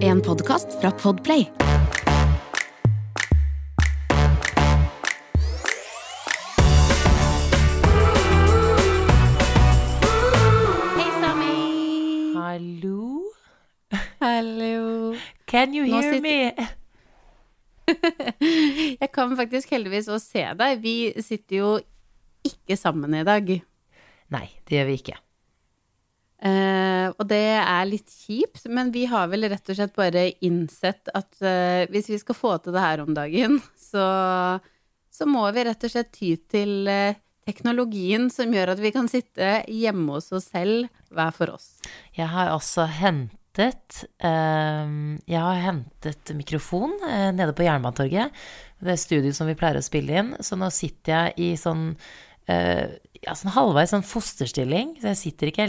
En 0.00 0.20
podkast 0.22 0.80
fra 0.80 0.90
Podplay. 0.90 1.50
Hei, 10.96 11.10
Sami. 11.20 12.32
Hallo? 12.36 13.24
Hallo. 14.20 15.14
Can 15.46 15.74
you 15.74 15.84
Nå 15.86 16.00
hear 16.00 16.12
sitter- 16.12 16.22
me? 16.22 16.68
Jeg 19.00 19.10
kan 19.14 19.36
faktisk 19.38 19.70
heldigvis 19.70 20.08
også 20.08 20.26
se 20.32 20.46
deg. 20.58 20.80
Vi 20.82 20.96
sitter 21.22 21.56
jo 21.60 21.70
ikke 22.46 22.76
sammen 22.80 23.14
i 23.14 23.24
dag. 23.26 23.52
Nei, 24.34 24.46
det 24.66 24.78
gjør 24.80 24.88
vi 24.90 24.98
ikke. 25.02 25.18
Eh, 26.36 27.06
og 27.16 27.24
det 27.30 27.44
er 27.56 27.86
litt 27.88 28.12
kjipt, 28.12 28.66
men 28.68 28.90
vi 28.92 29.06
har 29.08 29.30
vel 29.32 29.48
rett 29.48 29.70
og 29.72 29.78
slett 29.78 29.94
bare 29.96 30.28
innsett 30.44 31.08
at 31.16 31.30
uh, 31.40 31.86
hvis 31.88 32.10
vi 32.12 32.18
skal 32.20 32.36
få 32.36 32.56
til 32.60 32.76
det 32.76 32.82
her 32.84 33.02
om 33.06 33.14
dagen, 33.16 33.56
så, 33.90 34.04
så 35.08 35.28
må 35.28 35.46
vi 35.56 35.64
rett 35.68 35.86
og 35.88 35.94
slett 35.94 36.12
ty 36.12 36.34
til 36.52 36.90
uh, 36.90 37.16
teknologien 37.48 38.28
som 38.32 38.52
gjør 38.52 38.74
at 38.74 38.82
vi 38.82 38.92
kan 38.92 39.08
sitte 39.08 39.62
hjemme 39.70 40.18
hos 40.18 40.28
oss 40.36 40.50
selv 40.52 40.90
hver 41.14 41.32
for 41.32 41.56
oss. 41.56 41.76
Jeg 42.18 42.28
har 42.32 42.52
også 42.52 42.88
hentet 42.98 44.02
ehm, 44.18 45.14
Jeg 45.30 45.40
har 45.40 45.60
hentet 45.62 46.32
mikrofon 46.34 46.96
nede 47.38 47.54
på 47.56 47.64
Jernbanetorget. 47.64 48.34
Det 48.82 48.92
er 48.92 48.98
studioet 48.98 49.38
som 49.38 49.46
vi 49.46 49.54
pleier 49.56 49.78
å 49.78 49.86
spille 49.86 50.18
inn. 50.18 50.34
Så 50.42 50.58
nå 50.58 50.72
sitter 50.74 51.14
jeg 51.14 51.36
i 51.38 51.48
sånn 51.60 51.92
eh, 52.52 52.98
ja, 53.22 53.34
sånn 53.36 53.54
halvveis 53.54 53.94
sånn 53.94 54.06
fosterstilling. 54.06 54.96
Så 55.00 55.12
jeg 55.12 55.20
sitter 55.22 55.52
ikke 55.52 55.68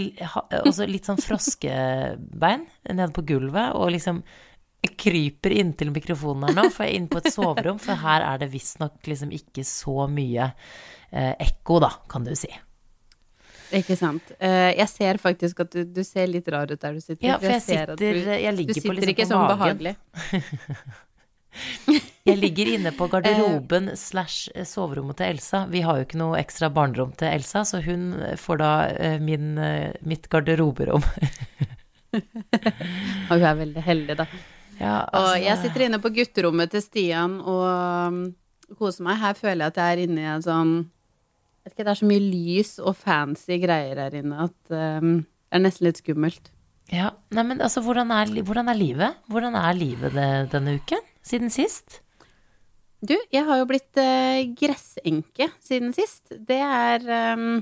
Og 0.64 0.74
så 0.76 0.88
litt 0.90 1.08
sånn 1.10 1.22
froskebein 1.22 2.68
nede 2.90 3.14
på 3.16 3.26
gulvet 3.28 3.76
og 3.78 3.94
liksom 3.96 4.22
kryper 4.98 5.56
inntil 5.58 5.90
mikrofonen 5.92 6.48
her 6.48 6.56
nå, 6.56 6.68
for 6.72 6.86
jeg 6.86 6.94
er 6.94 7.00
inne 7.00 7.12
på 7.12 7.20
et 7.20 7.34
soverom, 7.34 7.80
for 7.82 7.98
her 8.00 8.24
er 8.24 8.44
det 8.44 8.52
visstnok 8.54 9.10
liksom 9.10 9.34
ikke 9.36 9.66
så 9.68 10.06
mye 10.12 10.52
eh, 11.12 11.34
ekko, 11.34 11.80
da, 11.84 11.90
kan 12.12 12.28
du 12.28 12.32
si. 12.38 12.52
Ikke 13.76 13.98
sant. 14.00 14.30
Uh, 14.40 14.72
jeg 14.78 14.88
ser 14.94 15.20
faktisk 15.20 15.66
at 15.66 15.74
du, 15.74 15.82
du 15.92 16.00
ser 16.08 16.30
litt 16.32 16.48
rar 16.54 16.70
ut 16.72 16.80
der 16.80 16.96
du 16.96 17.02
sitter. 17.04 17.26
Ja, 17.28 17.36
for 17.42 17.52
jeg 17.52 17.66
ser 17.66 17.92
at 17.92 18.00
sitter- 18.00 18.22
du, 18.24 18.32
jeg 18.32 18.56
ligger 18.56 18.78
du 18.78 18.80
på 18.80 18.86
sitter 18.86 18.96
liksom 19.02 19.14
ikke 19.16 19.26
på 19.26 19.34
sånn 19.34 19.52
behagelig. 19.52 19.96
Jeg 22.28 22.40
ligger 22.42 22.74
inne 22.76 22.92
på 22.92 23.08
garderoben 23.12 23.94
slash 23.96 24.50
soverommet 24.68 25.20
til 25.20 25.36
Elsa. 25.36 25.62
Vi 25.72 25.84
har 25.86 26.00
jo 26.00 26.08
ikke 26.08 26.20
noe 26.20 26.40
ekstra 26.42 26.70
barnerom 26.74 27.14
til 27.18 27.32
Elsa, 27.32 27.64
så 27.68 27.80
hun 27.86 28.10
får 28.42 28.60
da 28.60 28.72
eh, 28.92 29.16
min, 29.24 29.54
eh, 29.62 29.96
mitt 30.08 30.28
garderoberom. 30.32 31.06
Og 33.30 33.32
hun 33.32 33.48
er 33.48 33.62
veldig 33.62 33.86
heldig, 33.86 34.18
da. 34.20 34.28
Ja, 34.78 34.98
Og 35.06 35.22
altså, 35.22 35.38
jeg 35.42 35.62
sitter 35.64 35.86
inne 35.88 36.02
på 36.04 36.12
gutterommet 36.14 36.74
til 36.74 36.84
Stian 36.84 37.40
og 37.42 37.64
um, 37.66 38.20
koser 38.78 39.08
meg. 39.08 39.18
Her 39.24 39.40
føler 39.40 39.66
jeg 39.66 39.74
at 39.74 39.80
jeg 39.82 39.96
er 39.96 40.04
inne 40.04 40.22
i 40.22 40.28
en 40.36 40.46
sånn 40.46 40.76
vet 41.66 41.74
ikke, 41.74 41.88
Det 41.88 41.94
er 41.94 42.02
så 42.02 42.12
mye 42.12 42.28
lys 42.28 42.76
og 42.84 43.00
fancy 43.00 43.58
greier 43.64 44.04
her 44.04 44.20
inne 44.20 44.46
at 44.46 44.76
um, 45.02 45.16
det 45.24 45.58
er 45.58 45.64
nesten 45.64 45.88
litt 45.88 46.04
skummelt. 46.04 46.52
Ja. 46.94 47.12
Nei, 47.36 47.44
men 47.44 47.62
altså, 47.64 47.82
hvordan 47.84 48.12
er, 48.16 48.32
hvordan 48.48 48.72
er 48.72 48.78
livet? 48.78 49.24
Hvordan 49.28 49.56
er 49.60 49.76
livet 49.76 50.14
det, 50.16 50.28
denne 50.54 50.78
uken? 50.80 51.02
Siden 51.26 51.52
sist? 51.52 52.00
Du, 53.04 53.14
jeg 53.34 53.44
har 53.46 53.60
jo 53.60 53.68
blitt 53.70 54.00
uh, 54.02 54.42
gressenke 54.58 55.52
siden 55.62 55.92
sist. 55.94 56.32
Det 56.32 56.58
er 56.58 57.04
um, 57.38 57.60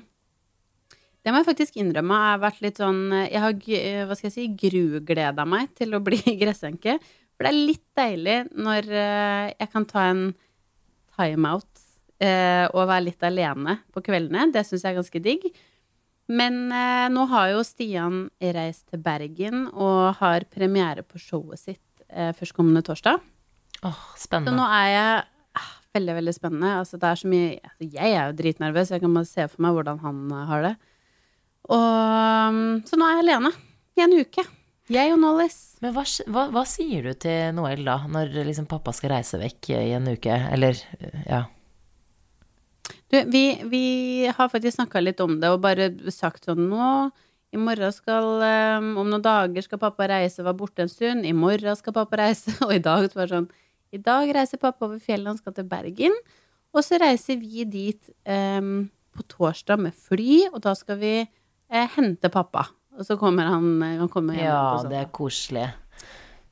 Det 1.25 1.33
må 1.33 1.41
jeg 1.41 1.49
faktisk 1.49 1.79
innrømme 1.81 2.15
Jeg 2.21 2.31
har 2.31 2.43
vært 2.43 2.61
litt 2.63 2.79
sånn 2.79 3.01
Jeg 3.11 3.41
har 3.43 3.57
eh, 3.75 4.03
hva 4.07 4.15
skal 4.15 4.29
jeg 4.29 4.35
si, 4.37 4.45
grugleda 4.61 5.43
meg 5.49 5.73
til 5.75 5.97
å 5.97 6.03
bli 6.05 6.21
gressenke. 6.41 6.99
For 7.35 7.43
det 7.43 7.51
er 7.51 7.67
litt 7.71 7.87
deilig 7.97 8.37
når 8.55 8.91
uh, 8.93 9.45
jeg 9.51 9.71
kan 9.73 9.89
ta 9.89 10.07
en 10.13 10.25
timeout 11.17 11.71
uh, 12.23 12.65
og 12.71 12.85
være 12.85 13.07
litt 13.09 13.25
alene 13.27 13.80
på 13.91 14.05
kveldene. 14.05 14.53
Det 14.53 14.64
syns 14.67 14.85
jeg 14.85 14.93
er 14.93 15.02
ganske 15.02 15.23
digg. 15.25 15.49
Men 16.27 16.71
eh, 16.73 17.05
nå 17.13 17.27
har 17.30 17.52
jo 17.53 17.61
Stian 17.65 18.25
reist 18.41 18.87
til 18.89 19.02
Bergen 19.05 19.67
og 19.69 20.17
har 20.21 20.47
premiere 20.49 21.05
på 21.05 21.21
showet 21.21 21.61
sitt 21.61 22.05
eh, 22.09 22.31
førstkommende 22.33 22.81
torsdag. 22.86 23.21
Åh, 23.86 24.03
spennende. 24.17 24.55
Så 24.55 24.58
nå 24.58 24.65
er 24.73 24.89
jeg 24.89 25.23
ah, 25.61 25.71
veldig, 25.97 26.17
veldig 26.19 26.35
spennende. 26.35 26.73
Altså, 26.81 26.97
det 27.02 27.11
er 27.11 27.21
så 27.21 27.30
mye 27.30 27.47
altså, 27.61 27.89
Jeg 27.93 28.11
er 28.11 28.21
jo 28.23 28.37
dritnervøs, 28.41 28.93
jeg 28.95 29.03
kan 29.03 29.17
bare 29.19 29.30
se 29.30 29.47
for 29.52 29.65
meg 29.65 29.77
hvordan 29.77 30.02
han 30.02 30.21
eh, 30.31 30.45
har 30.52 30.69
det. 30.69 30.75
Og 31.75 32.53
um, 32.53 32.61
Så 32.85 32.97
nå 32.97 33.08
er 33.08 33.19
jeg 33.19 33.25
alene 33.25 33.52
i 33.97 34.05
en 34.05 34.19
uke. 34.21 34.45
Jeg 34.93 35.14
og 35.14 35.17
Nollis. 35.17 35.59
Men 35.81 35.95
hva, 35.95 36.03
hva, 36.30 36.43
hva 36.53 36.61
sier 36.69 37.08
du 37.08 37.15
til 37.17 37.53
Noel 37.58 37.81
da, 37.85 38.03
når 38.09 38.33
liksom 38.45 38.67
pappa 38.69 38.93
skal 38.93 39.15
reise 39.15 39.39
vekk 39.41 39.71
i 39.73 39.95
en 39.97 40.11
uke? 40.14 40.35
Eller, 40.53 40.77
ja. 41.25 41.45
Du, 43.15 43.21
vi, 43.31 43.43
vi 43.71 43.86
har 44.27 44.49
faktisk 44.52 44.76
snakka 44.76 44.99
litt 44.99 45.21
om 45.23 45.37
det 45.39 45.53
og 45.53 45.61
bare 45.64 45.87
sagt 46.11 46.49
sånn 46.49 46.65
nå 46.67 46.89
i 47.55 47.59
morgen 47.61 47.93
skal 47.95 48.26
um, 48.43 48.89
Om 48.99 49.11
noen 49.14 49.23
dager 49.23 49.64
skal 49.64 49.80
pappa 49.80 50.09
reise, 50.11 50.43
var 50.43 50.58
borte 50.59 50.83
en 50.83 50.92
stund. 50.92 51.23
I 51.23 51.31
morgen 51.36 51.77
skal 51.80 51.95
pappa 51.95 52.20
reise. 52.26 52.52
Og 52.67 52.73
i 52.76 52.81
dag 52.83 53.08
så 53.08 53.20
var 53.20 53.30
det 53.30 53.37
sånn 53.37 53.52
I 53.95 54.02
dag 54.03 54.33
reiser 54.36 54.59
pappa 54.59 54.89
over 54.89 54.99
fjellet, 54.99 55.30
han 55.31 55.39
skal 55.39 55.55
til 55.55 55.70
Bergen. 55.70 56.17
Og 56.76 56.83
så 56.83 56.99
reiser 56.99 57.39
vi 57.39 57.64
dit 57.64 58.11
um, 58.27 58.89
på 59.15 59.23
torsdag 59.32 59.80
med 59.80 59.95
fly, 59.95 60.49
og 60.49 60.59
da 60.65 60.73
skal 60.76 60.97
vi 60.99 61.14
eh, 61.23 61.86
hente 61.93 62.27
pappa. 62.33 62.65
Og 62.99 63.08
så 63.08 63.15
kommer 63.20 63.47
han, 63.47 63.70
eh, 63.86 63.95
han 64.02 64.11
kommer 64.11 64.36
hjem 64.36 64.49
ja, 64.49 64.83
det 64.92 64.99
er 64.99 65.08
koselig. 65.15 65.70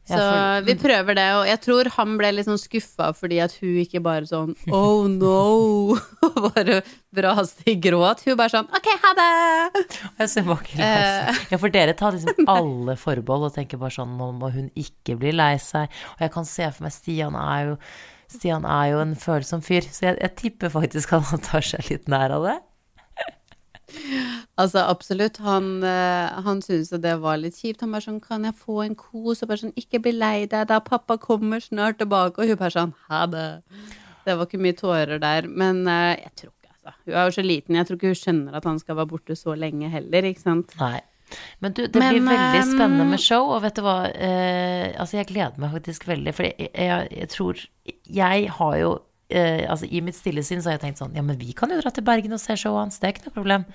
Så 0.03 0.19
vi 0.67 0.73
prøver 0.75 1.15
det, 1.15 1.25
og 1.37 1.45
jeg 1.47 1.59
tror 1.63 1.87
han 1.95 2.15
ble 2.19 2.33
litt 2.35 2.47
sånn 2.49 2.59
skuffa 2.59 3.13
fordi 3.15 3.37
at 3.43 3.53
hun 3.61 3.77
ikke 3.85 4.01
bare 4.03 4.27
sånn 4.27 4.51
oh 4.75 5.05
no, 5.07 5.95
bare 6.49 6.81
braste 7.15 7.63
i 7.71 7.77
gråt. 7.79 8.25
Hun 8.27 8.35
bare 8.39 8.51
sånn 8.51 8.67
ok, 8.67 8.89
ha 9.05 9.13
det! 9.19 9.85
Jeg 10.19 10.31
ser 10.33 10.49
ikke 10.57 10.81
lei. 10.81 11.37
Ja, 11.53 11.59
for 11.61 11.71
dere 11.71 11.95
tar 11.95 12.17
liksom 12.17 12.49
alle 12.57 12.97
forbehold 12.99 13.47
og 13.47 13.55
tenker 13.55 13.79
bare 13.79 13.95
sånn, 13.95 14.17
nå 14.19 14.33
må 14.41 14.51
hun 14.51 14.67
ikke 14.75 15.15
bli 15.21 15.31
lei 15.35 15.55
seg. 15.63 15.87
Og 16.17 16.27
jeg 16.27 16.35
kan 16.35 16.51
se 16.51 16.67
for 16.73 16.89
meg 16.89 16.97
Stian 16.97 17.39
er 17.39 17.71
jo, 17.71 17.79
Stian 18.33 18.67
er 18.67 18.91
jo 18.91 19.01
en 19.05 19.15
følsom 19.19 19.63
fyr, 19.63 19.87
så 19.87 20.09
jeg, 20.09 20.19
jeg 20.19 20.35
tipper 20.41 20.73
faktisk 20.73 21.15
at 21.15 21.31
han 21.31 21.47
tar 21.47 21.63
seg 21.63 21.87
litt 21.93 22.11
nær 22.11 22.35
av 22.41 22.49
det. 22.49 22.59
Altså 24.59 24.83
absolutt, 24.85 25.39
han, 25.43 25.83
uh, 25.83 26.41
han 26.45 26.61
syntes 26.63 26.91
jo 26.93 26.99
det 27.01 27.15
var 27.23 27.39
litt 27.41 27.57
kjipt. 27.57 27.81
Han 27.83 27.93
bare 27.95 28.05
sånn 28.05 28.21
kan 28.23 28.45
jeg 28.47 28.57
få 28.59 28.83
en 28.85 28.95
kos? 28.97 29.43
Og 29.43 29.49
bare 29.49 29.63
sånn 29.63 29.75
ikke 29.79 30.01
bli 30.05 30.15
lei 30.15 30.45
deg 30.45 30.67
da, 30.69 30.79
pappa 30.83 31.17
kommer 31.21 31.63
snart 31.63 31.99
tilbake. 32.01 32.41
Og 32.41 32.51
hun 32.53 32.59
bare 32.59 32.75
sånn 32.75 32.95
ha 33.09 33.23
det. 33.29 33.47
Det 34.23 34.37
var 34.39 34.47
ikke 34.47 34.61
mye 34.63 34.75
tårer 34.79 35.19
der, 35.19 35.47
men 35.51 35.83
eh, 35.89 36.13
jeg 36.21 36.35
tror 36.39 36.51
ikke, 36.53 36.69
altså. 36.71 36.93
Hun 37.03 37.15
er 37.15 37.25
jo 37.25 37.33
så 37.35 37.43
liten, 37.43 37.75
jeg 37.75 37.87
tror 37.87 37.97
ikke 37.99 38.11
hun 38.13 38.21
skjønner 38.21 38.59
at 38.59 38.67
han 38.69 38.77
skal 38.79 38.99
være 38.99 39.11
borte 39.11 39.35
så 39.35 39.55
lenge 39.59 39.89
heller, 39.91 40.29
ikke 40.29 40.45
sant. 40.45 40.71
Nei. 40.79 41.01
Men 41.59 41.73
du, 41.73 41.81
det 41.87 41.99
Men, 41.99 42.13
blir 42.13 42.27
veldig 42.27 42.59
ehm, 42.61 42.73
spennende 42.75 43.07
med 43.09 43.23
show, 43.23 43.49
og 43.55 43.63
vet 43.63 43.75
du 43.79 43.83
hva, 43.85 43.97
eh, 44.11 44.93
altså 44.99 45.17
jeg 45.17 45.29
gleder 45.31 45.59
meg 45.59 45.73
faktisk 45.73 46.07
veldig, 46.07 46.33
for 46.37 46.47
jeg, 46.47 46.69
jeg, 46.71 47.07
jeg 47.17 47.29
tror, 47.33 47.63
jeg 48.21 48.51
har 48.59 48.77
jo, 48.79 48.91
eh, 49.33 49.65
altså 49.69 49.89
i 49.89 50.01
mitt 50.05 50.17
stille 50.17 50.43
sinn 50.45 50.61
så 50.61 50.71
har 50.71 50.77
jeg 50.77 50.85
tenkt 50.87 51.01
sånn, 51.01 51.15
ja, 51.17 51.23
men 51.25 51.39
vi 51.39 51.51
kan 51.57 51.73
jo 51.73 51.81
dra 51.81 51.91
til 51.93 52.05
Bergen 52.07 52.35
og 52.35 52.41
se 52.41 52.55
showet 52.59 52.85
hans, 52.85 53.01
det 53.01 53.09
er 53.09 53.15
ikke 53.15 53.27
noe 53.27 53.37
problem. 53.37 53.67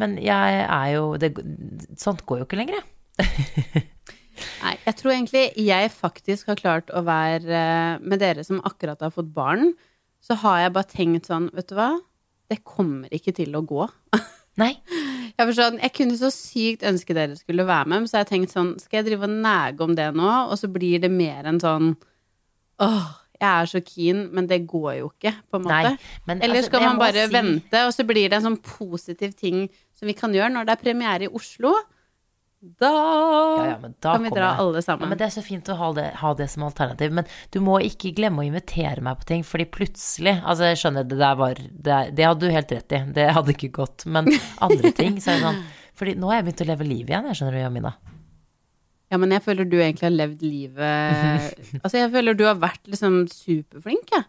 Men 0.00 0.16
jeg 0.22 0.60
er 0.64 0.90
jo, 0.94 1.06
det, 1.20 1.34
sånt 2.00 2.24
går 2.28 2.42
jo 2.42 2.48
ikke 2.48 2.60
lenger, 2.60 2.80
jeg. 2.80 3.82
Nei, 4.62 4.74
jeg 4.86 4.96
tror 4.98 5.12
egentlig 5.12 5.42
jeg 5.60 5.90
faktisk 5.92 6.48
har 6.50 6.58
klart 6.58 6.92
å 6.96 7.02
være 7.06 7.58
eh, 7.58 8.02
med 8.02 8.22
dere 8.22 8.44
som 8.46 8.62
akkurat 8.66 9.02
har 9.04 9.12
fått 9.14 9.30
barn. 9.34 9.74
Så 10.22 10.38
har 10.40 10.62
jeg 10.62 10.74
bare 10.76 10.90
tenkt 10.90 11.28
sånn, 11.28 11.50
vet 11.54 11.68
du 11.70 11.76
hva? 11.78 11.90
Det 12.50 12.62
kommer 12.66 13.12
ikke 13.14 13.34
til 13.36 13.54
å 13.58 13.64
gå. 13.66 13.86
Nei, 14.60 14.74
Jeg, 15.32 15.46
forstår, 15.48 15.78
jeg 15.80 15.94
kunne 15.96 16.16
så 16.20 16.28
sykt 16.32 16.82
ønske 16.84 17.14
dere 17.16 17.38
skulle 17.38 17.64
være 17.64 17.88
med, 17.88 18.02
men 18.02 18.08
så 18.10 18.18
har 18.18 18.26
jeg 18.26 18.34
tenkt 18.34 18.52
sånn, 18.52 18.74
skal 18.82 19.00
jeg 19.00 19.06
drive 19.10 19.28
og 19.28 19.36
nege 19.44 19.84
om 19.84 19.94
det 19.96 20.10
nå? 20.16 20.28
Og 20.52 20.58
så 20.60 20.68
blir 20.72 21.00
det 21.02 21.12
mer 21.12 21.48
enn 21.48 21.60
sånn 21.62 21.94
Åh, 22.82 23.08
jeg 23.42 23.62
er 23.62 23.70
så 23.72 23.80
keen, 23.84 24.20
men 24.32 24.46
det 24.50 24.60
går 24.70 24.92
jo 25.00 25.08
ikke, 25.12 25.34
på 25.50 25.58
en 25.58 25.64
måte. 25.66 25.80
Nei, 25.90 25.96
men 26.30 26.42
Eller 26.42 26.60
altså, 26.62 26.70
skal 26.70 26.80
altså, 26.80 26.90
man 26.92 27.02
bare 27.02 27.26
si- 27.26 27.34
vente, 27.34 27.86
og 27.88 27.92
så 27.96 28.06
blir 28.06 28.28
det 28.30 28.38
en 28.38 28.46
sånn 28.50 28.60
positiv 28.62 29.34
ting 29.38 29.64
som 29.98 30.06
vi 30.06 30.14
kan 30.14 30.32
gjøre 30.34 30.52
når 30.54 30.68
det 30.70 30.76
er 30.78 30.82
premiere 30.86 31.26
i 31.28 31.32
Oslo? 31.34 31.74
Da, 32.78 32.88
Ja, 33.58 33.64
ja, 33.72 33.78
men 33.82 33.94
da 33.98 34.12
kan 34.14 34.22
vi 34.22 34.30
dra 34.30 34.52
jeg. 34.52 34.58
alle 34.62 34.78
Ja, 34.78 34.82
sammen. 34.86 35.08
men 35.10 35.18
det 35.18 35.24
er 35.26 35.32
så 35.34 35.42
fint 35.42 35.66
å 35.66 35.74
ha 35.80 35.88
det, 35.96 36.04
ha 36.20 36.30
det 36.38 36.46
som 36.52 36.62
alternativ. 36.62 37.10
Men 37.10 37.26
du 37.50 37.58
må 37.60 37.80
ikke 37.82 38.12
glemme 38.14 38.38
å 38.38 38.46
invitere 38.46 39.02
meg 39.02 39.18
på 39.18 39.24
ting, 39.26 39.42
fordi 39.42 39.66
plutselig 39.66 40.36
Altså, 40.44 40.68
jeg 40.70 40.78
skjønner, 40.78 41.02
det 41.10 41.18
der 41.18 41.34
var 41.34 41.54
Det, 41.58 42.14
det 42.14 42.24
hadde 42.24 42.38
du 42.46 42.50
helt 42.54 42.70
rett 42.70 42.92
i. 42.94 43.00
Det 43.18 43.26
hadde 43.34 43.50
ikke 43.56 43.72
gått. 43.72 44.06
Men 44.06 44.30
andre 44.62 44.92
ting, 45.00 45.18
så 45.18 45.32
er 45.34 45.40
det 45.40 45.48
sånn 45.48 45.62
Fordi 45.98 46.14
nå 46.14 46.30
har 46.30 46.38
jeg 46.38 46.44
begynt 46.52 46.62
å 46.62 46.70
leve 46.70 46.86
livet 46.86 47.10
igjen, 47.10 47.26
jeg 47.32 47.40
skjønner 47.40 47.58
du, 47.58 47.62
Jamina. 47.64 47.92
Ja, 49.12 49.18
men 49.20 49.34
jeg 49.34 49.44
føler 49.44 49.68
du 49.68 49.76
egentlig 49.76 50.06
har 50.08 50.14
levd 50.14 50.44
livet 50.46 51.58
Altså, 51.82 51.98
jeg 51.98 52.12
føler 52.14 52.38
du 52.38 52.46
har 52.48 52.56
vært 52.60 52.88
liksom 52.88 53.26
superflink, 53.28 54.08
jeg. 54.14 54.24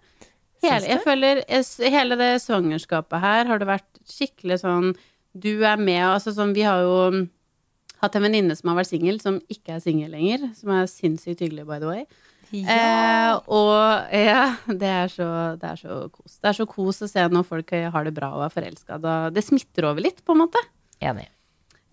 Hele, 0.64 0.88
jeg 0.88 1.04
føler 1.04 1.42
jeg, 1.44 1.64
hele 1.92 2.18
det 2.20 2.30
svangerskapet 2.44 3.24
her 3.24 3.50
har 3.50 3.60
det 3.60 3.68
vært 3.68 4.04
skikkelig 4.08 4.62
sånn 4.62 4.94
Du 5.36 5.66
er 5.68 5.80
med, 5.80 6.04
altså 6.06 6.32
sånn 6.36 6.54
Vi 6.56 6.64
har 6.68 6.84
jo 6.84 7.26
hatt 8.04 8.16
en 8.20 8.26
venninne 8.26 8.56
som 8.60 8.72
har 8.72 8.82
vært 8.82 8.92
singel, 8.92 9.20
som 9.24 9.40
ikke 9.52 9.78
er 9.78 9.84
singel 9.84 10.12
lenger. 10.12 10.50
Som 10.60 10.74
er 10.76 10.90
sinnssykt 10.92 11.40
hyggelig, 11.40 11.64
by 11.70 11.78
the 11.80 11.88
way. 11.88 12.02
Eh, 12.52 13.30
og 13.48 14.12
ja, 14.14 14.42
det 14.68 14.90
er, 14.90 15.08
så, 15.08 15.28
det 15.62 15.70
er 15.70 15.80
så 15.80 16.00
kos. 16.12 16.36
Det 16.36 16.52
er 16.52 16.58
så 16.58 16.68
kos 16.70 17.00
å 17.02 17.10
se 17.10 17.24
når 17.32 17.48
folk 17.48 17.72
har 17.72 18.04
det 18.04 18.14
bra 18.18 18.34
og 18.36 18.44
er 18.46 18.52
forelska. 18.54 19.00
Det 19.32 19.46
smitter 19.46 19.88
over 19.90 20.04
litt, 20.04 20.20
på 20.26 20.36
en 20.36 20.44
måte. 20.44 20.62
Enig. 21.00 21.30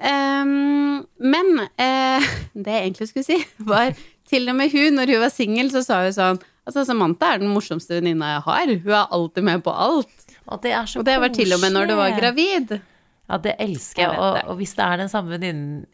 Ehm, 0.00 1.02
men 1.20 1.50
uh, 1.60 2.30
det 2.54 2.76
jeg 2.76 2.86
egentlig 2.86 3.10
skulle 3.10 3.26
si, 3.26 3.40
var 3.58 3.92
til 4.30 4.48
og 4.48 4.56
med 4.56 4.72
hun, 4.72 4.96
når 4.96 5.14
hun 5.14 5.24
var 5.24 5.34
singel, 5.34 5.72
så 5.72 5.84
sa 5.86 6.04
hun 6.06 6.16
sånn 6.16 6.46
Altså, 6.68 6.84
Samantha 6.86 7.32
er 7.32 7.40
den 7.40 7.50
morsomste 7.50 7.96
venninna 7.96 8.34
jeg 8.34 8.42
har. 8.44 8.70
Hun 8.84 8.92
er 8.94 9.14
alltid 9.16 9.46
med 9.48 9.62
på 9.64 9.72
alt. 9.74 10.26
Og 10.44 10.60
det 10.62 10.74
er 10.76 10.86
så 10.86 11.00
Og 11.00 11.06
det 11.08 11.16
var 11.18 11.32
til 11.34 11.50
og 11.56 11.62
med 11.62 11.72
når 11.74 11.88
du 11.88 11.94
var 11.98 12.12
gravid. 12.14 12.74
Ja, 13.30 13.38
det 13.42 13.54
elsker 13.64 14.02
jeg. 14.04 14.18
Og, 14.20 14.38
og 14.52 14.58
hvis 14.60 14.76
det 14.78 14.84
er 14.84 15.00
den 15.00 15.10
samme 15.10 15.32
venninnen 15.34 15.86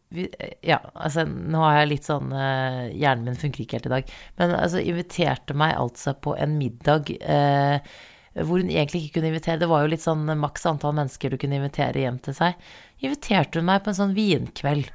Ja, 0.64 0.80
altså, 0.92 1.24
nå 1.24 1.62
har 1.62 1.78
jeg 1.78 1.90
litt 1.94 2.08
sånn 2.08 2.34
uh, 2.34 2.90
Hjernen 2.92 3.30
min 3.30 3.40
funker 3.40 3.64
ikke 3.64 3.78
helt 3.78 3.88
i 3.88 3.94
dag. 3.94 4.12
Men 4.40 4.54
altså, 4.58 4.82
inviterte 4.82 5.56
meg 5.56 5.78
altså 5.78 6.16
på 6.18 6.34
en 6.36 6.58
middag 6.60 7.14
eh, 7.20 7.96
hvor 8.44 8.60
hun 8.60 8.68
egentlig 8.68 9.06
ikke 9.06 9.18
kunne 9.18 9.30
invitere. 9.32 9.60
Det 9.62 9.68
var 9.70 9.84
jo 9.84 9.92
litt 9.94 10.04
sånn 10.04 10.28
maks 10.40 10.66
antall 10.68 10.96
mennesker 10.98 11.32
du 11.32 11.38
kunne 11.40 11.56
invitere 11.60 12.02
hjem 12.04 12.18
til 12.24 12.36
seg. 12.36 12.58
Inviterte 13.00 13.60
hun 13.60 13.68
meg 13.70 13.84
på 13.84 13.92
en 13.92 13.98
sånn 14.00 14.16
vinkveld. 14.16 14.90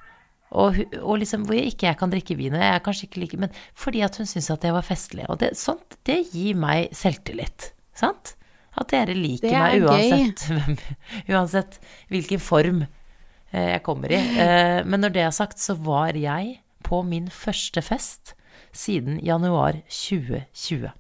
Og, 0.51 0.81
og 0.99 1.21
liksom 1.21 1.45
hvor 1.47 1.55
jeg 1.55 1.71
ikke 1.71 1.87
jeg 1.87 1.97
kan 2.01 2.11
drikke 2.11 2.35
vin, 2.35 2.57
og 2.57 2.59
jeg 2.59 2.75
er 2.75 2.83
kanskje 2.83 3.05
ikke 3.07 3.21
like 3.21 3.37
Men 3.39 3.53
fordi 3.71 4.01
at 4.03 4.17
hun 4.19 4.27
syntes 4.27 4.51
at 4.51 4.65
det 4.65 4.73
var 4.75 4.85
festlig. 4.85 5.25
Og 5.31 5.39
det, 5.39 5.53
sånt, 5.59 5.95
det 6.07 6.19
gir 6.33 6.59
meg 6.59 6.91
selvtillit. 6.97 7.71
Sant? 7.97 8.35
At 8.79 8.91
dere 8.91 9.15
liker 9.15 9.51
er 9.51 9.79
meg 9.79 9.87
uansett, 9.87 10.85
uansett 11.31 11.79
hvilken 12.11 12.43
form 12.43 12.83
eh, 12.85 13.71
jeg 13.73 13.83
kommer 13.87 14.11
i. 14.11 14.19
Eh, 14.19 14.79
Men 14.87 15.03
når 15.03 15.15
det 15.15 15.25
er 15.25 15.35
sagt, 15.35 15.59
så 15.59 15.75
var 15.79 16.19
jeg 16.19 16.59
på 16.83 17.01
min 17.07 17.29
første 17.31 17.83
fest 17.83 18.35
siden 18.75 19.19
januar 19.23 19.81
2020. 19.91 20.91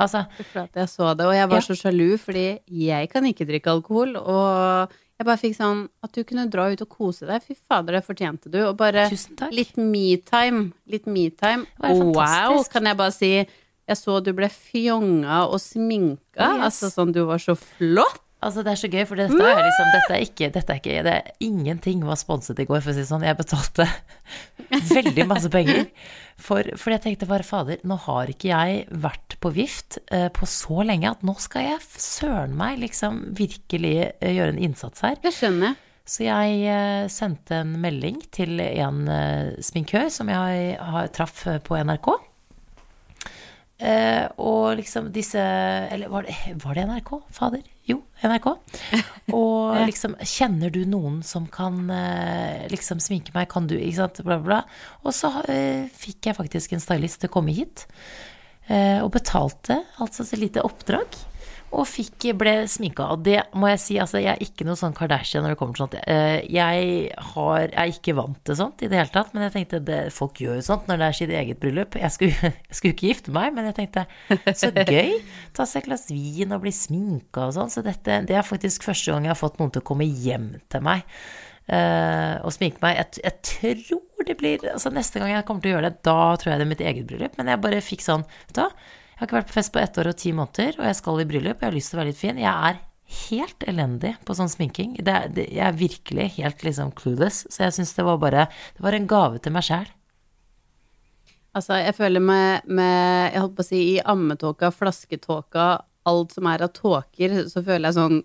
Altså, 0.00 0.26
For 0.52 0.60
at 0.64 0.72
jeg 0.74 0.88
så 0.88 1.16
det, 1.16 1.26
og 1.26 1.34
jeg 1.34 1.48
var 1.50 1.56
Ja. 1.56 1.60
så 1.60 1.74
sjalu, 1.76 2.18
fordi 2.18 2.60
jeg 2.66 3.10
kan 3.10 3.24
ikke 3.24 3.46
drikke 3.46 3.70
alkohol. 3.70 4.16
Og 4.16 4.88
jeg 5.20 5.26
bare 5.26 5.36
fikk 5.38 5.54
sånn 5.56 5.88
At 6.02 6.12
du 6.12 6.24
kunne 6.24 6.48
dra 6.50 6.70
ut 6.72 6.80
og 6.80 6.88
kose 6.88 7.26
deg. 7.26 7.42
Fy 7.42 7.54
fader, 7.68 7.92
det 8.00 8.04
fortjente 8.06 8.50
du. 8.50 8.58
Og 8.66 8.76
bare 8.76 9.08
litt 9.52 9.76
me-time. 9.76 10.72
Litt 10.88 11.06
me-time. 11.06 11.66
Wow, 11.80 12.62
kan 12.72 12.84
jeg 12.84 12.96
bare 12.96 13.12
si. 13.12 13.46
Jeg 13.88 13.96
så 13.98 14.22
du 14.22 14.32
ble 14.32 14.48
fjonga 14.48 15.42
og 15.50 15.58
sminka. 15.60 16.38
Yes. 16.38 16.82
Altså 16.82 16.90
sånn, 16.94 17.12
du 17.12 17.24
var 17.26 17.38
så 17.42 17.54
flott. 17.58 18.21
Altså, 18.42 18.64
det 18.66 18.72
er 18.72 18.80
så 18.80 18.90
gøy, 18.90 19.04
for 19.06 19.20
dette 19.20 19.38
er 19.38 19.60
liksom 19.62 19.92
Dette 19.94 20.16
er 20.16 20.24
ikke, 20.26 20.48
dette 20.54 20.74
er 20.74 20.80
ikke 20.80 21.04
det 21.06 21.12
er, 21.14 21.30
Ingenting 21.46 22.02
var 22.06 22.18
sponset 22.18 22.58
i 22.58 22.66
går, 22.66 22.80
for 22.82 22.90
å 22.90 22.96
si 22.96 23.04
det 23.04 23.10
sånn. 23.10 23.26
Jeg 23.26 23.38
betalte 23.38 23.86
veldig 24.96 25.26
masse 25.30 25.50
penger. 25.52 25.86
For, 26.42 26.66
for 26.80 26.94
jeg 26.94 27.04
tenkte 27.04 27.28
bare, 27.30 27.46
fader, 27.46 27.78
nå 27.86 27.98
har 28.08 28.32
ikke 28.32 28.50
jeg 28.50 28.82
vært 29.04 29.36
på 29.42 29.52
vift 29.54 30.00
eh, 30.10 30.26
på 30.34 30.48
så 30.50 30.82
lenge 30.88 31.12
at 31.12 31.22
nå 31.26 31.36
skal 31.42 31.68
jeg 31.68 31.86
søren 32.02 32.56
meg 32.58 32.80
liksom 32.82 33.22
virkelig 33.38 33.94
eh, 34.08 34.34
gjøre 34.34 34.56
en 34.56 34.62
innsats 34.70 35.06
her. 35.06 35.20
Det 35.22 35.34
skjønner 35.36 35.70
jeg. 35.70 35.80
Så 36.12 36.26
jeg 36.26 36.64
eh, 36.66 37.06
sendte 37.12 37.60
en 37.62 37.76
melding 37.82 38.18
til 38.34 38.58
en 38.64 39.04
eh, 39.06 39.52
sminkør 39.62 40.08
som 40.10 40.30
jeg 40.32 40.74
har, 40.82 41.12
traff 41.14 41.44
på 41.62 41.78
NRK. 41.78 42.10
Eh, 43.82 44.26
og 44.38 44.76
liksom 44.78 45.08
disse 45.14 45.42
Eller 45.42 46.10
var 46.10 46.22
det, 46.26 46.36
var 46.62 46.78
det 46.78 46.84
NRK? 46.86 47.16
Fader? 47.34 47.64
Jo, 47.88 47.98
NRK. 48.22 48.46
Og 49.38 49.78
liksom 49.88 50.14
Kjenner 50.22 50.70
du 50.70 50.84
noen 50.86 51.20
som 51.26 51.48
kan 51.50 51.90
eh, 51.90 52.68
liksom 52.70 53.02
sminke 53.02 53.34
meg? 53.34 53.48
Kan 53.50 53.66
du 53.70 53.74
Ikke 53.78 53.98
sant? 54.04 54.22
Bla, 54.22 54.38
bla, 54.38 54.44
bla. 54.46 54.60
Og 55.02 55.16
så 55.16 55.32
eh, 55.50 55.88
fikk 55.90 56.30
jeg 56.30 56.38
faktisk 56.38 56.76
en 56.76 56.84
stylist 56.84 57.22
til 57.22 57.32
å 57.32 57.34
komme 57.38 57.54
hit. 57.56 57.86
Eh, 58.70 59.00
og 59.02 59.10
betalte 59.16 59.80
altså 60.02 60.26
et 60.28 60.38
lite 60.38 60.62
oppdrag. 60.62 61.18
Og 61.72 61.86
fikk, 61.88 62.26
ble 62.36 62.52
sminka. 62.68 63.06
Og 63.14 63.22
det 63.24 63.38
må 63.56 63.70
jeg 63.70 63.80
si, 63.80 63.94
altså 64.02 64.20
jeg 64.20 64.34
er 64.34 64.42
ikke 64.44 64.66
noe 64.68 64.76
sånn 64.76 64.92
Kardashian 64.96 65.40
når 65.44 65.54
det 65.54 65.58
kommer 65.60 65.78
til 65.78 65.84
sånt. 65.86 65.94
Eh, 66.04 66.42
Jeg 66.52 66.90
har, 67.32 67.62
jeg 67.62 67.78
er 67.80 67.92
ikke 67.94 68.14
vant 68.18 68.40
til 68.44 68.58
sånt 68.58 68.84
i 68.84 68.90
det 68.92 68.98
hele 68.98 69.12
tatt, 69.14 69.30
men 69.32 69.46
jeg 69.46 69.54
tenkte 69.54 69.80
det, 69.86 70.00
folk 70.12 70.42
gjør 70.42 70.58
jo 70.58 70.66
sånt 70.66 70.90
når 70.90 71.00
det 71.00 71.06
er 71.08 71.16
sitt 71.16 71.32
eget 71.38 71.62
bryllup. 71.62 71.96
Jeg 71.96 72.12
skulle, 72.12 72.52
jeg 72.68 72.76
skulle 72.76 72.96
ikke 72.96 73.08
gifte 73.08 73.32
meg, 73.38 73.54
men 73.56 73.70
jeg 73.70 73.78
tenkte 73.80 74.04
så 74.52 74.68
gøy. 74.76 75.16
Ta 75.56 75.64
seg 75.68 75.80
et 75.82 75.88
glass 75.88 76.06
vin 76.12 76.52
og 76.52 76.60
bli 76.66 76.74
sminka 76.76 77.48
og 77.48 77.56
sånn. 77.56 77.72
Så 77.72 77.84
dette, 77.88 78.20
det 78.28 78.36
er 78.36 78.44
faktisk 78.44 78.84
første 78.90 79.14
gang 79.14 79.30
jeg 79.30 79.32
har 79.32 79.40
fått 79.40 79.56
noen 79.62 79.72
til 79.72 79.80
å 79.84 79.88
komme 79.92 80.04
hjem 80.08 80.52
til 80.72 80.84
meg. 80.84 81.06
Uh, 81.72 82.42
og 82.42 82.50
sminke 82.52 82.82
meg. 82.82 82.98
Jeg, 83.00 83.22
jeg 83.22 83.38
tror 83.46 84.26
det 84.26 84.34
blir 84.38 84.64
Altså 84.70 84.90
neste 84.92 85.18
gang 85.22 85.30
jeg 85.32 85.44
kommer 85.46 85.62
til 85.64 85.72
å 85.72 85.76
gjøre 85.76 85.88
det, 85.88 86.00
da 86.04 86.16
tror 86.36 86.50
jeg 86.52 86.58
det 86.60 86.64
er 86.66 86.70
mitt 86.74 86.82
eget 86.84 87.06
bryllup. 87.08 87.38
Men 87.38 87.48
jeg 87.54 87.62
bare 87.64 87.80
fikk 87.86 88.04
sånn, 88.04 88.26
vet 88.50 88.58
du 88.58 88.60
hva. 88.66 88.72
Har 89.22 89.28
ikke 89.28 89.36
vært 89.38 89.50
på 89.52 89.54
fest 89.54 89.70
på 89.70 89.78
ett 89.78 89.98
år 90.02 90.08
og 90.10 90.16
ti 90.18 90.32
måneder, 90.34 90.80
og 90.80 90.86
jeg 90.88 90.96
skal 90.98 91.20
i 91.22 91.24
bryllup. 91.30 91.60
Jeg 91.62 91.68
har 91.68 91.74
lyst 91.76 91.92
til 91.92 91.98
å 91.98 92.00
være 92.02 92.10
litt 92.10 92.18
fin. 92.18 92.38
Jeg 92.42 92.70
er 92.72 92.80
helt 93.28 93.64
elendig 93.70 94.10
på 94.26 94.34
sånn 94.34 94.50
sminking. 94.50 94.96
Det 94.98 95.14
det, 95.36 95.44
jeg 95.54 95.62
er 95.68 95.76
virkelig 95.78 96.26
helt 96.40 96.64
liksom 96.66 96.90
clueless. 96.98 97.44
Så 97.52 97.62
jeg 97.62 97.76
syns 97.76 97.92
det 97.94 98.04
var 98.08 98.18
bare 98.18 98.48
Det 98.74 98.82
var 98.82 98.96
en 98.98 99.06
gave 99.06 99.38
til 99.44 99.54
meg 99.54 99.62
sjæl. 99.68 99.86
Altså, 101.54 101.76
jeg 101.84 101.94
føler 101.98 102.22
meg 102.24 102.66
med 102.66 103.32
Jeg 103.34 103.42
holdt 103.44 103.56
på 103.58 103.64
å 103.64 103.68
si 103.68 103.80
i 103.92 104.02
ammetåka, 104.08 104.70
flasketåka, 104.74 105.66
alt 106.08 106.32
som 106.34 106.48
er 106.50 106.64
av 106.66 106.72
tåker, 106.74 107.34
så 107.52 107.62
føler 107.62 107.90
jeg 107.90 107.98
sånn 108.00 108.22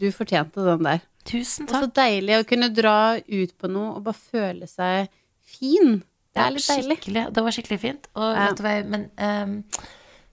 Du 0.00 0.08
fortjente 0.16 0.64
den 0.66 0.82
der. 0.88 1.04
Tusen 1.28 1.68
Og 1.68 1.76
så 1.76 1.92
deilig 2.00 2.40
å 2.40 2.46
kunne 2.48 2.72
dra 2.74 2.96
ut 3.20 3.54
på 3.60 3.68
noe 3.70 3.94
og 3.98 4.02
bare 4.08 4.16
føle 4.18 4.66
seg 4.66 5.12
fin. 5.44 6.00
Det 6.34 6.42
er 6.42 6.50
litt 6.56 6.66
deilig. 6.72 6.98
Det 7.36 7.42
var 7.44 7.54
skikkelig 7.54 7.80
fint. 7.82 8.10
Og 8.16 8.26
Ja. 8.34 8.46
vet 8.48 8.56
du 8.56 8.62
hva, 8.64 8.74
jeg- 8.80 8.88
men 8.88 9.10
ehm, 9.18 9.64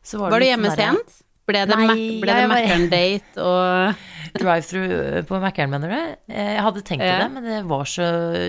så 0.07 0.21
var, 0.21 0.31
Var 0.31 0.39
du 0.39 0.45
det 0.45 0.51
hjemme 0.53 0.71
sent? 0.77 1.17
Ble 1.47 1.61
det, 1.63 1.75
Nei, 1.79 1.95
ble 2.19 2.33
det 2.33 2.47
var- 2.47 2.57
Mækkern-date 2.57 3.43
og 3.43 4.01
Drive-through 4.41 5.21
på 5.29 5.37
Mækkern, 5.43 5.71
mener 5.71 5.93
du? 5.93 6.15
Eh, 6.33 6.49
Jeg 6.57 6.63
hadde 6.65 6.81
tenkt 6.87 7.05
Ja. 7.07 7.21
det, 7.23 7.29
men 7.37 7.43
det 7.47 7.61
var 7.69 7.85
så 7.87 8.07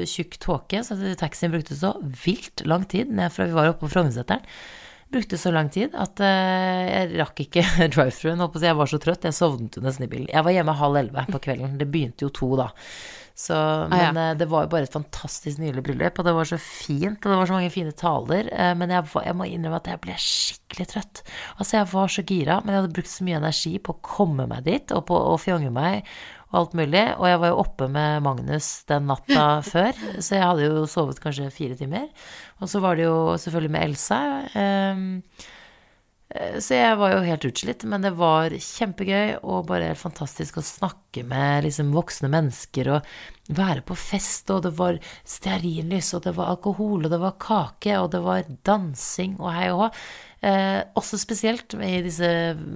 tjukk 0.09 0.39
tåke, 0.43 0.81
så 0.87 0.97
taxien 1.21 1.53
brukte 1.55 1.77
så 1.79 1.93
vilt 2.25 2.65
lang 2.67 2.89
tid 2.91 3.11
ned 3.15 3.31
fra 3.35 3.47
vi 3.47 3.55
var 3.55 3.71
oppe 3.71 3.87
på 3.87 3.93
Frognerseteren. 3.95 4.43
Brukte 5.15 5.39
så 5.41 5.49
lang 5.55 5.71
tid 5.73 5.95
at 5.97 6.21
eh, 6.21 6.83
jeg 6.91 7.15
rakk 7.23 7.39
ikke 7.47 7.63
drive-throughen. 7.95 8.43
Jeg 8.67 8.77
var 8.77 8.91
så 8.91 8.99
trøtt, 9.01 9.25
jeg 9.25 9.33
sovnet 9.39 9.79
nesten 9.81 10.05
i 10.05 10.11
bilen. 10.11 10.29
Jeg 10.35 10.45
var 10.45 10.53
hjemme 10.59 10.75
halv 10.77 10.99
elleve 11.01 11.25
på 11.31 11.41
kvelden. 11.47 11.79
Det 11.81 11.87
begynte 11.89 12.27
jo 12.27 12.35
to 12.35 12.51
da. 12.61 12.67
Så, 13.39 13.55
men 13.87 14.01
men 14.17 14.17
ja. 14.19 14.35
det 14.35 14.49
var 14.51 14.65
jo 14.65 14.71
bare 14.73 14.89
et 14.89 14.95
fantastisk 14.97 15.61
nydelig 15.63 15.85
bryllup, 15.87 16.17
og 16.19 16.27
det 16.27 16.33
var 16.35 16.49
så 16.51 16.57
fint, 16.59 17.21
og 17.23 17.31
det 17.31 17.37
var 17.39 17.47
så 17.47 17.55
mange 17.55 17.71
fine 17.71 17.93
taler. 17.95 18.49
eh, 18.51 18.73
Men 18.75 18.91
jeg, 18.91 19.05
jeg 19.29 19.37
må 19.39 19.47
innrømme 19.47 19.79
at 19.79 19.87
jeg 19.93 20.01
ble 20.03 20.17
skikkelig 20.19 20.87
trøtt. 20.91 21.21
Altså, 21.55 21.77
jeg 21.77 21.89
var 21.93 22.11
så 22.11 22.25
gira, 22.27 22.57
men 22.65 22.75
jeg 22.75 22.83
hadde 22.83 22.97
brukt 22.97 23.13
så 23.13 23.27
mye 23.29 23.39
energi 23.39 23.77
på 23.79 23.95
å 23.95 24.01
komme 24.03 24.49
meg 24.51 24.67
dit, 24.67 24.91
og 24.97 25.05
på 25.07 25.21
å 25.31 25.37
fjonge 25.39 25.71
meg, 25.71 26.09
og 26.51 26.59
alt 26.65 26.75
mulig. 26.81 27.05
Og 27.21 27.29
jeg 27.31 27.41
var 27.45 27.53
jo 27.53 27.61
oppe 27.63 27.89
med 27.95 28.25
Magnus 28.27 28.73
den 28.91 29.07
natta 29.13 29.47
før, 29.73 29.95
så 30.19 30.35
jeg 30.41 30.43
hadde 30.49 30.67
jo 30.67 30.83
sovet 30.91 31.23
kanskje 31.23 31.47
fire 31.55 31.79
timer. 31.79 32.09
Og 32.59 32.73
så 32.75 32.83
var 32.83 32.99
det 32.99 33.07
jo 33.07 33.37
selvfølgelig 33.39 33.75
med 33.77 33.87
Elsa. 33.87 34.21
Eh, 34.51 35.47
Så 36.29 36.77
jeg 36.77 36.97
var 37.01 37.15
jo 37.15 37.23
helt 37.25 37.45
utslitt, 37.49 37.87
men 37.89 38.03
det 38.05 38.11
var 38.19 38.53
kjempegøy 38.53 39.39
og 39.39 39.71
bare 39.71 39.87
helt 39.89 40.01
fantastisk 40.03 40.59
å 40.61 40.65
snakke 40.67 41.23
med 41.25 41.65
liksom 41.65 41.95
voksne 41.95 42.29
mennesker 42.29 42.91
og 42.99 43.07
være 43.57 43.81
på 43.89 43.97
fest, 43.97 44.51
og 44.53 44.67
det 44.67 44.75
var 44.77 44.99
stearinlys, 45.25 46.13
og 46.17 46.27
det 46.27 46.35
var 46.37 46.53
alkohol, 46.53 47.07
og 47.07 47.13
det 47.15 47.21
var 47.23 47.39
kake, 47.41 47.95
og 47.97 48.11
det 48.13 48.21
var 48.27 48.49
dansing 48.69 49.39
og 49.41 49.55
hei 49.57 49.71
og 49.73 49.81
hå. 49.87 49.89
Eh, 50.39 50.81
også 51.01 51.19
spesielt 51.19 51.75
i 51.83 51.97
disse 52.05 52.29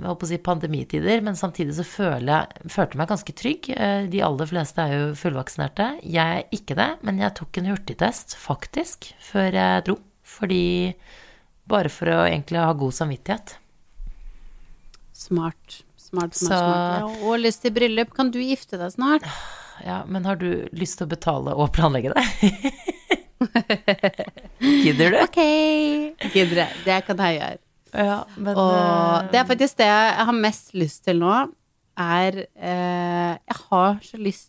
holdt 0.03 0.25
å 0.27 0.31
si, 0.31 0.39
pandemitider, 0.43 1.21
men 1.23 1.39
samtidig 1.39 1.77
så 1.77 1.85
jeg, 1.87 2.63
følte 2.67 2.97
jeg 2.97 3.03
meg 3.03 3.13
ganske 3.13 3.35
trygg. 3.39 3.69
Eh, 3.77 4.07
de 4.11 4.23
aller 4.27 4.49
fleste 4.51 4.83
er 4.83 4.97
jo 4.97 5.11
fullvaksinerte. 5.19 5.91
Jeg 6.03 6.41
er 6.41 6.57
ikke 6.57 6.79
det, 6.79 6.91
men 7.07 7.21
jeg 7.23 7.37
tok 7.39 7.61
en 7.61 7.71
hurtigtest, 7.71 8.37
faktisk, 8.41 9.13
før 9.23 9.61
jeg 9.61 9.87
dro. 9.91 9.99
Fordi 10.33 10.65
bare 11.69 11.89
for 11.93 12.07
å 12.13 12.23
egentlig 12.27 12.59
ha 12.61 12.73
god 12.73 12.93
samvittighet. 12.97 13.57
Smart. 15.13 15.83
Smart, 15.97 16.35
smart, 16.35 16.35
Så- 16.35 16.47
smart. 16.47 17.01
Ja, 17.01 17.29
og 17.29 17.39
lyst 17.41 17.63
til 17.63 17.71
bryllup. 17.73 18.13
Kan 18.15 18.31
du 18.31 18.39
gifte 18.43 18.77
deg 18.81 18.91
snart? 18.93 19.23
Ja, 19.85 20.03
men 20.07 20.25
har 20.25 20.37
du 20.37 20.69
lyst 20.73 20.99
til 20.99 21.07
å 21.07 21.11
betale 21.11 21.55
og 21.57 21.73
planlegge 21.73 22.13
det? 22.13 22.63
Gidder 24.61 25.11
du? 25.15 25.19
Ok. 25.25 25.39
Gidder 26.33 26.63
jeg. 26.65 26.77
Det 26.87 26.99
kan 27.07 27.23
jeg 27.25 27.39
gjøre. 27.41 27.59
Ja, 27.93 28.19
men 28.41 28.57
Og 28.57 28.73
eh, 28.73 29.27
det 29.33 29.41
er 29.43 29.49
faktisk 29.51 29.77
det 29.83 29.89
jeg 29.91 30.27
har 30.29 30.37
mest 30.39 30.71
lyst 30.81 31.03
til 31.05 31.19
nå, 31.21 31.33
er 32.01 32.39
eh, 32.57 33.33
Jeg 33.37 33.59
har 33.69 33.99
så 34.07 34.17
lyst 34.23 34.49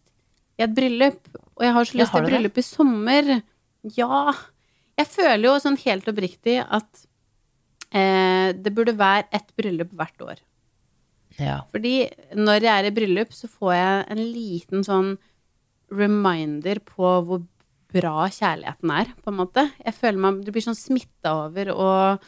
i 0.60 0.63
et 0.63 0.75
bryllup. 0.77 1.20
Og 1.58 1.65
jeg 1.65 1.74
har 1.75 1.89
så 1.89 1.98
Ja, 1.98 2.03
lyst 2.03 2.12
har 2.15 2.24
til 2.24 2.29
bryllup 2.32 2.53
det? 2.55 2.63
i 2.63 2.67
sommer. 2.70 3.34
Ja. 3.98 4.34
Jeg 5.00 5.07
føler 5.09 5.43
jo 5.47 5.55
sånn 5.63 5.77
helt 5.81 6.07
oppriktig 6.12 6.59
at 6.63 7.05
eh, 7.93 8.51
det 8.53 8.73
burde 8.75 8.93
være 9.00 9.25
ett 9.33 9.50
bryllup 9.57 9.93
hvert 9.97 10.21
år. 10.25 10.41
ja. 11.39 11.62
Fordi 11.73 11.95
når 12.38 12.62
jeg 12.67 12.73
er 12.83 12.89
i 12.89 12.93
bryllup, 12.93 13.33
så 13.33 13.50
får 13.50 13.73
jeg 13.73 14.05
en 14.13 14.21
liten 14.33 14.83
sånn 14.85 15.15
reminder 15.93 16.79
på 16.85 17.09
hvor 17.25 17.41
bra 17.93 18.27
kjærligheten 18.33 18.89
er, 18.95 19.12
på 19.21 19.29
en 19.29 19.38
måte. 19.38 19.67
Jeg 19.85 19.93
føler 19.93 20.21
meg 20.23 20.39
Du 20.45 20.51
blir 20.53 20.63
sånn 20.65 20.77
smitta 20.77 21.33
over, 21.43 21.69
og 21.73 22.23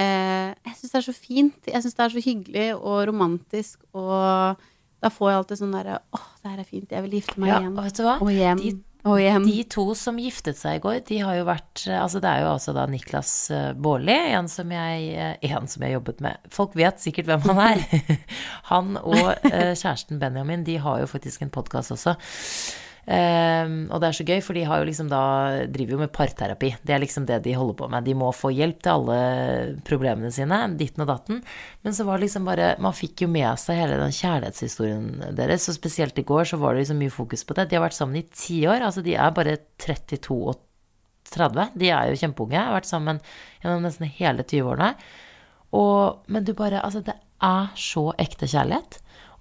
eh, 0.00 0.52
jeg 0.64 0.76
syns 0.78 0.92
det 0.94 1.00
er 1.02 1.08
så 1.08 1.16
fint. 1.16 1.68
Jeg 1.68 1.82
syns 1.84 1.96
det 1.98 2.04
er 2.06 2.14
så 2.14 2.22
hyggelig 2.24 2.68
og 2.78 3.02
romantisk, 3.10 3.82
og 3.92 4.56
da 5.02 5.10
får 5.12 5.28
jeg 5.32 5.40
alltid 5.40 5.60
sånn 5.60 5.74
derre 5.76 5.98
Åh, 6.16 6.28
det 6.42 6.52
her 6.54 6.62
er 6.62 6.68
fint. 6.68 6.92
Jeg 6.94 7.04
vil 7.08 7.16
gifte 7.18 7.40
meg 7.42 7.50
Ja, 7.52 7.58
igjen. 7.60 7.76
og 7.76 7.84
vet 7.88 7.98
du 7.98 8.02
hva? 8.06 8.16
Og 8.22 8.32
hjem. 8.32 8.60
De, 8.62 8.72
og 9.02 9.18
hjem. 9.18 9.46
de 9.48 9.62
to 9.66 9.84
som 9.98 10.18
giftet 10.20 10.58
seg 10.58 10.78
i 10.78 10.82
går, 10.82 11.00
de 11.08 11.18
har 11.26 11.38
jo 11.40 11.46
vært 11.48 11.84
Altså 11.90 12.20
det 12.22 12.30
er 12.30 12.44
jo 12.44 12.52
altså 12.52 12.74
da 12.76 12.84
Niklas 12.86 13.32
eh, 13.50 13.72
Baarli, 13.74 14.14
en 14.14 14.46
eh, 14.46 15.34
En 15.42 15.66
som 15.68 15.82
jeg 15.82 15.96
jobbet 15.96 16.22
med. 16.22 16.38
Folk 16.52 16.76
vet 16.78 17.02
sikkert 17.02 17.26
hvem 17.26 17.42
han 17.50 17.62
er. 17.64 17.82
Han 18.70 18.96
og 19.00 19.34
eh, 19.50 19.74
kjæresten 19.74 20.22
Benjamin, 20.22 20.64
de 20.64 20.78
har 20.78 21.02
jo 21.02 21.10
faktisk 21.10 21.42
en 21.42 21.50
podkast 21.50 21.90
også. 21.96 22.14
Ehm, 23.10 23.88
og 23.90 23.98
det 23.98 24.08
er 24.08 24.14
så 24.14 24.26
gøy, 24.26 24.38
for 24.46 24.54
de 24.54 24.62
jo 24.62 24.86
liksom 24.86 25.08
da 25.10 25.22
driver 25.72 25.96
jo 25.96 26.00
med 26.04 26.12
parterapi. 26.14 26.70
Det 26.86 26.94
er 26.94 27.02
liksom 27.02 27.26
det 27.26 27.40
de 27.42 27.54
holder 27.58 27.76
på 27.80 27.88
med. 27.90 28.06
De 28.06 28.14
må 28.14 28.30
få 28.36 28.52
hjelp 28.54 28.82
til 28.84 28.92
alle 28.94 29.18
problemene 29.86 30.30
sine, 30.34 30.60
ditten 30.78 31.02
og 31.02 31.10
datten. 31.10 31.40
Men 31.82 31.96
så 31.96 32.06
var 32.06 32.18
det 32.18 32.28
liksom 32.28 32.46
bare 32.46 32.76
Man 32.82 32.94
fikk 32.94 33.24
jo 33.24 33.28
med 33.32 33.58
seg 33.58 33.80
hele 33.82 33.98
den 33.98 34.14
kjærlighetshistorien 34.14 35.34
deres, 35.34 35.68
og 35.68 35.78
spesielt 35.78 36.18
i 36.18 36.26
går 36.26 36.52
så 36.52 36.60
var 36.62 36.74
det 36.74 36.84
liksom 36.84 37.02
mye 37.02 37.14
fokus 37.14 37.42
på 37.44 37.58
det. 37.58 37.68
De 37.70 37.78
har 37.78 37.86
vært 37.86 37.98
sammen 37.98 38.20
i 38.22 38.28
ti 38.30 38.62
år. 38.70 38.86
Altså 38.86 39.02
de 39.02 39.16
er 39.18 39.34
bare 39.34 39.58
32 39.82 40.38
og 40.52 40.62
30. 41.32 41.74
De 41.74 41.90
er 41.90 42.12
jo 42.12 42.22
kjempeunge. 42.22 42.60
Har 42.60 42.78
vært 42.78 42.90
sammen 42.90 43.20
gjennom 43.62 43.82
nesten 43.82 44.10
hele 44.18 44.46
20-årene. 44.46 44.94
Men 45.72 46.44
du 46.44 46.52
bare 46.54 46.82
Altså, 46.84 47.00
det 47.00 47.16
er 47.42 47.72
så 47.74 48.12
ekte 48.20 48.46
kjærlighet. 48.46 49.00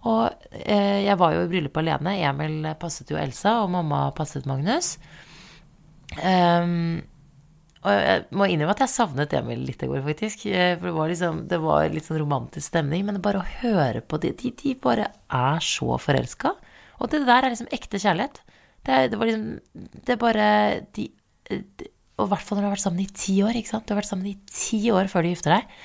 Og 0.10 0.48
eh, 0.66 1.04
jeg 1.06 1.18
var 1.22 1.36
jo 1.36 1.44
i 1.46 1.50
bryllup 1.52 1.78
alene. 1.78 2.16
Emil 2.26 2.66
passet 2.82 3.12
jo 3.14 3.20
Elsa, 3.22 3.60
og 3.62 3.70
mamma 3.76 4.08
passet 4.18 4.48
Magnus. 4.50 4.96
Um, 6.18 7.02
og 7.82 7.94
jeg 7.96 8.24
må 8.38 8.46
innrømme 8.52 8.74
at 8.76 8.84
jeg 8.84 8.94
savnet 8.94 9.32
Emil 9.38 9.64
litt 9.66 9.82
i 9.82 9.90
går, 9.90 10.02
faktisk. 10.06 10.44
Eh, 10.50 10.76
For 10.78 10.90
det 10.90 10.96
var, 10.98 11.12
liksom, 11.14 11.40
det 11.50 11.62
var 11.64 11.88
litt 11.94 12.06
sånn 12.10 12.20
romantisk 12.22 12.68
stemning. 12.68 13.06
Men 13.08 13.22
bare 13.26 13.42
å 13.42 13.48
høre 13.62 14.04
på 14.06 14.20
de, 14.22 14.34
de, 14.38 14.54
de 14.58 14.76
bare 14.82 15.08
er 15.34 15.64
så 15.66 15.98
forelska. 16.02 16.54
Og 17.02 17.10
det 17.14 17.24
der 17.26 17.48
er 17.48 17.54
liksom 17.54 17.72
ekte 17.74 18.02
kjærlighet. 18.02 18.42
Det, 18.86 19.00
det 19.14 19.18
var 19.22 19.30
liksom 19.30 19.90
Det 20.10 20.16
bare 20.18 20.46
de, 20.98 21.04
de 21.54 21.90
Og 22.18 22.24
i 22.26 22.30
hvert 22.32 22.42
fall 22.48 22.58
når 22.58 22.64
du 22.64 22.68
har 22.72 22.74
vært 22.74 22.84
sammen 22.88 23.04
i 23.04 23.12
ti 23.14 23.36
år, 23.46 23.58
ikke 23.58 23.74
sant. 23.74 23.86
Du 23.86 23.94
har 23.94 24.02
vært 24.02 24.10
sammen 24.10 24.30
i 24.30 24.38
ti 24.50 24.84
år 24.94 25.10
før 25.10 25.26
du 25.26 25.32
gifter 25.32 25.58
deg. 25.58 25.76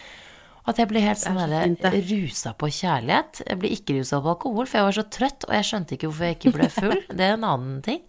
At 0.67 0.81
jeg 0.83 0.89
ble 0.91 1.03
helt 1.05 1.21
sånn 1.21 1.39
så 1.39 1.91
rusa 2.11 2.53
på 2.59 2.71
kjærlighet. 2.75 3.43
Jeg 3.47 3.59
ble 3.63 3.71
ikke 3.77 3.99
rusa 4.01 4.19
på 4.23 4.33
alkohol, 4.33 4.67
for 4.67 4.81
jeg 4.81 4.89
var 4.89 4.97
så 4.97 5.05
trøtt, 5.17 5.47
og 5.47 5.55
jeg 5.55 5.69
skjønte 5.69 5.95
ikke 5.95 6.09
hvorfor 6.11 6.27
jeg 6.27 6.39
ikke 6.41 6.55
ble 6.57 6.69
full. 6.75 6.97
Det 7.19 7.29
er 7.29 7.37
en 7.37 7.47
annen 7.47 7.77
ting. 7.87 8.01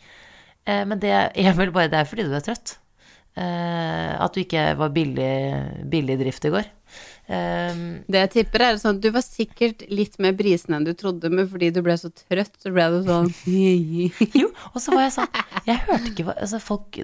Eh, 0.65 0.83
Men 0.89 0.99
det, 1.03 1.11
er 1.13 1.57
vel 1.57 1.73
bare 1.75 1.91
det 1.93 1.99
er 2.01 2.09
fordi 2.09 2.25
du 2.25 2.33
er 2.33 2.45
trøtt. 2.47 2.77
Eh, 3.37 4.13
At 4.25 4.33
du 4.33 4.41
ikke 4.41 4.71
var 4.79 4.89
billig, 4.95 5.29
billig 5.93 6.17
drift 6.23 6.49
i 6.49 6.53
går. 6.55 6.73
Um, 7.27 7.79
Det 8.07 8.21
jeg 8.21 8.29
tipper, 8.31 8.63
er 8.63 8.77
sånn 8.79 9.01
Du 9.03 9.09
var 9.11 9.19
sikkert 9.25 9.81
litt 9.91 10.13
mer 10.23 10.31
brisen 10.39 10.77
enn 10.77 10.85
du 10.87 10.93
trodde, 10.95 11.27
men 11.27 11.43
fordi 11.51 11.67
du 11.75 11.81
ble 11.83 11.97
så 11.99 12.07
trøtt, 12.15 12.53
så 12.63 12.71
ble 12.71 12.85
du 12.93 13.01
sånn 13.03 13.27
Jo, 14.39 14.47
og 14.71 14.77
så 14.79 14.95
var 14.95 15.03
jeg 15.09 15.15
sånn 15.17 15.41
Jeg 15.67 15.81
hørte 15.89 16.13
ikke 16.13 16.23
hva 16.29 16.37
Altså, 16.39 16.61
folk 16.63 17.01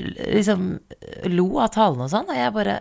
liksom 0.00 0.64
lo 1.36 1.46
av 1.60 1.74
talene 1.74 2.06
og 2.06 2.12
sånn, 2.14 2.32
og 2.32 2.38
jeg 2.40 2.54
bare 2.56 2.78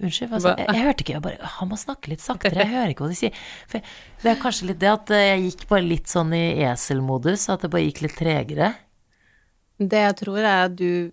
Unnskyld, 0.00 0.32
altså, 0.32 0.54
jeg? 0.56 0.68
Jeg 0.72 0.84
hørte 0.86 1.04
ikke. 1.04 1.14
Jeg 1.18 1.24
bare 1.24 1.48
Han 1.58 1.68
må 1.68 1.76
snakke 1.80 2.12
litt 2.12 2.22
saktere. 2.24 2.62
Jeg 2.62 2.72
hører 2.72 2.92
ikke 2.94 3.04
hva 3.04 3.10
de 3.12 3.18
sier. 3.18 3.40
For 3.68 3.90
det 4.22 4.30
er 4.32 4.38
kanskje 4.40 4.70
litt 4.70 4.80
det 4.80 4.92
at 4.92 5.12
eh, 5.12 5.26
jeg 5.28 5.42
gikk 5.48 5.66
bare 5.72 5.84
litt 5.84 6.08
sånn 6.12 6.32
i 6.36 6.44
eselmodus, 6.70 7.48
at 7.52 7.66
det 7.66 7.72
bare 7.74 7.84
gikk 7.84 8.04
litt 8.06 8.16
tregere. 8.16 8.70
Det 9.80 10.00
jeg 10.06 10.16
tror, 10.22 10.40
er 10.40 10.64
at 10.68 10.76
du 10.76 11.10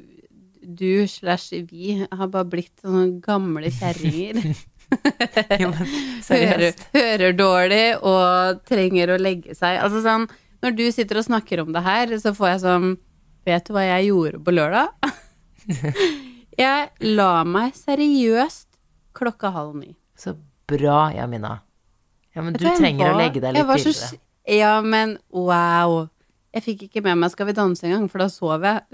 du 0.67 1.07
slash 1.07 1.53
vi 1.69 1.93
har 2.11 2.27
bare 2.27 2.47
blitt 2.51 2.81
sånne 2.83 3.21
gamle 3.23 3.71
kjerringer. 3.71 4.41
Jo, 5.59 5.67
men 5.75 5.89
hører, 6.31 6.77
hører 6.93 7.33
dårlig 7.35 7.87
og 8.07 8.61
trenger 8.69 9.11
å 9.11 9.17
legge 9.19 9.51
seg. 9.51 9.81
Altså 9.83 9.99
sånn, 10.05 10.29
når 10.63 10.77
du 10.77 10.85
sitter 10.95 11.19
og 11.19 11.25
snakker 11.27 11.59
om 11.59 11.73
det 11.75 11.81
her, 11.83 12.13
så 12.23 12.31
får 12.37 12.53
jeg 12.53 12.61
sånn 12.63 12.87
Vet 13.47 13.67
du 13.67 13.73
hva 13.75 13.83
jeg 13.83 14.09
gjorde 14.09 14.39
på 14.43 14.53
lørdag? 14.55 15.11
jeg 16.63 17.11
la 17.19 17.33
meg 17.47 17.75
seriøst 17.75 18.66
klokka 19.17 19.51
halv 19.55 19.75
ni. 19.79 19.95
Så 20.17 20.35
bra, 20.69 21.07
Jamina. 21.15 21.59
Ja, 22.35 22.43
men 22.45 22.53
du 22.53 22.63
trenger 22.65 23.09
var, 23.09 23.15
å 23.15 23.21
legge 23.21 23.41
deg 23.41 23.55
litt 23.55 23.65
var 23.65 23.81
så 23.81 23.91
tidligere. 23.91 24.21
Ja, 24.57 24.75
men 24.85 25.17
wow. 25.33 26.05
Jeg 26.55 26.63
fikk 26.63 26.85
ikke 26.87 27.01
med 27.05 27.19
meg 27.19 27.31
Skal 27.33 27.49
vi 27.49 27.53
danse 27.57 27.85
engang, 27.85 28.05
for 28.09 28.23
da 28.23 28.29
sov 28.31 28.63
jeg. 28.63 28.85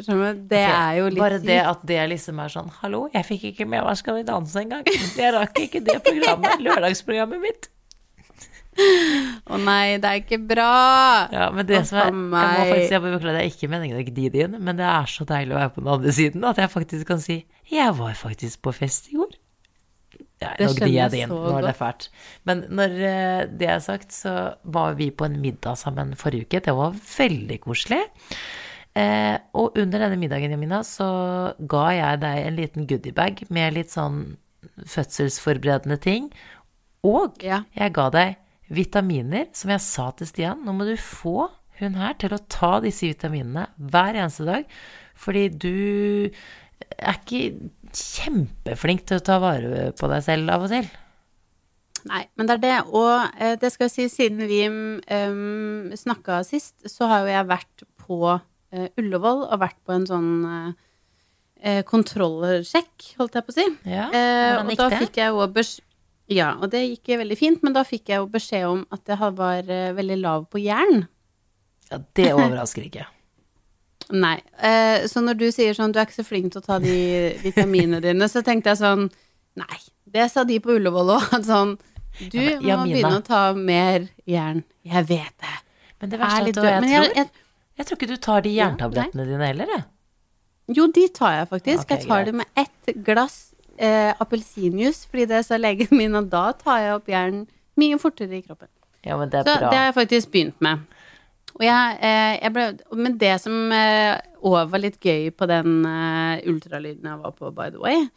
Det 0.50 0.63
er 0.63 0.98
jo 0.98 1.12
litt 1.12 1.22
Bare 1.22 1.38
det 1.44 1.60
at 1.62 1.84
det 1.88 2.00
liksom 2.12 2.42
er 2.44 2.51
sånn 2.51 2.72
Hallo, 2.82 3.06
jeg 3.13 3.27
fikk 3.27 3.46
ikke 3.51 3.68
med 3.70 3.86
meg 3.86 4.00
Skal 4.00 4.18
vi 4.18 4.25
danse 4.27 4.63
engang. 4.63 4.84
Jeg 4.89 5.36
rakk 5.36 5.62
ikke 5.62 5.84
det 5.86 6.00
programmet. 6.08 6.63
Lørdagsprogrammet 6.65 7.44
mitt. 7.44 7.70
Å 9.53 9.60
nei, 9.62 10.00
det 10.01 10.10
er 10.10 10.22
ikke 10.24 10.39
bra. 10.50 10.70
Ja, 11.30 11.50
men 11.53 11.68
det 11.70 11.84
som 11.89 12.00
er 12.01 12.10
Jeg 12.10 12.15
må 12.18 12.42
faktisk 12.72 12.96
jeg 12.96 13.03
må 13.03 13.12
beklage, 13.13 13.36
det 13.36 13.44
er 13.44 13.51
ikke 13.51 13.70
meningen 13.70 14.00
å 14.00 14.06
gni 14.08 14.30
det 14.34 14.46
inn, 14.48 14.58
men 14.65 14.80
det 14.80 14.88
er 14.89 15.12
så 15.13 15.27
deilig 15.30 15.53
å 15.53 15.60
være 15.60 15.74
på 15.75 15.84
den 15.84 15.92
andre 15.94 16.15
siden 16.18 16.48
at 16.50 16.62
jeg 16.62 16.74
faktisk 16.74 17.12
kan 17.12 17.22
si 17.22 17.44
Jeg 17.70 17.94
var 18.00 18.18
faktisk 18.18 18.63
på 18.65 18.74
fest 18.75 19.12
i 19.13 19.20
går. 19.20 19.33
Ja, 20.44 20.52
Det 20.60 20.68
skjønner 20.74 20.94
jeg 20.94 21.12
det 21.14 21.22
inn. 21.24 21.34
Nå 21.34 21.54
er 21.58 21.68
det 21.68 21.76
fælt. 21.80 22.10
Men 22.50 22.66
når 22.70 22.98
eh, 23.10 23.46
det 23.62 23.70
er 23.74 23.80
sagt, 23.86 24.12
så 24.16 24.34
var 24.64 24.94
vi 25.00 25.10
på 25.12 25.26
en 25.30 25.40
middag 25.44 25.78
sammen 25.82 26.14
forrige 26.20 26.48
uke. 26.50 26.62
Det 26.68 26.76
var 26.78 26.94
veldig 26.94 27.60
koselig. 27.64 28.02
Eh, 28.96 29.38
og 29.58 29.78
under 29.82 30.04
denne 30.06 30.20
middagen, 30.22 30.52
Jamina, 30.54 30.84
så 30.86 31.08
ga 31.70 31.86
jeg 31.98 32.20
deg 32.22 32.44
en 32.46 32.60
liten 32.60 32.86
goodiebag 32.90 33.46
med 33.50 33.74
litt 33.80 33.90
sånn 33.96 34.36
fødselsforberedende 34.86 35.98
ting. 36.02 36.32
Og 37.04 37.42
Ja. 37.44 37.64
jeg 37.76 37.94
ga 37.94 38.10
deg 38.10 38.36
vitaminer, 38.70 39.48
som 39.54 39.72
jeg 39.72 39.82
sa 39.82 40.12
til 40.12 40.28
Stian. 40.28 40.64
Nå 40.66 40.74
må 40.74 40.86
du 40.86 40.96
få 40.96 41.50
hun 41.80 41.96
her 41.96 42.14
til 42.14 42.30
å 42.30 42.40
ta 42.48 42.80
disse 42.80 43.02
vitaminene 43.10 43.68
hver 43.80 44.14
eneste 44.16 44.46
dag. 44.46 44.66
Fordi 45.16 45.50
du 45.50 46.30
er 47.00 47.14
ikke 47.18 47.70
kjempeflink 47.98 49.06
til 49.08 49.20
å 49.20 49.26
ta 49.26 49.40
vare 49.44 49.92
på 49.98 50.10
deg 50.12 50.24
selv 50.26 50.54
av 50.54 50.66
og 50.68 50.74
til. 50.74 50.88
Nei, 52.10 52.26
men 52.36 52.50
det 52.50 52.58
er 52.58 52.64
det. 52.64 52.78
Og 52.92 53.12
eh, 53.40 53.54
det 53.62 53.70
skal 53.72 53.88
jeg 53.88 53.94
si, 53.94 54.08
siden 54.12 54.44
vi 54.50 54.64
um, 54.68 55.92
snakka 55.96 56.42
sist, 56.48 56.76
så 56.90 57.08
har 57.12 57.24
jo 57.24 57.32
jeg 57.32 57.48
vært 57.48 57.86
på 58.04 58.18
uh, 58.36 58.88
Ullevål 59.00 59.46
og 59.46 59.62
vært 59.62 59.80
på 59.88 59.96
en 59.96 60.08
sånn 60.10 60.32
uh, 60.44 61.80
kontrollsjekk, 61.88 63.14
holdt 63.22 63.38
jeg 63.40 63.48
på 63.48 63.54
å 63.54 63.56
si. 63.56 63.66
Ja, 63.88 64.10
Eh, 64.12 64.50
hvordan 64.52 64.72
og 64.74 64.82
da 64.82 64.90
det? 64.92 65.02
fikk 65.06 65.20
jeg 65.22 65.32
jo 65.32 65.48
beskjed 65.56 65.90
Ja, 66.34 66.50
og 66.60 66.70
det 66.72 66.82
gikk 66.86 67.14
veldig 67.20 67.38
fint, 67.40 67.64
men 67.64 67.76
da 67.76 67.84
fikk 67.88 68.10
jeg 68.12 68.20
jo 68.20 68.28
beskjed 68.32 68.66
om 68.68 68.84
at 68.96 69.08
jeg 69.12 69.32
var 69.38 69.72
eh, 69.72 69.94
veldig 69.96 70.18
lav 70.20 70.46
på 70.52 70.60
jern. 70.64 71.06
Ja, 71.92 72.00
det 72.20 72.30
overrasker 72.34 72.84
ikke. 72.88 73.06
Nei. 74.12 74.36
Eh, 74.60 75.06
så 75.08 75.22
når 75.24 75.38
du 75.40 75.46
sier 75.52 75.74
sånn, 75.78 75.94
du 75.94 76.00
er 76.02 76.06
ikke 76.08 76.20
så 76.20 76.26
flink 76.28 76.52
til 76.52 76.62
å 76.62 76.66
ta 76.66 76.80
de 76.84 76.96
vitaminene 77.44 78.02
dine, 78.04 78.28
så 78.30 78.42
tenkte 78.46 78.74
jeg 78.74 78.82
sånn 78.84 79.10
Nei, 79.56 79.78
det 80.10 80.32
sa 80.34 80.44
de 80.44 80.58
på 80.60 80.74
Ullevål 80.80 81.12
òg. 81.16 81.28
Sånn, 81.46 81.76
du 82.32 82.40
Ja, 82.42 82.58
men 82.60 82.80
må 82.80 82.84
begynne 82.90 83.20
å 83.22 83.26
ta 83.26 83.42
mer 83.54 84.08
jern. 84.30 84.64
Jeg 84.84 85.06
vet 85.10 85.34
det. 85.44 85.56
Men 86.02 86.10
det 86.10 86.18
Jeg 86.20 86.24
verste 86.26 86.42
er 86.42 86.50
at 86.50 86.56
du, 86.58 86.62
jeg, 86.68 86.82
Men 86.82 86.90
tror, 86.90 87.06
jeg, 87.06 87.16
jeg, 87.16 87.30
jeg 87.78 87.86
tror 87.88 87.98
ikke 88.02 88.10
du 88.12 88.18
tar 88.28 88.42
de 88.46 88.54
jerntablettene 88.58 89.26
dine 89.30 89.48
heller, 89.52 89.74
jeg. 89.78 89.84
jo, 90.78 90.88
de 90.98 91.08
tar 91.16 91.36
jeg 91.38 91.48
faktisk. 91.54 91.84
Okay, 91.86 91.98
jeg 92.02 92.08
tar 92.10 92.24
greit. 92.24 92.26
det 92.26 92.34
med 92.42 92.64
ett 92.66 92.96
glass 93.06 93.38
eh, 93.78 94.12
appelsinjuice, 94.22 95.06
fordi 95.10 95.26
det 95.32 95.44
sa 95.48 95.58
legen 95.62 95.94
min, 95.98 96.16
og 96.20 96.30
da 96.34 96.48
tar 96.58 96.82
jeg 96.84 96.98
opp 96.98 97.08
jern 97.14 97.44
mye 97.80 97.98
fortere 98.02 98.38
i 98.38 98.42
kroppen. 98.46 98.70
Ja, 99.06 99.18
men 99.20 99.30
det 99.30 99.42
er 99.42 99.48
Så 99.50 99.56
bra. 99.60 99.70
det 99.70 99.78
har 99.80 99.86
jeg 99.92 99.96
faktisk 100.02 100.32
begynt 100.34 100.60
med. 100.64 100.84
Og 101.54 101.64
jeg, 101.66 101.98
eh, 102.02 102.36
jeg 102.40 102.54
ble, 102.56 102.68
men 102.98 103.18
det 103.22 103.34
som 103.44 103.56
eh, 103.76 104.18
òg 104.42 104.72
var 104.72 104.82
litt 104.82 104.98
gøy 105.04 105.30
på 105.38 105.48
den 105.50 105.84
eh, 105.86 106.46
ultralyden 106.50 107.10
jeg 107.12 107.20
var 107.22 107.36
på, 107.38 107.52
by 107.54 107.70
the 107.74 107.82
way, 107.82 108.08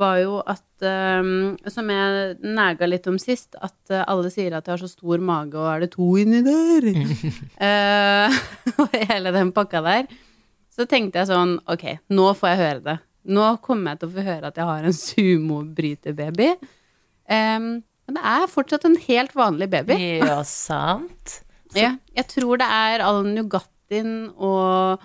var 0.00 0.20
jo 0.20 0.38
at 0.46 0.84
eh, 0.86 1.30
Som 1.74 1.90
jeg 1.90 2.36
næga 2.40 2.86
litt 2.88 3.08
om 3.10 3.18
sist, 3.20 3.58
at 3.60 3.92
eh, 3.92 4.06
alle 4.06 4.30
sier 4.32 4.56
at 4.56 4.64
jeg 4.64 4.76
har 4.76 4.82
så 4.82 4.88
stor 4.88 5.20
mage, 5.20 5.58
og 5.58 5.68
er 5.74 5.84
det 5.84 5.92
to 5.96 6.08
inni 6.20 6.42
der? 6.46 6.88
Eh, 7.70 8.40
og 8.80 8.96
hele 9.10 9.34
den 9.36 9.52
pakka 9.52 9.84
der. 9.84 10.08
Så 10.72 10.86
tenkte 10.88 11.20
jeg 11.20 11.28
sånn, 11.28 11.58
ok, 11.68 11.84
nå 12.14 12.30
får 12.38 12.52
jeg 12.52 12.60
høre 12.62 12.82
det. 12.86 12.96
Nå 13.28 13.46
kommer 13.60 13.92
jeg 13.92 14.00
til 14.00 14.08
å 14.08 14.14
få 14.14 14.24
høre 14.24 14.48
at 14.48 14.56
jeg 14.56 14.68
har 14.70 14.86
en 14.86 14.96
sumobryterbaby. 14.96 16.48
Um, 17.28 17.66
men 18.08 18.16
det 18.16 18.22
er 18.32 18.48
fortsatt 18.50 18.86
en 18.88 18.96
helt 19.04 19.36
vanlig 19.36 19.68
baby. 19.70 19.98
Ja, 20.22 20.40
sant. 20.48 21.42
Ja, 21.78 21.94
jeg 22.16 22.26
tror 22.32 22.58
det 22.60 22.66
er 22.66 23.04
all 23.04 23.22
Nugattien 23.28 24.30
og, 24.34 25.02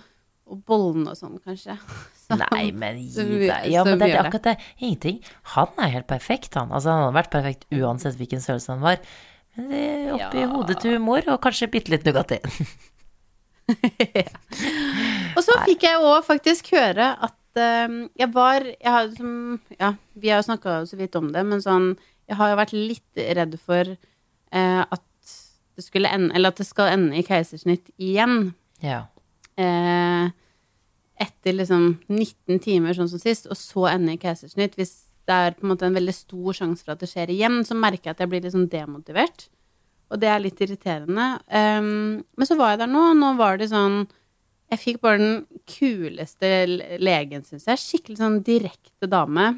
og 0.50 0.62
bollene 0.66 1.12
og 1.14 1.20
sånn, 1.20 1.38
kanskje. 1.46 1.78
Som, 2.26 2.42
Nei, 2.42 2.72
men 2.74 2.98
gi 3.04 3.22
deg. 3.46 3.68
Ja, 3.70 3.84
men 3.86 4.00
det 4.02 4.08
er 4.10 4.24
akkurat 4.24 4.48
det. 4.48 4.56
Ingenting. 4.82 5.20
Han 5.54 5.70
er 5.78 5.92
helt 5.94 6.08
perfekt, 6.10 6.56
han. 6.58 6.72
Altså, 6.74 6.90
han 6.90 7.04
hadde 7.04 7.18
vært 7.20 7.30
perfekt 7.36 7.68
uansett 7.70 8.18
hvilken 8.18 8.42
størrelse 8.42 8.72
han 8.74 8.82
var. 8.82 8.98
Men 9.56 9.68
det 9.70 9.82
er 9.84 10.16
oppi 10.16 10.42
Ja. 10.42 10.48
hodet 10.50 10.80
til 10.82 10.98
humor, 10.98 11.22
og 11.30 11.38
kanskje 11.44 11.70
bitte 11.70 11.94
litt 11.94 12.08
Nugatti. 12.08 12.40
Og 15.36 15.42
så 15.46 15.56
fikk 15.66 15.86
jeg 15.88 16.02
òg 16.02 16.26
faktisk 16.26 16.68
høre 16.76 17.12
at 17.28 17.62
eh, 17.62 17.96
jeg 18.20 18.30
var 18.34 18.66
jeg 18.68 18.92
har, 18.98 19.08
som, 19.18 19.32
Ja, 19.80 19.94
vi 20.14 20.30
har 20.34 20.42
jo 20.42 20.50
snakka 20.50 20.76
så 20.90 21.00
vidt 21.00 21.16
om 21.18 21.32
det, 21.34 21.42
men 21.48 21.64
sånn 21.64 21.92
Jeg 22.30 22.38
har 22.42 22.52
jo 22.52 22.60
vært 22.60 22.76
litt 22.78 23.24
redd 23.38 23.56
for 23.62 23.90
uh, 23.96 24.84
at 24.86 25.04
det 25.76 25.84
skulle 25.84 26.12
ende 26.12 26.36
Eller 26.36 26.54
at 26.54 26.60
det 26.62 26.68
skal 26.68 26.94
ende 26.94 27.18
i 27.20 27.26
keisersnitt 27.26 27.92
igjen. 28.00 28.54
Ja. 28.84 29.06
Eh, 29.60 30.30
etter 31.22 31.56
liksom 31.56 31.98
19 32.08 32.60
timer, 32.64 32.96
sånn 32.96 33.10
som 33.12 33.22
sist, 33.22 33.48
og 33.48 33.60
så 33.60 33.88
ende 33.94 34.16
i 34.16 34.22
keisersnitt. 34.22 34.76
Hvis 34.80 35.06
det 35.26 35.36
er 35.36 35.56
på 35.56 35.66
en 35.66 35.74
måte 35.74 35.88
en 35.88 35.96
veldig 35.96 36.16
stor 36.16 36.58
sjanse 36.58 36.86
for 36.86 36.96
at 36.96 37.04
det 37.04 37.10
skjer 37.12 37.32
igjen, 37.34 37.62
så 37.68 37.78
merker 37.78 38.10
jeg 38.10 38.18
at 38.18 38.24
jeg 38.24 38.32
blir 38.32 38.50
sånn 38.52 38.70
demotivert. 38.72 39.48
Og 40.14 40.22
det 40.22 40.30
er 40.30 40.44
litt 40.44 40.60
irriterende. 40.62 41.30
Um, 41.50 42.22
men 42.38 42.48
så 42.48 42.58
var 42.60 42.74
jeg 42.74 42.84
der 42.84 42.92
nå, 42.92 43.08
og 43.12 43.20
nå 43.22 43.32
var 43.40 43.58
det 43.62 43.72
sånn 43.72 44.06
Jeg 44.72 44.82
fikk 44.82 45.02
bare 45.06 45.20
den 45.22 45.36
kuleste 45.70 46.50
legen, 46.98 47.44
syns 47.46 47.68
jeg. 47.70 47.82
Skikkelig 47.82 48.18
sånn 48.18 48.40
direkte 48.46 49.10
dame. 49.10 49.52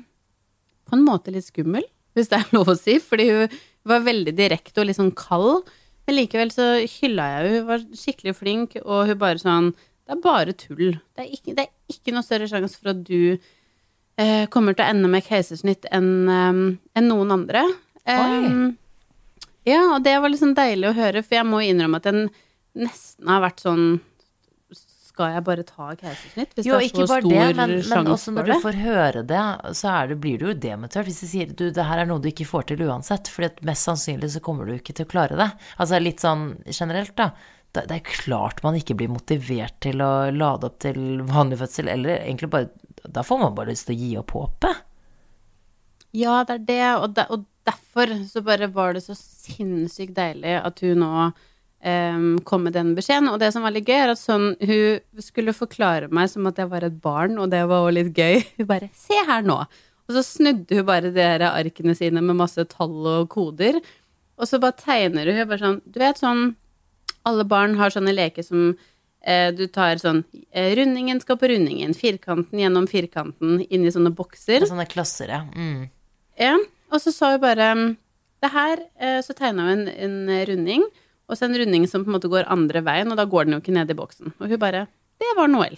På 0.88 0.98
en 0.98 1.06
måte 1.08 1.32
litt 1.32 1.48
skummel, 1.48 1.86
hvis 2.16 2.28
det 2.32 2.42
er 2.42 2.56
lov 2.56 2.74
å 2.74 2.76
si, 2.76 2.98
fordi 3.00 3.28
hun 3.32 3.56
var 3.88 4.04
veldig 4.04 4.34
direkte 4.36 4.84
og 4.84 4.90
litt 4.90 5.00
sånn 5.00 5.14
kald. 5.16 5.68
Men 6.08 6.16
likevel 6.16 6.52
så 6.54 6.70
hylla 6.88 7.28
jeg 7.28 7.38
henne. 7.38 7.54
Hun 7.58 7.68
var 7.68 7.86
skikkelig 8.00 8.34
flink, 8.38 8.80
og 8.86 9.10
hun 9.10 9.20
bare 9.20 9.44
sånn 9.44 9.74
Det 10.08 10.16
er 10.16 10.24
bare 10.24 10.56
tull. 10.56 10.96
Det 11.18 11.26
er 11.26 11.32
ikke, 11.36 11.54
det 11.58 11.66
er 11.66 11.94
ikke 11.94 12.14
noe 12.16 12.24
større 12.24 12.48
sjanse 12.48 12.80
for 12.80 12.94
at 12.94 13.02
du 13.04 13.36
eh, 13.36 14.46
kommer 14.54 14.76
til 14.76 14.86
å 14.86 14.92
ende 14.94 15.10
med 15.12 15.26
keisersnitt 15.26 15.88
enn 15.92 16.12
eh, 16.32 16.62
enn 16.96 17.10
noen 17.12 17.34
andre. 17.36 17.66
Um, 18.08 18.78
ja, 19.68 19.82
og 19.92 20.06
det 20.06 20.14
var 20.24 20.32
liksom 20.32 20.54
deilig 20.56 20.88
å 20.88 20.96
høre, 20.96 21.26
for 21.26 21.36
jeg 21.36 21.48
må 21.50 21.60
innrømme 21.66 22.00
at 22.00 22.08
jeg 22.08 22.30
nesten 22.78 23.28
har 23.28 23.44
vært 23.44 23.66
sånn 23.66 23.88
Skal 25.18 25.34
jeg 25.34 25.44
bare 25.48 25.64
ta 25.66 25.88
keisersnitt? 25.98 26.52
Hvis 26.54 26.68
Jo, 26.68 26.76
det 26.78 26.84
er 26.84 26.88
ikke 26.92 27.06
så 27.08 27.10
bare 27.10 27.24
stor 27.24 27.32
det, 27.34 27.46
men, 27.58 27.72
men 27.90 28.10
også 28.14 28.34
når 28.36 28.50
du 28.52 28.54
får 28.62 28.76
høre 28.84 29.24
det, 29.26 29.46
så 29.80 29.94
det, 30.12 30.18
blir 30.22 30.38
du 30.38 30.52
jo 30.52 30.54
demotivert. 30.54 31.10
Hvis 31.10 31.24
de 31.24 31.30
sier 31.32 31.56
du, 31.58 31.64
det 31.74 31.86
her 31.90 32.04
er 32.04 32.10
noe 32.10 32.22
du 32.22 32.28
ikke 32.30 32.46
får 32.46 32.68
til 32.70 32.84
uansett, 32.86 33.32
for 33.34 33.48
mest 33.66 33.90
sannsynlig 33.90 34.30
så 34.36 34.44
kommer 34.46 34.70
du 34.70 34.76
ikke 34.76 34.94
til 34.94 35.08
å 35.08 35.12
klare 35.16 35.40
det. 35.40 35.50
Altså 35.82 36.02
litt 36.04 36.22
sånn 36.22 36.52
generelt, 36.70 37.16
da. 37.18 37.32
Det 37.74 37.98
er 37.98 38.06
klart 38.06 38.62
man 38.66 38.78
ikke 38.78 38.96
blir 38.98 39.10
motivert 39.12 39.76
til 39.86 40.06
å 40.06 40.30
lade 40.34 40.70
opp 40.70 40.78
til 40.86 41.24
vanlig 41.26 41.60
fødsel, 41.64 41.90
eller 41.94 42.22
egentlig 42.22 42.54
bare 42.54 42.70
Da 43.08 43.22
får 43.26 43.42
man 43.42 43.58
bare 43.58 43.74
lyst 43.74 43.90
til 43.90 43.98
å 43.98 44.02
gi 44.04 44.14
opp 44.22 44.38
håpet. 44.38 44.86
Ja, 46.18 46.44
det 46.46 46.62
er 46.62 46.64
det, 46.70 46.88
og, 47.02 47.10
de, 47.18 47.26
og 47.34 47.46
derfor 47.68 48.14
så 48.30 48.42
bare 48.46 48.70
var 48.74 48.94
det 48.94 49.04
så 49.06 49.18
sinnssykt 49.18 50.16
deilig 50.18 50.58
at 50.62 50.86
hun 50.86 51.02
nå 51.04 51.30
em, 51.82 52.40
kom 52.48 52.64
med 52.64 52.74
den 52.74 52.96
beskjeden. 52.98 53.30
Og 53.32 53.40
det 53.42 53.52
som 53.54 53.66
var 53.66 53.74
litt 53.76 53.88
gøy, 53.88 53.98
er 53.98 54.14
at 54.14 54.22
sånn 54.22 54.56
Hun 54.60 55.24
skulle 55.24 55.54
forklare 55.56 56.10
meg 56.10 56.30
som 56.30 56.48
at 56.50 56.58
jeg 56.58 56.70
var 56.72 56.84
et 56.84 57.02
barn, 57.02 57.38
og 57.38 57.52
det 57.52 57.64
var 57.68 57.86
også 57.86 57.98
litt 58.00 58.14
gøy. 58.18 58.44
Hun 58.58 58.70
bare 58.70 58.90
'Se 58.94 59.20
her 59.28 59.44
nå'. 59.44 59.66
Og 60.08 60.16
så 60.16 60.24
snudde 60.24 60.78
hun 60.78 60.86
bare 60.88 61.12
de 61.12 61.20
her 61.20 61.44
arkene 61.50 61.94
sine 61.96 62.22
med 62.24 62.38
masse 62.40 62.64
tall 62.72 63.08
og 63.12 63.30
koder. 63.30 63.82
Og 64.38 64.48
så 64.48 64.60
bare 64.62 64.78
tegner 64.80 65.28
hun 65.28 65.48
bare 65.50 65.60
sånn 65.60 65.82
Du 65.84 66.00
vet 66.00 66.20
sånn 66.22 66.56
Alle 67.28 67.44
barn 67.44 67.76
har 67.76 67.92
sånne 67.92 68.14
leker 68.16 68.46
som 68.46 68.70
eh, 69.26 69.50
du 69.52 69.66
tar 69.68 70.00
sånn 70.00 70.24
eh, 70.52 70.72
Rundingen 70.80 71.20
skal 71.20 71.40
på 71.42 71.50
rundingen. 71.52 71.96
Firkanten 71.98 72.62
gjennom 72.62 72.88
firkanten 72.88 73.60
inn 73.68 73.84
i 73.84 73.92
sånne 73.92 74.14
bokser. 74.16 74.62
Er 74.62 74.70
Sånne 74.70 74.88
klasser, 74.88 75.34
ja. 75.34 75.42
Mm. 75.52 75.90
Ja, 76.40 76.56
og 76.94 77.02
så 77.04 77.12
sa 77.12 77.34
hun 77.34 77.44
bare 77.44 77.74
Det 78.40 78.54
her, 78.54 78.86
eh, 79.02 79.20
så 79.26 79.36
tegna 79.36 79.68
hun 79.68 79.88
en, 79.90 79.92
en 80.30 80.48
runding, 80.48 80.88
og 81.28 81.38
så 81.38 81.46
en 81.48 81.58
runding 81.60 81.88
som 81.88 82.06
på 82.06 82.12
en 82.12 82.18
måte 82.18 82.32
går 82.32 82.48
andre 82.52 82.82
veien, 82.86 83.12
og 83.12 83.20
da 83.20 83.26
går 83.28 83.46
den 83.48 83.58
jo 83.58 83.62
ikke 83.64 83.76
ned 83.76 83.92
i 83.92 83.98
boksen. 83.98 84.34
Og 84.40 84.48
hun 84.52 84.60
bare 84.62 84.88
Det 85.20 85.34
var 85.36 85.48
Noel. 85.52 85.78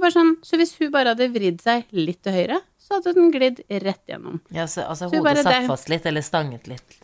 Bare 0.00 0.14
sånn, 0.14 0.36
så 0.46 0.56
hvis 0.56 0.70
hun 0.78 0.88
bare 0.94 1.12
hadde 1.12 1.26
vridd 1.34 1.58
seg 1.60 1.90
litt 1.92 2.22
til 2.24 2.32
høyre, 2.32 2.60
så 2.80 2.96
hadde 2.96 3.12
den 3.18 3.32
glidd 3.34 3.58
rett 3.68 4.00
gjennom. 4.08 4.38
ja 4.54 4.64
så, 4.70 4.86
altså 4.88 5.10
Så 5.10 5.18
hodet 5.18 5.24
bare 5.26 5.42
satt 5.44 5.66
fast 5.68 5.90
litt, 5.92 6.06
eller 6.08 6.24
stanget 6.24 6.70
litt. 6.70 6.96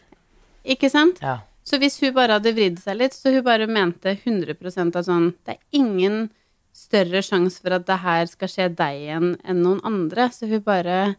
Ikke 0.64 0.88
sant? 0.88 1.18
Ja. 1.20 1.40
Så 1.66 1.80
hvis 1.82 1.98
hun 2.00 2.14
bare 2.16 2.38
hadde 2.38 2.54
vridd 2.56 2.78
seg 2.80 2.96
litt, 3.00 3.12
så 3.12 3.34
hun 3.34 3.44
bare 3.44 3.66
mente 3.66 4.14
100% 4.16 4.96
at 4.96 5.08
sånn 5.08 5.32
Det 5.44 5.56
er 5.58 5.60
ingen 5.76 6.30
større 6.72 7.20
sjanse 7.26 7.60
for 7.60 7.74
at 7.76 7.86
det 7.88 7.98
her 8.04 8.26
skal 8.30 8.48
skje 8.52 8.68
deg 8.78 9.02
igjen 9.02 9.32
enn 9.44 9.62
noen 9.64 9.82
andre. 9.84 10.30
Så 10.32 10.48
hun 10.48 10.62
bare 10.64 11.16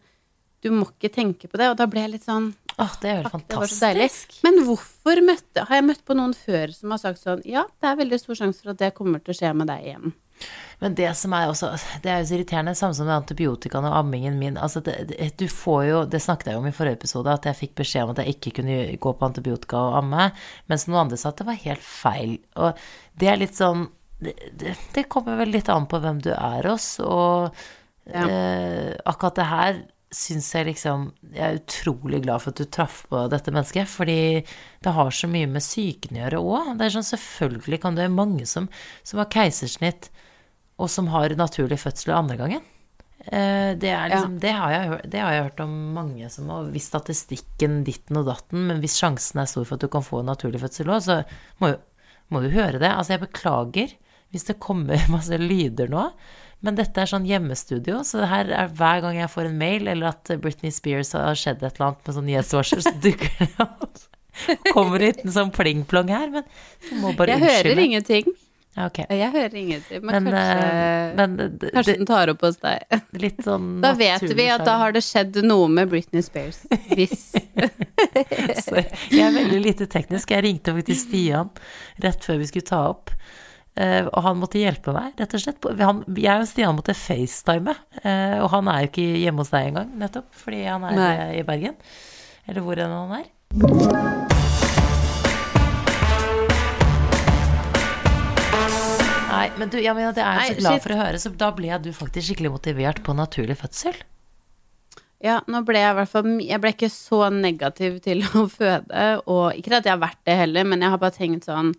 Du 0.64 0.70
må 0.74 0.88
ikke 0.88 1.12
tenke 1.14 1.46
på 1.46 1.60
det. 1.60 1.68
Og 1.70 1.76
da 1.78 1.86
ble 1.86 2.00
jeg 2.00 2.16
litt 2.16 2.26
sånn 2.26 2.54
Åh, 2.78 2.92
det 3.02 3.10
er 3.10 3.22
jo 3.24 3.30
fantastisk. 3.32 3.80
Deilig. 3.82 4.10
Men 4.46 4.60
hvorfor 4.68 5.20
møtte, 5.26 5.64
har 5.66 5.80
jeg 5.80 5.86
møtt 5.88 6.04
på 6.06 6.14
noen 6.14 6.34
før 6.38 6.70
som 6.76 6.92
har 6.94 7.00
sagt 7.02 7.18
sånn 7.24 7.40
Ja, 7.48 7.64
det 7.82 7.88
er 7.90 7.96
veldig 7.98 8.18
stor 8.22 8.38
sjanse 8.38 8.62
for 8.62 8.70
at 8.74 8.78
det 8.84 8.92
kommer 8.94 9.18
til 9.24 9.34
å 9.34 9.38
skje 9.40 9.50
med 9.58 9.66
deg 9.72 9.86
igjen. 9.90 10.12
Men 10.78 10.94
det 10.94 11.08
som 11.18 11.32
er 11.34 11.48
også 11.50 11.72
Det 12.04 12.06
er 12.12 12.20
jo 12.22 12.28
så 12.28 12.36
irriterende, 12.36 12.76
samme 12.78 12.94
som 12.94 13.08
med 13.08 13.16
antibiotikaen 13.16 13.88
og 13.88 13.96
ammingen 13.98 14.36
min. 14.38 14.54
Altså 14.62 14.78
det, 14.86 14.94
det, 15.10 15.32
du 15.40 15.48
får 15.50 15.80
jo 15.88 16.04
Det 16.06 16.20
snakket 16.22 16.52
jeg 16.52 16.60
om 16.60 16.68
i 16.70 16.74
forrige 16.76 17.00
episode, 17.00 17.32
at 17.34 17.48
jeg 17.50 17.58
fikk 17.58 17.74
beskjed 17.80 18.04
om 18.06 18.12
at 18.14 18.20
jeg 18.22 18.36
ikke 18.36 18.52
kunne 18.60 18.76
gå 19.02 19.14
på 19.18 19.26
antibiotika 19.26 19.80
og 19.88 19.96
amme, 20.04 20.28
mens 20.70 20.86
noen 20.86 21.00
andre 21.08 21.18
sa 21.18 21.32
at 21.32 21.42
det 21.42 21.48
var 21.50 21.58
helt 21.64 21.82
feil. 21.82 22.36
Og 22.62 22.78
det 23.18 23.32
er 23.32 23.42
litt 23.42 23.58
sånn 23.58 23.88
Det, 24.22 24.32
det, 24.58 24.76
det 24.94 25.04
kommer 25.10 25.36
vel 25.38 25.50
litt 25.54 25.68
an 25.70 25.84
på 25.90 25.98
hvem 26.02 26.22
du 26.22 26.30
er 26.34 26.66
hos, 26.70 26.86
og 27.02 27.50
Ja. 28.08 28.22
eh, 28.24 28.94
akkurat 29.04 29.34
det 29.36 29.44
her 29.50 29.82
syns 30.14 30.46
jeg 30.54 30.64
liksom 30.70 31.10
Jeg 31.34 31.42
er 31.44 31.58
utrolig 31.58 32.22
glad 32.24 32.40
for 32.40 32.54
at 32.54 32.60
du 32.62 32.64
traff 32.72 33.02
på 33.10 33.26
dette 33.32 33.52
mennesket, 33.52 33.88
fordi 33.90 34.18
det 34.84 34.94
har 34.96 35.10
så 35.12 35.28
mye 35.28 35.48
med 35.50 35.60
psyken 35.64 36.16
å 36.16 36.22
gjøre 36.22 36.40
òg. 36.40 36.70
Det 36.78 36.86
er 36.88 36.94
sånn 36.96 37.08
selvfølgelig 37.10 37.80
kan 37.82 37.98
det 37.98 38.06
være 38.06 38.14
mange 38.16 38.46
som, 38.48 38.68
som 39.04 39.20
har 39.20 39.28
keisersnitt 39.34 40.08
og 40.78 40.88
som 40.92 41.08
har 41.12 41.34
naturlig 41.36 41.80
fødsel 41.82 42.14
andre 42.14 42.36
gangen. 42.40 42.64
Eh, 43.26 43.74
Det, 43.76 43.90
er 43.90 44.08
liksom, 44.12 44.38
det, 44.40 44.52
har 44.54 44.70
jeg, 44.72 44.98
det 45.10 45.20
har 45.20 45.32
jeg 45.34 45.46
hørt 45.48 45.60
om 45.64 45.72
mange 45.96 46.28
som 46.30 46.48
har 46.54 46.68
Hvis 46.72 46.86
statistikken 46.92 47.80
ditten 47.84 48.16
og 48.20 48.28
datten, 48.30 48.66
men 48.70 48.80
hvis 48.80 48.94
sjansen 49.00 49.42
er 49.42 49.50
stor 49.50 49.66
for 49.66 49.74
at 49.76 49.82
du 49.84 49.88
kan 49.92 50.06
få 50.06 50.20
en 50.22 50.30
naturlig 50.30 50.60
fødsel 50.62 50.88
òg, 50.94 51.02
så 51.04 51.16
må, 51.60 51.72
jo- 51.74 52.12
må 52.30 52.40
du 52.44 52.48
høre 52.54 52.78
det. 52.78 52.88
Altså, 52.94 53.16
jeg 53.16 53.24
beklager 53.26 53.96
hvis 54.30 54.44
det 54.44 54.58
kommer 54.60 55.02
masse 55.12 55.36
lyder 55.40 55.88
nå, 55.90 56.06
men 56.64 56.78
dette 56.78 57.02
er 57.02 57.10
sånn 57.10 57.26
hjemmestudio, 57.28 58.00
så 58.06 58.26
her 58.26 58.50
er 58.50 58.72
hver 58.74 59.02
gang 59.04 59.20
jeg 59.20 59.30
får 59.30 59.50
en 59.50 59.58
mail 59.60 59.86
eller 59.92 60.10
at 60.10 60.32
Britney 60.42 60.74
Spears 60.74 61.12
har 61.14 61.38
skjedd 61.38 61.62
et 61.62 61.76
eller 61.78 61.92
annet 61.92 62.08
med 62.08 62.16
sånn 62.16 62.28
nyhetsvarsel, 62.32 62.82
så 62.82 62.94
dukker 63.04 63.44
det 63.44 63.50
opp. 63.62 64.04
Kommer 64.72 65.02
det 65.02 65.24
en 65.24 65.34
sånn 65.34 65.54
pling-plong 65.54 66.10
her, 66.14 66.28
men 66.34 66.44
du 66.88 66.92
må 67.02 67.14
bare 67.18 67.34
Jeg 67.36 67.44
hører 67.44 67.56
unnskylde. 67.72 67.86
ingenting. 67.88 68.36
Okay. 68.78 69.06
Jeg 69.10 69.32
hører 69.34 69.54
ingenting, 69.58 70.02
men, 70.06 70.22
Men, 70.22 70.34
kanskje, 70.34 70.66
eh, 70.66 71.14
men 71.18 71.36
det, 71.36 71.70
kanskje 71.72 71.92
det, 71.92 71.98
den 71.98 72.06
tar 72.06 72.30
opp 72.30 72.44
hos 72.46 72.60
deg. 72.62 73.00
sånn 73.42 73.66
Da 73.84 73.92
vet 73.98 74.22
vi 74.38 74.46
at 74.54 74.62
da 74.66 74.76
har 74.84 74.94
det 74.94 75.02
skjedd 75.02 75.40
noe 75.46 75.66
med 75.72 75.90
Britney 75.90 76.22
Spears. 76.22 76.60
Hvis 76.92 77.32
jeg 79.10 79.24
er 79.24 79.34
veldig 79.34 79.60
lite 79.64 79.88
teknisk. 79.90 80.30
Jeg 80.30 80.46
ringte 80.46 80.74
faktisk 80.76 81.08
Stian 81.08 81.50
rett 82.04 82.22
før 82.22 82.38
vi 82.42 82.50
skulle 82.52 82.70
ta 82.70 82.84
opp. 82.92 83.10
Eh, 83.78 84.04
og 84.10 84.20
han 84.26 84.40
måtte 84.42 84.60
hjelpe 84.60 84.92
meg, 84.96 85.14
rett 85.20 85.38
og 85.38 85.44
slett. 85.44 85.68
Han, 85.80 86.02
jeg 86.18 86.42
og 86.44 86.50
Stian 86.50 86.76
måtte 86.78 86.96
facetime. 86.98 87.76
eh, 88.02 88.36
og 88.42 88.50
han 88.56 88.70
er 88.72 88.84
jo 88.84 88.92
ikke 88.92 89.08
hjemme 89.24 89.44
hos 89.44 89.54
deg 89.54 89.70
engang, 89.70 89.94
nettopp, 90.02 90.28
fordi 90.44 90.64
han 90.66 90.88
er 90.90 90.98
Nei. 90.98 91.14
i 91.40 91.46
Bergen. 91.48 91.78
Eller 92.48 92.64
hvor 92.64 92.80
enn 92.80 92.94
han 92.94 93.18
er. 93.22 94.28
Nei, 99.28 99.48
men 99.60 99.70
du, 99.70 99.76
ja, 99.82 99.92
men 99.94 100.08
det 100.16 100.24
er 100.24 100.38
jeg 100.48 100.56
så 100.56 100.62
glad 100.62 100.84
for 100.84 100.94
å 100.94 101.00
høre, 101.02 101.18
så 101.20 101.30
da 101.36 101.50
ble 101.54 101.76
du 101.84 101.90
faktisk 101.94 102.30
skikkelig 102.30 102.54
motivert 102.54 103.02
på 103.06 103.14
naturlig 103.16 103.58
fødsel. 103.60 103.98
Ja, 105.24 105.40
nå 105.50 105.64
ble 105.66 105.80
jeg 105.82 105.90
i 105.90 105.96
hvert 105.98 106.10
fall 106.12 106.26
Jeg 106.46 106.62
ble 106.62 106.70
ikke 106.70 106.88
så 106.94 107.24
negativ 107.34 107.96
til 108.04 108.22
å 108.38 108.44
føde, 108.50 109.06
og 109.26 109.58
ikke 109.58 109.80
at 109.80 109.88
jeg 109.88 109.94
har 109.96 110.02
vært 110.02 110.20
det 110.28 110.36
heller, 110.44 110.68
men 110.68 110.84
jeg 110.84 110.94
har 110.94 111.02
bare 111.02 111.16
tenkt 111.16 111.48
sånn 111.48 111.72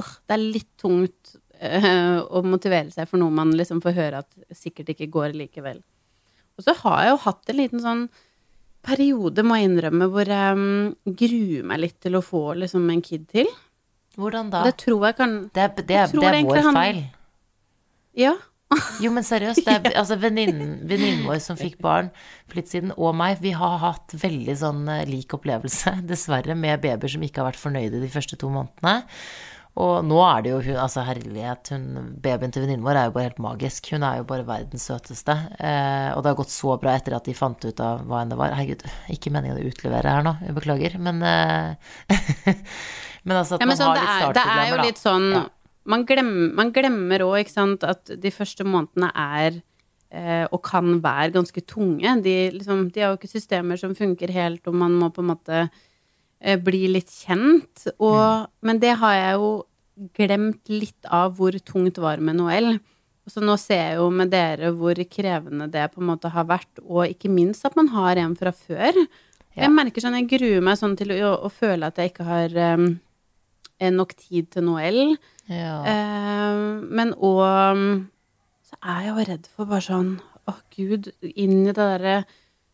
åh, 0.00 0.10
det 0.28 0.36
er 0.36 0.44
litt 0.44 0.70
tungt 0.80 1.34
å 1.62 2.42
motivere 2.46 2.90
seg 2.90 3.08
for 3.10 3.22
noe 3.22 3.30
man 3.34 3.52
liksom 3.54 3.82
får 3.84 3.94
høre 3.96 4.22
at 4.24 4.56
sikkert 4.56 4.92
ikke 4.94 5.10
går 5.14 5.36
likevel. 5.38 5.80
Og 6.58 6.66
så 6.66 6.74
har 6.82 7.04
jeg 7.04 7.12
jo 7.14 7.20
hatt 7.24 7.50
en 7.52 7.60
liten 7.60 7.82
sånn 7.82 8.06
periode, 8.82 9.44
må 9.46 9.58
jeg 9.60 9.70
innrømme, 9.70 10.08
hvor 10.10 10.28
jeg 10.28 10.56
um, 10.58 10.94
gruer 11.06 11.66
meg 11.70 11.84
litt 11.84 11.98
til 12.02 12.18
å 12.18 12.24
få 12.24 12.48
liksom 12.58 12.88
en 12.90 13.02
kid 13.04 13.28
til. 13.30 13.50
Hvordan 14.18 14.50
da? 14.52 14.64
Det 14.66 14.74
tror 14.82 15.06
jeg 15.08 15.16
kan 15.20 15.36
Det 15.54 15.68
det 15.86 16.00
tror 16.10 16.20
det 16.26 16.32
er 16.34 16.48
vår 16.48 16.64
han- 16.66 16.80
feil. 16.80 17.04
Ja. 18.18 18.34
Jo, 19.00 19.10
men 19.12 19.24
seriøst, 19.24 19.64
det 19.64 19.92
er 19.92 19.96
altså 20.00 20.16
venninnen 20.20 20.78
venninnen 20.88 21.26
vår 21.28 21.40
som 21.44 21.58
fikk 21.60 21.78
barn 21.84 22.08
for 22.48 22.56
litt 22.56 22.70
siden, 22.72 22.92
og 22.96 23.14
meg, 23.16 23.38
vi 23.44 23.52
har 23.56 23.78
hatt 23.82 24.14
veldig 24.16 24.54
sånn 24.56 24.86
eh, 24.88 25.04
lik 25.08 25.32
opplevelse, 25.36 25.98
dessverre, 26.10 26.56
med 26.56 26.80
babyer 26.84 27.12
som 27.12 27.24
ikke 27.24 27.42
har 27.42 27.50
vært 27.52 27.60
fornøyde 27.62 28.00
de 28.02 28.08
første 28.12 28.38
to 28.40 28.48
månedene. 28.52 29.04
Og 29.80 30.04
nå 30.04 30.18
er 30.20 30.42
det 30.44 30.50
jo 30.50 30.58
hun, 30.66 30.76
altså 30.82 31.00
herlighet, 31.06 31.70
hun, 31.72 32.10
babyen 32.20 32.52
til 32.52 32.60
venninnen 32.66 32.84
vår 32.84 32.98
er 33.00 33.06
jo 33.08 33.14
bare 33.14 33.28
helt 33.30 33.38
magisk. 33.40 33.88
Hun 33.94 34.02
er 34.04 34.18
jo 34.20 34.26
bare 34.28 34.44
verdens 34.44 34.84
søteste. 34.90 35.32
Eh, 35.56 36.10
og 36.12 36.20
det 36.20 36.28
har 36.32 36.36
gått 36.42 36.52
så 36.52 36.74
bra 36.82 36.92
etter 36.98 37.16
at 37.16 37.24
de 37.24 37.32
fant 37.36 37.64
ut 37.64 37.80
av 37.80 38.02
hva 38.04 38.20
enn 38.20 38.34
det 38.34 38.36
var. 38.40 38.52
Herregud, 38.58 38.84
ikke 39.14 39.32
meningen 39.32 39.56
å 39.62 39.70
utlevere 39.70 40.12
her 40.12 40.26
nå, 40.26 40.34
jeg 40.44 40.56
beklager. 40.58 40.98
Men, 41.00 41.22
eh, 41.24 42.12
men 43.24 43.40
altså 43.40 43.56
at 43.56 43.64
Ja, 43.64 43.68
men 43.70 43.72
man 43.72 43.80
sånn, 43.80 43.96
har 43.96 44.02
det, 44.02 44.12
startproblemer, 44.20 44.28
er, 44.28 44.36
det 44.36 44.66
er 44.66 44.72
jo 44.74 44.80
da. 44.82 44.86
litt 44.90 45.00
sånn 45.00 45.28
Ja. 45.38 45.42
man, 45.94 46.04
glemmer, 46.10 46.52
man 46.60 46.72
glemmer 46.76 47.24
òg, 47.30 47.36
ikke 47.46 47.54
sant, 47.56 47.86
at 47.88 48.12
de 48.26 48.34
første 48.34 48.66
månedene 48.68 49.08
er 49.16 49.62
eh, 50.12 50.44
og 50.52 50.60
kan 50.68 50.98
være 51.00 51.32
ganske 51.38 51.64
tunge. 51.64 52.12
De, 52.28 52.36
liksom, 52.58 52.90
de 52.92 53.00
har 53.06 53.14
jo 53.14 53.22
ikke 53.22 53.32
systemer 53.32 53.80
som 53.80 53.96
funker 53.96 54.36
helt, 54.36 54.66
og 54.68 54.76
man 54.76 54.92
må 55.00 55.08
på 55.16 55.24
en 55.24 55.32
måte 55.32 55.62
bli 56.64 56.86
litt 56.90 57.10
kjent. 57.12 57.86
Og, 57.98 58.48
Men 58.64 58.80
det 58.82 58.96
har 59.02 59.14
jeg 59.18 59.36
jo 59.38 59.50
glemt 60.16 60.72
litt 60.72 61.10
av 61.12 61.36
hvor 61.38 61.56
tungt 61.62 62.00
var 62.02 62.22
med 62.24 62.40
Noel. 62.40 62.74
Så 63.30 63.42
nå 63.44 63.54
ser 63.60 63.82
jeg 63.82 63.98
jo 64.00 64.08
med 64.10 64.32
dere 64.32 64.72
hvor 64.74 64.98
krevende 65.06 65.68
det 65.70 65.84
på 65.92 66.02
en 66.02 66.08
måte 66.08 66.32
har 66.32 66.48
vært, 66.48 66.80
og 66.82 67.06
ikke 67.06 67.30
minst 67.30 67.62
at 67.68 67.76
man 67.78 67.92
har 67.92 68.18
en 68.18 68.34
fra 68.38 68.50
før. 68.50 68.98
Ja. 69.52 69.66
Jeg 69.66 69.74
merker 69.76 70.02
sånn, 70.02 70.16
jeg 70.18 70.30
gruer 70.32 70.64
meg 70.64 70.80
sånn 70.80 70.96
til 70.98 71.12
å, 71.20 71.36
å 71.46 71.50
føle 71.52 71.86
at 71.86 72.00
jeg 72.00 72.10
ikke 72.10 72.26
har 72.26 72.56
um, 72.74 72.88
nok 73.94 74.16
tid 74.18 74.48
til 74.54 74.66
Noel. 74.66 75.00
Ja. 75.46 75.76
Um, 75.86 76.88
men 76.90 77.14
òg 77.14 78.10
så 78.72 78.78
er 78.80 79.00
jeg 79.04 79.10
jo 79.12 79.24
redd 79.28 79.48
for 79.52 79.68
bare 79.68 79.84
sånn 79.84 80.12
Å, 80.48 80.56
gud, 80.74 81.10
inn 81.22 81.60
i 81.60 81.68
det 81.68 81.76
derre 81.78 82.14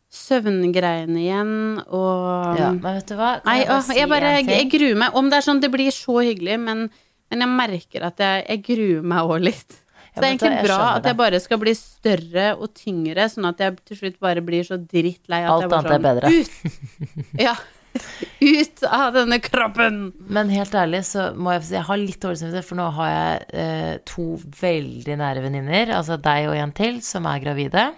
søvngreiene 0.09 1.21
igjen, 1.21 1.51
og 1.85 2.57
ja. 2.57 2.71
Men 2.73 2.97
vet 2.97 3.11
du 3.11 3.19
hva? 3.19 3.35
Nei, 3.45 3.59
jeg 3.61 3.85
si 3.85 3.99
jeg 3.99 4.09
bare 4.09 4.31
jeg, 4.39 4.47
jeg 4.55 4.71
gruer 4.73 4.97
meg. 5.03 5.19
Om 5.21 5.29
det 5.29 5.41
er 5.41 5.45
sånn 5.45 5.61
det 5.61 5.71
blir 5.73 5.93
så 5.93 6.23
hyggelig, 6.25 6.57
men, 6.65 6.87
men 7.29 7.45
jeg 7.45 7.53
merker 7.53 8.09
at 8.09 8.25
jeg, 8.25 8.47
jeg 8.49 8.65
gruer 8.71 9.05
meg 9.13 9.35
òg 9.35 9.45
litt. 9.51 9.81
Så 10.09 10.23
det 10.23 10.27
er 10.27 10.35
egentlig 10.35 10.67
bra 10.67 10.79
at 10.97 11.07
jeg 11.07 11.19
bare 11.19 11.39
skal 11.43 11.61
bli 11.63 11.75
større 11.79 12.47
og 12.57 12.73
tyngre, 12.75 13.29
sånn 13.31 13.51
at 13.53 13.61
jeg 13.63 13.77
til 13.91 14.01
slutt 14.01 14.17
bare 14.25 14.43
blir 14.45 14.65
så 14.67 14.81
drittlei 14.81 15.45
at 15.45 15.53
Alt 15.53 15.67
jeg 15.67 15.75
bare 15.77 16.01
bedre. 16.09 16.33
Ut! 16.33 17.37
Ja. 17.49 17.55
Ut 18.41 18.83
av 18.85 19.15
denne 19.15 19.39
kroppen! 19.43 20.01
Men 20.31 20.51
helt 20.53 20.75
ærlig 20.77 21.05
så 21.09 21.31
må 21.37 21.55
jeg 21.57 21.69
si 21.69 21.77
jeg 21.77 21.87
har 21.89 22.01
litt 22.01 22.21
dårlig 22.23 22.41
samvittighet, 22.41 22.69
for 22.69 22.81
nå 22.81 22.89
har 22.99 23.13
jeg 23.13 23.47
eh, 23.63 23.95
to 24.09 24.27
veldig 24.61 25.17
nære 25.23 25.45
venninner, 25.45 25.95
altså 26.01 26.19
deg 26.23 26.51
og 26.51 26.59
en 26.59 26.75
til, 26.77 27.01
som 27.05 27.29
er 27.31 27.43
gravide. 27.45 27.89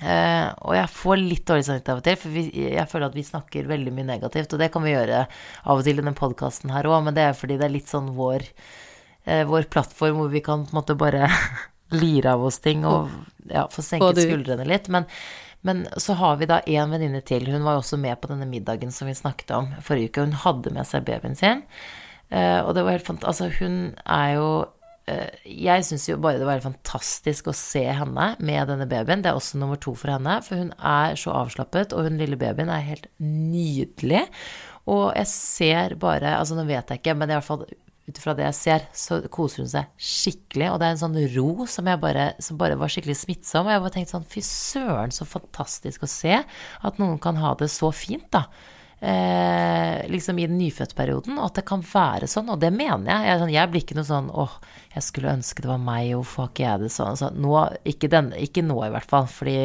Eh, 0.00 0.46
og 0.64 0.72
jeg 0.72 0.88
får 0.96 1.18
litt 1.20 1.42
dårlig 1.48 1.66
samvittighet 1.66 1.92
av 1.92 1.98
og 2.00 2.06
til, 2.06 2.18
for 2.22 2.32
vi, 2.32 2.44
jeg 2.72 2.88
føler 2.88 3.10
at 3.10 3.18
vi 3.18 3.24
snakker 3.26 3.68
veldig 3.68 3.92
mye 3.96 4.08
negativt. 4.14 4.54
Og 4.54 4.62
det 4.62 4.70
kan 4.72 4.84
vi 4.86 4.94
gjøre 4.94 5.26
av 5.26 5.80
og 5.80 5.84
til 5.86 6.00
i 6.00 6.06
den 6.06 6.16
podkasten 6.16 6.72
her 6.72 6.88
òg, 6.88 7.02
men 7.06 7.16
det 7.16 7.26
er 7.26 7.36
fordi 7.36 7.58
det 7.60 7.68
er 7.68 7.74
litt 7.74 7.92
sånn 7.92 8.14
vår, 8.16 8.46
uh, 9.28 9.44
vår 9.50 9.68
plattform 9.72 10.22
hvor 10.22 10.32
vi 10.32 10.44
kan 10.46 10.64
på 10.64 10.72
en 10.72 10.80
måte 10.80 10.96
bare 11.00 11.28
lire 12.02 12.32
av 12.36 12.46
oss 12.48 12.60
ting 12.64 12.86
og 12.88 13.10
ja, 13.50 13.66
få 13.72 13.84
senket 13.84 14.22
skuldrene 14.24 14.68
litt. 14.68 14.88
Men, 14.92 15.08
men 15.66 15.84
så 16.00 16.16
har 16.16 16.40
vi 16.40 16.48
da 16.48 16.62
en 16.64 16.96
venninne 16.96 17.20
til. 17.26 17.50
Hun 17.52 17.66
var 17.66 17.76
jo 17.76 17.84
også 17.84 18.00
med 18.00 18.16
på 18.22 18.32
denne 18.32 18.48
middagen 18.48 18.94
som 18.94 19.10
vi 19.10 19.18
snakket 19.18 19.52
om 19.58 19.72
forrige 19.84 20.14
uke. 20.14 20.28
Hun 20.30 20.38
hadde 20.46 20.72
med 20.76 20.88
seg 20.88 21.04
babyen 21.08 21.36
sin. 21.36 21.66
Uh, 22.30 22.62
og 22.62 22.76
det 22.76 22.86
var 22.86 22.94
helt 22.94 23.08
fant 23.08 23.24
Altså, 23.26 23.48
hun 23.58 23.90
er 24.06 24.36
jo 24.38 24.50
Jeg 25.44 25.84
syns 25.86 26.06
jo 26.08 26.18
bare 26.22 26.40
det 26.40 26.48
var 26.48 26.62
fantastisk 26.64 27.50
å 27.50 27.56
se 27.56 27.82
henne 27.84 28.32
med 28.38 28.70
denne 28.70 28.88
babyen. 28.90 29.24
Det 29.24 29.32
er 29.32 29.38
også 29.38 29.60
nummer 29.60 29.80
to 29.80 29.94
for 29.98 30.14
henne, 30.14 30.40
for 30.46 30.62
hun 30.62 30.72
er 30.76 31.18
så 31.20 31.34
avslappet, 31.42 31.94
og 31.94 32.08
hun 32.08 32.20
lille 32.20 32.38
babyen 32.40 32.72
er 32.72 32.86
helt 32.86 33.10
nydelig. 33.22 34.26
Og 34.90 35.10
jeg 35.14 35.28
ser 35.30 35.94
bare 36.00 36.38
Altså, 36.38 36.56
nå 36.56 36.64
vet 36.68 36.90
jeg 36.90 37.02
ikke, 37.02 37.16
men 37.18 37.30
i 37.30 37.36
hvert 37.36 37.46
fall 37.46 37.64
ut 38.10 38.18
ifra 38.18 38.34
det 38.34 38.46
jeg 38.48 38.58
ser, 38.58 38.86
så 38.96 39.20
koser 39.32 39.64
hun 39.64 39.70
seg 39.70 39.90
skikkelig. 40.10 40.72
Og 40.72 40.80
det 40.80 40.88
er 40.88 40.96
en 40.96 41.02
sånn 41.04 41.20
ro 41.36 41.66
som, 41.70 41.88
bare, 42.02 42.32
som 42.42 42.58
bare 42.60 42.78
var 42.80 42.92
skikkelig 42.92 43.18
smittsom. 43.22 43.68
Og 43.68 43.74
jeg 43.74 43.84
bare 43.84 43.94
tenkte 43.96 44.16
sånn, 44.16 44.28
fy 44.30 44.42
søren, 44.46 45.14
så 45.14 45.28
fantastisk 45.28 46.04
å 46.06 46.10
se 46.10 46.40
at 46.40 47.00
noen 47.02 47.20
kan 47.22 47.38
ha 47.40 47.54
det 47.60 47.70
så 47.72 47.92
fint, 47.94 48.26
da. 48.34 48.46
Eh, 49.00 50.08
liksom 50.12 50.38
i 50.38 50.44
den 50.44 50.58
nyfødtperioden, 50.60 51.38
og 51.40 51.46
at 51.46 51.60
det 51.60 51.64
kan 51.70 51.80
være 51.80 52.28
sånn. 52.28 52.50
Og 52.52 52.60
det 52.60 52.68
mener 52.74 53.08
jeg. 53.08 53.28
Jeg, 53.30 53.40
sånn, 53.40 53.54
jeg 53.54 53.72
blir 53.72 53.84
ikke 53.86 53.96
noe 53.96 54.08
sånn 54.10 54.28
åh, 54.28 54.58
jeg 54.92 55.06
skulle 55.06 55.32
ønske 55.32 55.64
det 55.64 55.70
var 55.70 55.80
meg, 55.80 56.10
hvorfor 56.12 56.44
har 56.44 56.52
ikke 56.52 56.66
jeg 56.66 56.82
det 56.84 56.92
sånn? 56.92 57.16
Så 57.16 57.30
nå, 57.32 57.54
ikke, 57.88 58.10
den, 58.12 58.32
ikke 58.36 58.64
nå 58.66 58.76
i 58.84 58.92
hvert 58.92 59.08
fall, 59.08 59.28
fordi 59.32 59.58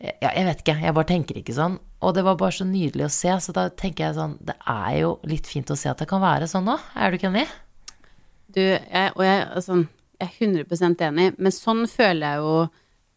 ja, 0.00 0.30
jeg 0.30 0.46
vet 0.46 0.62
ikke, 0.62 0.78
jeg 0.80 0.96
bare 0.96 1.10
tenker 1.10 1.40
ikke 1.42 1.56
sånn. 1.56 1.76
Og 2.00 2.14
det 2.16 2.24
var 2.24 2.38
bare 2.40 2.56
så 2.56 2.64
nydelig 2.64 3.10
å 3.10 3.12
se, 3.12 3.34
så 3.44 3.52
da 3.52 3.66
tenker 3.68 4.06
jeg 4.06 4.16
sånn 4.16 4.38
Det 4.40 4.54
er 4.72 4.94
jo 5.02 5.10
litt 5.28 5.48
fint 5.50 5.68
å 5.68 5.76
se 5.76 5.90
at 5.90 6.00
det 6.00 6.08
kan 6.08 6.22
være 6.24 6.48
sånn 6.48 6.64
nå. 6.64 6.78
Er 6.96 7.12
du 7.12 7.18
ikke 7.18 7.28
enig? 7.28 7.44
Du, 8.48 8.62
jeg, 8.62 9.10
og 9.12 9.20
jeg, 9.26 9.42
altså, 9.52 9.82
jeg 10.16 10.30
er 10.30 10.64
100% 10.64 11.04
enig, 11.10 11.26
men 11.36 11.54
sånn 11.54 11.84
føler 11.90 12.24
jeg 12.24 12.40
jo 12.40 12.54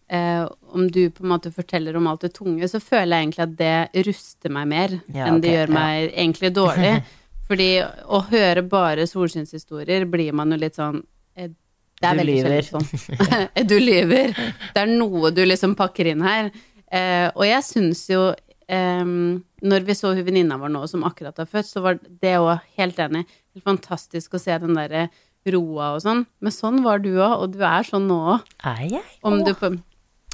eh, 0.10 0.44
Om 0.74 0.88
du 0.92 1.10
på 1.14 1.24
en 1.24 1.30
måte 1.34 1.52
forteller 1.54 1.96
om 2.00 2.08
alt 2.08 2.22
det 2.26 2.34
tunge, 2.36 2.68
så 2.68 2.80
føler 2.82 3.18
jeg 3.18 3.28
egentlig 3.28 3.44
at 3.46 3.58
det 3.60 4.06
ruster 4.08 4.50
meg 4.54 4.68
mer 4.72 4.96
Ja, 5.14 5.28
enn 5.30 5.42
det 5.44 5.50
ok, 5.52 5.56
gjør 5.58 5.68
ja. 5.74 5.74
meg 5.80 6.14
egentlig 6.14 6.54
dårlig. 6.56 6.94
Fordi 7.48 7.70
å 8.08 8.22
høre 8.32 8.64
bare 8.64 9.06
solskinnshistorier 9.10 10.06
blir 10.10 10.32
man 10.34 10.52
jo 10.56 10.58
litt 10.62 10.78
sånn 10.80 11.02
eh, 11.36 11.50
Det 12.00 12.08
er 12.10 12.16
Du 12.16 12.22
veldig 12.24 12.38
lyver. 12.40 12.70
sånn. 12.70 12.88
du 13.72 13.76
lyver. 13.80 14.34
Det 14.74 14.82
er 14.86 14.94
noe 14.94 15.32
du 15.36 15.44
liksom 15.46 15.76
pakker 15.80 16.10
inn 16.14 16.24
her. 16.26 16.50
Eh, 16.94 17.28
og 17.36 17.44
jeg 17.48 17.64
syns 17.68 18.06
jo 18.12 18.30
eh, 18.70 19.04
Når 19.64 19.86
vi 19.88 19.96
så 19.98 20.14
hun 20.16 20.26
venninna 20.28 20.58
vår 20.62 20.72
nå 20.74 20.86
som 20.92 21.04
akkurat 21.08 21.38
har 21.42 21.48
født, 21.50 21.68
så 21.70 21.82
var 21.86 22.00
det 22.22 22.36
òg 22.40 22.58
helt 22.80 23.00
enig. 23.00 23.24
Helt 23.54 23.68
fantastisk 23.68 24.34
å 24.36 24.42
se 24.42 24.56
den 24.64 24.74
derre 24.80 25.08
roa 25.52 25.90
og 25.98 26.02
sånn. 26.06 26.22
Men 26.40 26.54
sånn 26.56 26.78
var 26.86 27.02
du 27.04 27.10
òg, 27.20 27.34
og 27.44 27.50
du 27.58 27.60
er 27.68 27.84
sånn 27.84 28.06
nå 28.08 28.18
òg. 28.38 28.46
Er 28.64 28.86
jeg? 28.88 29.04
Om 29.28 29.42
du 29.44 29.52
på 29.60 29.74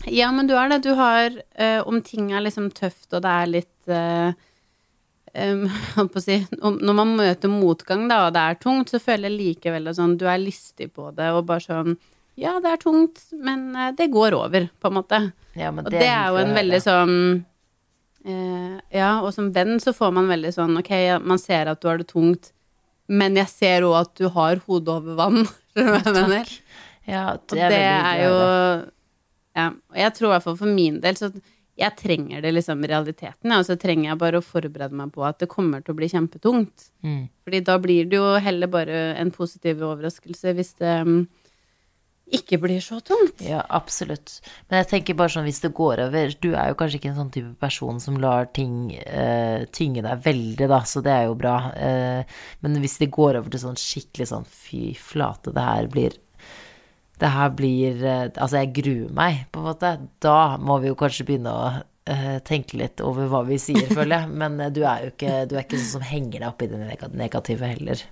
Ja, 0.07 0.31
men 0.31 0.47
du 0.47 0.55
er 0.55 0.69
det. 0.71 0.83
Du 0.85 0.93
har 0.95 1.33
eh, 1.55 1.81
Om 1.87 2.01
ting 2.05 2.31
er 2.31 2.45
liksom 2.45 2.69
tøft, 2.71 3.09
og 3.13 3.23
det 3.25 3.33
er 3.33 3.49
litt 3.51 3.91
eh, 3.91 4.31
em, 5.33 5.65
jeg 5.97 6.23
si 6.23 6.37
om, 6.61 6.77
Når 6.79 6.97
man 7.01 7.15
møter 7.19 7.51
motgang, 7.51 8.07
da, 8.11 8.27
og 8.27 8.37
det 8.37 8.45
er 8.45 8.61
tungt, 8.63 8.93
så 8.93 9.01
føler 9.03 9.29
jeg 9.29 9.39
likevel 9.39 9.91
at 9.91 9.99
sånn 9.99 10.17
Du 10.19 10.25
er 10.29 10.39
lystig 10.41 10.91
på 10.95 11.09
det, 11.17 11.31
og 11.35 11.45
bare 11.49 11.65
sånn 11.65 11.97
Ja, 12.39 12.57
det 12.63 12.71
er 12.75 12.81
tungt, 12.83 13.25
men 13.35 13.69
eh, 13.75 13.91
det 13.97 14.11
går 14.13 14.37
over, 14.37 14.69
på 14.79 14.91
en 14.91 14.99
måte. 15.01 15.21
Ja, 15.59 15.73
men 15.75 15.87
Og 15.87 15.91
det, 15.91 16.05
er 16.07 16.29
jo 16.31 16.39
en 16.43 16.55
veldig 16.55 16.79
sånn 16.85 17.17
eh, 18.23 18.77
Ja, 18.95 19.17
og 19.19 19.33
som 19.35 19.51
venn 19.55 19.81
så 19.83 19.91
får 19.95 20.13
man 20.15 20.31
veldig 20.31 20.53
sånn 20.55 20.79
Ok, 20.79 20.93
man 21.25 21.41
ser 21.41 21.71
at 21.73 21.81
du 21.83 21.89
har 21.91 21.99
det 21.99 22.07
tungt, 22.13 22.53
men 23.09 23.35
jeg 23.39 23.51
ser 23.51 23.87
òg 23.87 23.97
at 24.03 24.15
du 24.21 24.27
har 24.31 24.61
hodet 24.67 24.95
over 24.99 25.15
vann. 25.17 25.43
Skjønner 25.73 25.89
du 25.89 25.95
hva 25.97 25.99
jeg 26.05 26.15
mener? 26.15 26.55
Ja, 27.09 27.23
Og 27.33 27.55
det 27.55 27.67
det 27.73 27.81
er, 27.81 28.03
veldig 28.05 28.09
er 28.13 28.23
jo. 28.23 28.95
Ja, 29.57 29.71
og 29.73 29.97
jeg 29.97 30.13
tror 30.15 30.29
i 30.29 30.33
hvert 30.35 30.45
fall 30.45 30.59
for 30.59 30.77
min 30.79 30.99
del 31.03 31.17
så 31.17 31.31
jeg 31.79 31.95
trenger 31.95 32.43
det 32.43 32.51
liksom 32.51 32.83
realiteten, 32.83 33.51
ja, 33.51 33.59
og 33.61 33.67
så 33.67 33.77
trenger 33.79 34.09
jeg 34.11 34.19
bare 34.19 34.39
å 34.41 34.45
forberede 34.45 34.97
meg 34.99 35.13
på 35.15 35.23
at 35.23 35.39
det 35.39 35.47
kommer 35.51 35.83
til 35.83 35.95
å 35.95 35.99
bli 35.99 36.09
kjempetungt. 36.11 36.89
Mm. 37.05 37.21
Fordi 37.45 37.61
da 37.69 37.77
blir 37.79 38.09
det 38.09 38.19
jo 38.19 38.33
heller 38.43 38.71
bare 38.71 39.03
en 39.19 39.31
positiv 39.31 39.83
overraskelse 39.87 40.55
hvis 40.57 40.73
det 40.81 40.95
mm, 41.07 41.21
ikke 42.39 42.59
blir 42.61 42.81
så 42.83 42.99
tungt. 43.05 43.41
Ja, 43.45 43.63
absolutt. 43.73 44.35
Men 44.67 44.83
jeg 44.83 44.89
tenker 44.91 45.17
bare 45.17 45.33
sånn 45.33 45.47
hvis 45.47 45.61
det 45.63 45.71
går 45.77 46.03
over 46.03 46.35
Du 46.41 46.51
er 46.51 46.69
jo 46.69 46.77
kanskje 46.77 46.99
ikke 46.99 47.11
en 47.13 47.19
sånn 47.23 47.33
type 47.33 47.53
person 47.61 48.01
som 48.03 48.19
lar 48.21 48.51
ting 48.55 48.91
uh, 48.99 49.65
tynge 49.73 50.03
deg 50.05 50.25
veldig, 50.27 50.69
da, 50.69 50.83
så 50.85 51.03
det 51.05 51.15
er 51.15 51.29
jo 51.29 51.37
bra. 51.39 51.57
Uh, 51.73 52.41
men 52.65 52.81
hvis 52.83 52.99
det 53.01 53.13
går 53.15 53.39
over 53.39 53.53
til 53.53 53.63
sånn 53.63 53.79
skikkelig 53.79 54.29
sånn 54.33 54.49
fy 54.51 54.91
flate, 54.99 55.55
det 55.55 55.69
her 55.71 55.89
blir 55.91 56.19
Det 57.19 57.29
her 57.33 57.49
blir 57.51 58.03
eh, 58.03 58.25
Altså, 58.29 58.61
jeg 58.61 58.73
gruer 58.79 59.13
meg, 59.15 59.45
på 59.51 59.61
en 59.61 59.69
måte. 59.71 59.93
Da 60.23 60.57
må 60.61 60.79
vi 60.83 60.91
jo 60.91 60.99
kanskje 60.99 61.27
begynne 61.27 61.55
å 61.55 61.65
eh, 62.09 62.37
tenke 62.47 62.79
litt 62.79 63.03
over 63.05 63.29
hva 63.31 63.43
vi 63.47 63.59
sier, 63.61 63.89
føler 63.97 64.21
jeg. 64.23 64.31
Men 64.43 64.59
eh, 64.63 64.71
du 64.75 64.83
er 64.85 65.07
jo 65.07 65.11
ikke, 65.13 65.43
du 65.49 65.57
er 65.57 65.65
ikke 65.65 65.81
sånn 65.81 65.99
som 65.99 66.07
henger 66.07 66.39
deg 66.39 66.47
opp 66.51 66.63
i 66.65 66.71
det 66.71 67.11
negative 67.19 67.73
heller. 67.73 68.07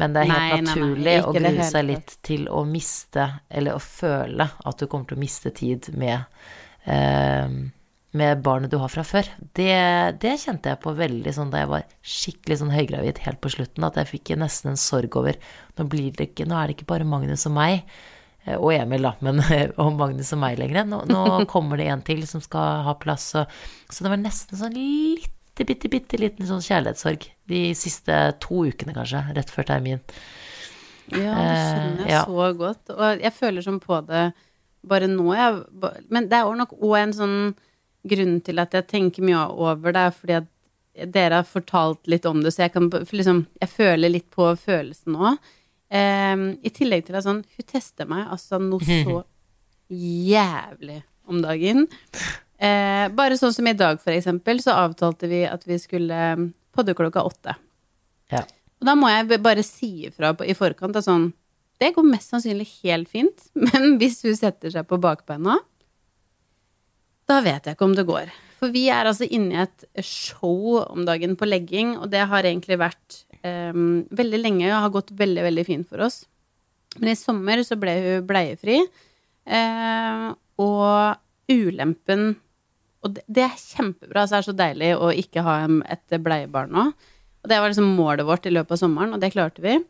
Men 0.00 0.14
det 0.14 0.24
er 0.24 0.30
helt 0.30 0.40
Nei, 0.40 0.48
nei, 0.48 0.56
nei, 0.56 0.64
naturlig 0.70 1.14
å 1.20 1.36
grue 1.36 1.68
seg 1.68 1.86
litt 1.90 2.16
til 2.24 2.48
å 2.48 2.64
miste, 2.66 3.28
eller 3.52 3.76
å 3.76 3.84
føle 3.84 4.48
at 4.48 4.80
du 4.80 4.88
kommer 4.88 5.10
til 5.10 5.18
å 5.18 5.22
miste 5.22 5.52
tid 5.54 5.90
med, 6.00 6.24
eh, 6.88 7.58
med 8.16 8.42
barnet 8.44 8.72
du 8.72 8.78
har 8.80 8.92
fra 8.92 9.04
før. 9.06 9.28
Det, 9.54 9.76
det 10.24 10.32
kjente 10.40 10.72
jeg 10.72 10.80
på 10.82 10.94
veldig 10.96 11.36
sånn 11.36 11.52
da 11.52 11.62
jeg 11.62 11.72
var 11.74 11.84
skikkelig 12.14 12.58
sånn 12.62 12.72
høygravid 12.74 13.20
helt 13.26 13.42
på 13.44 13.52
slutten, 13.52 13.86
at 13.88 14.00
jeg 14.00 14.10
fikk 14.14 14.34
nesten 14.40 14.72
en 14.72 14.80
sorg 14.80 15.20
over 15.20 15.38
Nå, 15.78 15.86
blir 15.88 16.10
det 16.16 16.32
ikke, 16.32 16.44
nå 16.48 16.56
er 16.58 16.68
det 16.68 16.74
ikke 16.76 16.90
bare 16.90 17.08
Magnus 17.08 17.46
og 17.48 17.54
meg, 17.56 17.86
og 18.58 18.72
Emil, 18.74 19.06
da, 19.06 19.14
men 19.22 19.42
og 19.80 19.92
Magnus 19.98 20.32
og 20.34 20.42
meg 20.42 20.58
lenger. 20.60 20.86
Nå, 20.88 21.04
nå 21.10 21.22
kommer 21.52 21.80
det 21.80 21.90
en 21.92 22.04
til 22.06 22.24
som 22.28 22.42
skal 22.44 22.86
ha 22.86 22.96
plass, 23.00 23.32
og, 23.38 23.50
så 23.90 24.04
det 24.04 24.12
var 24.14 24.22
nesten 24.22 24.58
sånn 24.58 24.78
bitte, 24.78 25.66
bitte, 25.68 25.90
bitte 25.92 26.20
liten 26.20 26.48
sånn 26.48 26.64
kjærlighetssorg 26.64 27.28
de 27.52 27.64
siste 27.78 28.18
to 28.42 28.64
ukene, 28.70 28.94
kanskje, 28.96 29.26
rett 29.36 29.52
før 29.52 29.68
termin. 29.68 30.00
Ja, 31.12 31.34
det 31.36 31.58
skjønner 31.58 32.00
jeg 32.00 32.08
Eh, 32.08 32.12
ja. 32.12 32.22
så 32.24 32.52
godt. 32.56 32.90
Og 32.94 33.20
jeg 33.20 33.34
føler 33.36 33.64
som 33.64 33.80
på 33.82 34.00
det 34.08 34.30
bare 34.88 35.08
nå, 35.10 35.28
jeg. 35.36 35.60
Men 36.10 36.28
det 36.30 36.38
er 36.38 36.56
nok 36.58 36.74
òg 36.80 36.96
en 36.98 37.14
sånn 37.16 37.36
grunn 38.08 38.40
til 38.42 38.58
at 38.58 38.74
jeg 38.74 38.88
tenker 38.90 39.26
mye 39.26 39.44
over 39.52 39.94
det, 39.94 40.06
er 40.08 40.16
fordi 40.16 40.38
at 40.40 40.48
dere 41.14 41.40
har 41.40 41.48
fortalt 41.48 42.08
litt 42.10 42.26
om 42.28 42.42
det, 42.42 42.52
så 42.52 42.66
jeg 42.66 42.74
kan 42.74 42.90
liksom 42.90 43.46
Jeg 43.60 43.68
føler 43.70 44.12
litt 44.12 44.30
på 44.30 44.50
følelsen 44.56 45.14
nå. 45.16 45.36
Ehm, 45.92 46.46
I 46.64 46.72
tillegg 46.72 47.04
til 47.04 47.18
at 47.18 47.26
sånn 47.26 47.42
Hun 47.44 47.66
tester 47.68 48.08
meg 48.08 48.30
altså 48.32 48.60
noe 48.62 48.80
så 49.04 49.18
jævlig 49.92 51.02
om 51.28 51.42
dagen. 51.44 51.84
Uh, 52.62 53.10
bare 53.12 53.36
sånn 53.36 53.52
som 53.52 53.66
i 53.68 53.74
dag, 53.76 53.98
for 54.00 54.14
eksempel, 54.14 54.62
så 54.64 54.72
avtalte 54.86 55.28
vi 55.28 55.42
at 55.44 55.66
vi 55.68 55.76
skulle 55.82 56.18
podde 56.72 56.94
klokka 56.96 57.24
åtte. 57.28 57.54
Ja. 58.32 58.40
Og 58.80 58.88
da 58.88 58.94
må 58.96 59.10
jeg 59.12 59.40
bare 59.44 59.64
si 59.66 60.06
ifra 60.08 60.32
i 60.46 60.56
forkant 60.56 60.96
at 60.96 61.06
sånn 61.06 61.28
Det 61.82 61.90
går 61.92 62.06
mest 62.06 62.32
sannsynlig 62.32 62.68
helt 62.84 63.10
fint, 63.10 63.44
men 63.66 63.98
hvis 64.00 64.22
hun 64.24 64.38
setter 64.38 64.72
seg 64.72 64.88
på 64.88 65.00
bakbeina, 65.02 65.58
da 67.28 67.40
vet 67.44 67.66
jeg 67.66 67.76
ikke 67.76 67.88
om 67.90 67.98
det 67.98 68.06
går. 68.08 68.32
For 68.62 68.72
vi 68.72 68.86
er 68.94 69.10
altså 69.10 69.26
inne 69.26 69.56
i 69.56 69.62
et 69.66 70.06
show 70.06 70.78
om 70.84 71.04
dagen 71.04 71.36
på 71.36 71.48
legging, 71.48 71.96
og 71.98 72.08
det 72.14 72.24
har 72.30 72.46
egentlig 72.48 72.78
vært 72.80 73.24
em, 73.46 74.02
veldig 74.10 74.40
lenge 74.40 74.68
og 74.70 74.80
har 74.86 74.92
gått 74.94 75.14
veldig, 75.18 75.42
veldig 75.48 75.64
fint 75.68 75.88
for 75.88 76.04
oss. 76.06 76.22
Men 76.98 77.12
i 77.12 77.18
sommer 77.18 77.62
så 77.66 77.78
ble 77.80 77.96
hun 78.04 78.28
bleiefri, 78.28 78.82
Uh, 79.42 80.36
og 80.62 81.16
ulempen 81.50 82.36
Og 83.02 83.16
det, 83.16 83.24
det 83.26 83.42
er 83.42 83.56
kjempebra, 83.58 84.22
så 84.22 84.36
det 84.36 84.38
er 84.38 84.46
så 84.46 84.52
deilig 84.54 84.90
å 84.94 85.08
ikke 85.18 85.42
ha 85.42 85.56
et 85.90 86.14
bleiebarn 86.22 86.70
nå. 86.70 86.84
Og 87.42 87.50
det 87.50 87.58
var 87.58 87.72
liksom 87.72 87.96
målet 87.98 88.28
vårt 88.28 88.46
i 88.46 88.52
løpet 88.54 88.76
av 88.76 88.78
sommeren, 88.84 89.16
og 89.16 89.18
det 89.18 89.32
klarte 89.34 89.64
vi. 89.64 89.80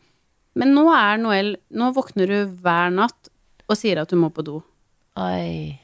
Men 0.57 0.73
nå 0.73 0.87
er 0.97 1.21
Noel 1.21 1.51
Nå 1.69 1.91
våkner 1.93 2.33
hun 2.33 2.57
hver 2.65 2.89
natt 2.97 3.29
og 3.69 3.77
sier 3.77 4.01
at 4.01 4.17
hun 4.17 4.23
må 4.25 4.33
på 4.33 4.45
do. 4.47 4.63
Oi. 5.21 5.77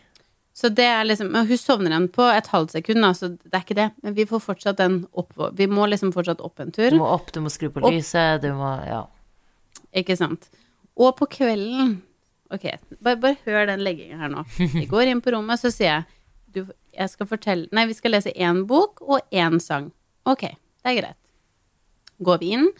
Så 0.59 0.69
det 0.75 0.87
er 0.91 1.05
liksom 1.07 1.29
Hun 1.37 1.59
sovner 1.61 1.93
igjen 1.93 2.09
på 2.11 2.25
et 2.35 2.49
halvt 2.51 2.73
sekund, 2.75 2.99
da, 3.05 3.13
så 3.15 3.29
det 3.31 3.55
er 3.55 3.63
ikke 3.63 3.77
det. 3.79 3.89
Men 4.03 4.17
vi 4.17 4.25
får 4.27 4.43
fortsatt 4.43 4.81
den 4.81 4.97
opp 5.13 5.31
Vi 5.55 5.69
må 5.71 5.87
liksom 5.87 6.11
fortsatt 6.15 6.43
opp 6.43 6.59
en 6.65 6.73
tur. 6.75 6.91
Du 6.91 6.99
må 6.99 7.07
opp, 7.15 7.31
du 7.33 7.39
må 7.45 7.53
skru 7.53 7.69
på 7.71 7.85
Opp. 7.85 7.93
lyset, 7.95 8.43
du 8.43 8.51
må 8.59 8.73
Ja. 8.89 9.05
Ikke 9.97 10.17
sant. 10.19 10.49
Og 10.99 11.15
på 11.17 11.29
kvelden 11.39 12.01
Ok, 12.51 12.65
bare, 13.05 13.17
bare 13.21 13.37
hør 13.45 13.67
den 13.69 13.83
leggingen 13.85 14.19
her 14.19 14.31
nå. 14.33 14.43
Vi 14.57 14.87
går 14.93 15.11
inn 15.13 15.21
på 15.21 15.35
rommet, 15.35 15.61
så 15.61 15.71
sier 15.71 15.91
jeg 15.93 16.05
du, 16.49 16.73
jeg 16.97 17.11
skal 17.13 17.29
fortelle 17.29 17.69
Nei, 17.77 17.85
vi 17.91 17.97
skal 17.97 18.15
lese 18.17 18.33
én 18.33 18.63
bok 18.67 19.03
og 19.05 19.21
én 19.31 19.61
sang. 19.61 19.91
Ok, 20.27 20.47
det 20.49 20.91
er 20.91 20.97
greit. 21.03 21.19
Går 22.25 22.41
vi 22.41 22.55
inn, 22.57 22.71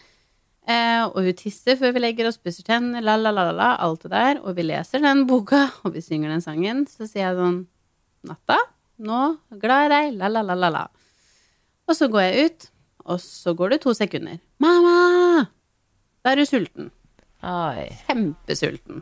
eh, 0.69 1.03
og 1.07 1.19
hun 1.25 1.37
tisser 1.37 1.77
før 1.79 1.95
vi 1.95 2.03
legger 2.03 2.29
oss, 2.29 2.39
pusser 2.41 2.65
tenner, 2.67 3.03
la, 3.05 3.17
la, 3.19 3.33
la, 3.33 3.49
la, 3.49 3.55
la, 3.57 3.69
alt 3.83 4.05
det 4.05 4.13
der. 4.13 4.41
Og 4.43 4.57
vi 4.57 4.67
leser 4.69 5.03
den 5.03 5.25
boka, 5.29 5.65
og 5.83 5.95
vi 5.97 6.03
synger 6.05 6.33
den 6.33 6.45
sangen. 6.45 6.85
Så 6.89 7.09
sier 7.09 7.27
jeg 7.27 7.39
sånn 7.39 7.63
Natta, 8.29 8.57
nå, 8.99 9.19
glad 9.61 9.85
i 9.87 9.91
deg, 9.93 10.17
la, 10.19 10.27
la, 10.27 10.43
la, 10.43 10.57
la, 10.59 10.69
la. 10.75 10.87
Og 11.87 11.95
så 11.95 12.09
går 12.11 12.25
jeg 12.25 12.49
ut, 12.49 12.65
og 13.09 13.21
så 13.23 13.53
går 13.55 13.73
det 13.73 13.81
to 13.85 13.93
sekunder. 13.95 14.41
Mamma! 14.59 15.45
Da 16.19 16.33
er 16.33 16.41
du 16.41 16.45
sulten 16.45 16.89
Oi. 17.47 17.87
kjempesulten. 18.03 19.01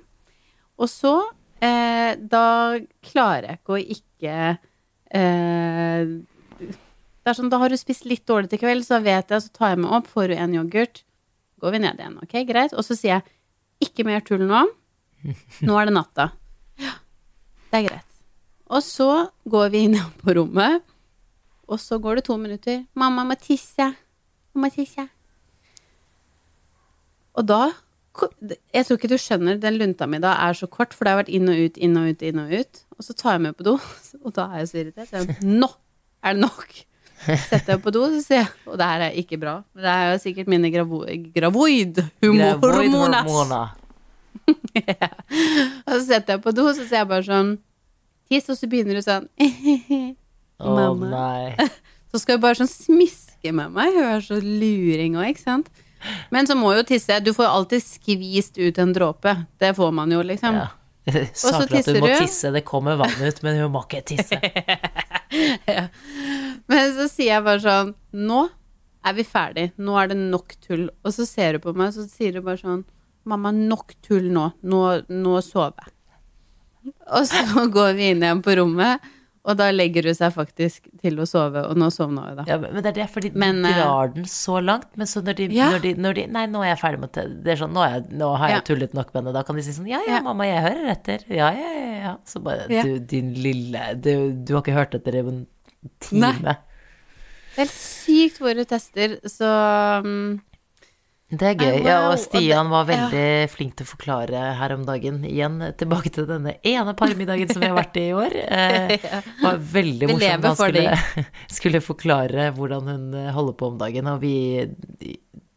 Og 0.78 0.90
så, 0.92 1.16
eh, 1.60 2.14
da 2.22 2.78
klarer 3.02 3.50
jeg 3.50 3.60
ikke 3.60 3.74
å 3.74 3.82
ikke 3.82 4.36
eh, 5.18 6.14
Det 6.62 7.34
er 7.34 7.36
sånn, 7.36 7.50
da 7.52 7.60
har 7.60 7.74
du 7.74 7.78
spist 7.80 8.06
litt 8.06 8.28
dårlig 8.30 8.54
til 8.54 8.62
kveld, 8.62 8.86
så 8.86 9.02
vet 9.04 9.34
jeg, 9.34 9.44
så 9.44 9.52
tar 9.52 9.74
jeg 9.74 9.82
meg 9.84 9.98
opp, 9.98 10.08
får 10.08 10.30
du 10.32 10.38
en 10.38 10.54
yoghurt, 10.56 11.02
går 11.62 11.74
vi 11.76 11.82
ned 11.84 12.02
igjen, 12.02 12.18
ok, 12.24 12.36
greit? 12.50 12.76
Og 12.78 12.86
så 12.86 12.98
sier 12.98 13.18
jeg, 13.18 13.38
ikke 13.88 14.06
mer 14.08 14.24
tull 14.26 14.44
nå, 14.48 14.64
nå 15.66 15.80
er 15.80 15.90
det 15.90 15.96
natta. 15.98 16.30
Ja, 16.82 16.94
det 17.72 17.80
er 17.82 17.88
greit. 17.90 18.14
Og 18.68 18.84
så 18.84 19.10
går 19.48 19.72
vi 19.74 19.86
inn 19.88 19.98
på 20.22 20.36
rommet, 20.38 20.84
og 21.68 21.80
så 21.84 22.00
går 22.04 22.20
det 22.20 22.28
to 22.28 22.38
minutter. 22.40 22.84
Mamma 22.96 23.26
må 23.28 23.36
tisse. 23.40 23.92
Mamma 24.56 24.72
tisse. 24.74 25.08
Og 27.38 27.46
da 27.48 27.68
Jeg 28.74 28.88
tror 28.88 28.98
ikke 28.98 29.10
du 29.12 29.20
skjønner, 29.22 29.60
den 29.62 29.76
lunta 29.78 30.08
mi 30.10 30.18
da 30.18 30.32
er 30.42 30.56
så 30.58 30.66
kort, 30.66 30.96
for 30.98 31.06
det 31.06 31.12
har 31.12 31.20
vært 31.20 31.28
inn 31.38 31.52
og 31.52 31.60
ut, 31.68 31.76
inn 31.78 32.00
og 32.00 32.08
ut, 32.10 32.24
inn 32.26 32.40
og 32.42 32.50
ut. 32.50 32.80
Og 32.98 33.06
så 33.06 33.14
tar 33.14 33.36
jeg 33.36 33.44
meg 33.44 33.58
på 33.60 33.66
do, 33.68 33.76
og 34.26 34.34
da 34.34 34.48
er 34.50 34.64
jeg 34.64 34.70
så 34.72 34.80
irritert. 34.82 35.12
Så 35.12 35.20
jeg, 35.22 35.36
Nå 35.46 35.70
er 36.26 36.34
det 36.34 36.42
nok! 36.42 36.74
Setter 37.26 37.74
jeg 37.74 37.82
på 37.84 37.92
do, 37.92 38.04
så 38.14 38.20
sier 38.22 38.44
jeg 38.44 38.50
Og 38.70 38.78
det 38.80 38.88
her 38.88 39.02
er 39.08 39.16
ikke 39.20 39.40
bra. 39.42 39.56
Men 39.76 39.82
det 39.84 39.94
er 39.94 40.12
jo 40.12 40.18
sikkert 40.22 40.48
mine 40.54 40.70
gravo 40.74 40.98
gravoid-hormoner. 41.36 43.24
Ja. 44.78 45.10
Og 45.84 45.94
så 45.98 46.04
setter 46.06 46.38
jeg 46.38 46.42
på 46.46 46.52
do, 46.56 46.64
så 46.72 46.86
sier 46.86 47.02
jeg 47.02 47.10
bare 47.10 47.26
sånn 47.26 47.50
Tiss, 48.30 48.46
og 48.48 48.56
så 48.60 48.68
begynner 48.70 48.96
du 48.96 49.02
sånn 49.04 49.26
Å 50.58 50.72
oh, 50.72 50.96
nei. 51.02 51.54
Så 52.12 52.22
skal 52.22 52.38
du 52.38 52.46
bare 52.46 52.56
sånn 52.58 52.70
smiske 52.72 53.52
med 53.54 53.74
meg. 53.76 53.92
Hun 53.94 54.06
er 54.08 54.24
så 54.24 54.38
luring 54.40 55.18
òg, 55.20 55.34
ikke 55.34 55.44
sant. 55.44 55.68
Men 56.34 56.48
så 56.48 56.56
må 56.58 56.72
jo 56.78 56.86
tisse. 56.88 57.20
Du 57.22 57.34
får 57.36 57.46
jo 57.46 57.52
alltid 57.60 57.84
skvist 57.84 58.58
ut 58.58 58.80
en 58.82 58.94
dråpe. 58.96 59.34
Det 59.60 59.74
får 59.78 59.92
man 59.94 60.14
jo, 60.16 60.24
liksom. 60.26 60.56
Ja. 60.56 60.70
Sagt 61.36 61.72
at 61.72 61.88
du 61.88 62.00
må 62.04 62.10
tisse, 62.20 62.52
det 62.52 62.64
kommer 62.68 62.98
vann 63.00 63.20
ut, 63.22 63.44
men 63.44 63.60
hun 63.62 63.72
må 63.76 63.84
ikke 63.86 64.02
tisse. 64.08 64.40
Men 66.72 66.94
så 66.98 67.08
sier 67.12 67.34
jeg 67.38 67.44
bare 67.48 67.64
sånn 67.64 67.94
Nå 68.28 68.42
er 69.08 69.14
vi 69.16 69.24
ferdig. 69.24 69.70
Nå 69.80 69.96
er 70.02 70.10
det 70.12 70.18
nok 70.20 70.56
tull. 70.66 70.88
Og 71.06 71.14
så 71.16 71.26
ser 71.30 71.56
du 71.56 71.64
på 71.64 71.74
meg, 71.78 71.94
så 71.96 72.04
sier 72.12 72.34
du 72.36 72.42
bare 72.44 72.60
sånn 72.60 72.84
Mamma, 73.28 73.52
nok 73.52 73.92
tull 74.08 74.30
nå. 74.32 74.46
Nå, 74.64 74.82
nå 75.12 75.40
sover 75.44 75.84
jeg. 75.84 75.94
Og 77.12 77.26
så 77.28 77.66
går 77.76 77.94
vi 77.98 78.12
inn 78.14 78.22
igjen 78.24 78.40
på 78.46 78.54
rommet, 78.56 79.04
og 79.48 79.56
da 79.60 79.66
legger 79.72 80.08
hun 80.08 80.16
seg 80.16 80.32
faktisk 80.36 80.88
til 81.04 81.20
å 81.20 81.26
sove, 81.28 81.60
og 81.68 81.76
nå 81.80 81.90
sovna 81.92 82.24
hun, 82.30 82.40
da. 82.40 82.46
Ja, 82.48 82.56
men 82.60 82.80
det 82.84 82.94
er 82.94 82.98
det, 83.02 83.08
fordi 83.12 83.30
Men, 83.36 83.60
de 83.64 83.72
eh, 83.74 83.78
drar 83.82 84.14
den 84.16 84.28
så 84.32 84.62
langt. 84.64 84.88
Men 85.00 85.08
så 85.12 85.20
når 85.24 85.38
de, 85.42 85.50
Ja. 85.56 85.70
når 85.76 85.84
de, 85.84 85.94
når 86.04 86.18
de 86.20 86.26
Nei, 86.38 86.46
nå 86.52 86.64
er 86.64 86.70
jeg 86.74 86.80
ferdig 86.86 87.00
med 87.04 87.12
det. 87.16 87.26
Det 87.44 87.54
er 87.54 87.62
sånn, 87.62 87.76
nå, 87.76 87.84
er 87.84 87.94
jeg, 87.98 88.08
nå 88.20 88.32
har 88.40 88.54
jeg 88.54 88.58
Ja. 88.62 88.66
tullet 88.72 88.96
nok 88.96 89.14
med 89.16 89.28
det. 89.28 89.34
Da 89.38 89.44
kan 89.48 89.56
de 89.60 89.64
si 89.68 89.76
sånn 89.76 89.88
Ja, 89.92 90.02
ja, 90.08 90.22
mamma, 90.24 90.48
jeg 90.48 90.64
hører 90.68 90.90
etter. 90.96 91.28
Ja, 91.28 91.52
ja, 91.56 91.72
ja. 91.76 91.94
ja. 92.08 92.16
Så 92.28 92.40
bare. 92.44 92.68
Du, 92.68 93.00
din 93.00 93.34
lille 93.36 93.86
du, 94.00 94.12
du 94.32 94.54
har 94.56 94.64
ikke 94.64 94.76
hørt 94.80 94.96
etter 94.96 95.16
i 95.20 95.24
time. 96.04 96.34
Nei. 96.44 96.58
Det 97.58 97.64
er 97.64 97.66
helt 97.66 97.74
sykt 97.74 98.36
hvor 98.38 98.54
hun 98.54 98.68
tester, 98.70 99.16
så 99.26 99.48
um, 100.06 100.36
Det 101.34 101.48
er 101.50 101.56
gøy. 101.58 101.80
Ja, 101.88 101.96
og 102.12 102.20
Stian 102.22 102.70
var 102.70 102.86
veldig 102.86 103.50
flink 103.50 103.74
til 103.80 103.88
å 103.88 103.90
forklare 103.90 104.44
her 104.60 104.76
om 104.76 104.84
dagen. 104.86 105.24
Igjen 105.26 105.58
tilbake 105.80 106.12
til 106.14 106.28
denne 106.30 106.54
ene 106.62 106.94
parmiddagen 106.98 107.50
som 107.50 107.66
vi 107.66 107.72
har 107.72 107.80
vært 107.80 107.98
i 107.98 108.06
i 108.12 108.14
år. 108.16 108.38
Eh, 108.58 108.94
det 108.94 109.42
var 109.42 109.58
veldig 109.74 110.12
morsomt. 110.12 110.46
Han 110.46 110.60
skulle, 110.62 111.24
skulle 111.58 111.82
forklare 111.84 112.52
hvordan 112.56 112.94
hun 112.94 113.10
eh, 113.18 113.34
holder 113.34 113.58
på 113.58 113.72
om 113.74 113.82
dagen, 113.82 114.14
og 114.14 114.22
vi, 114.22 114.38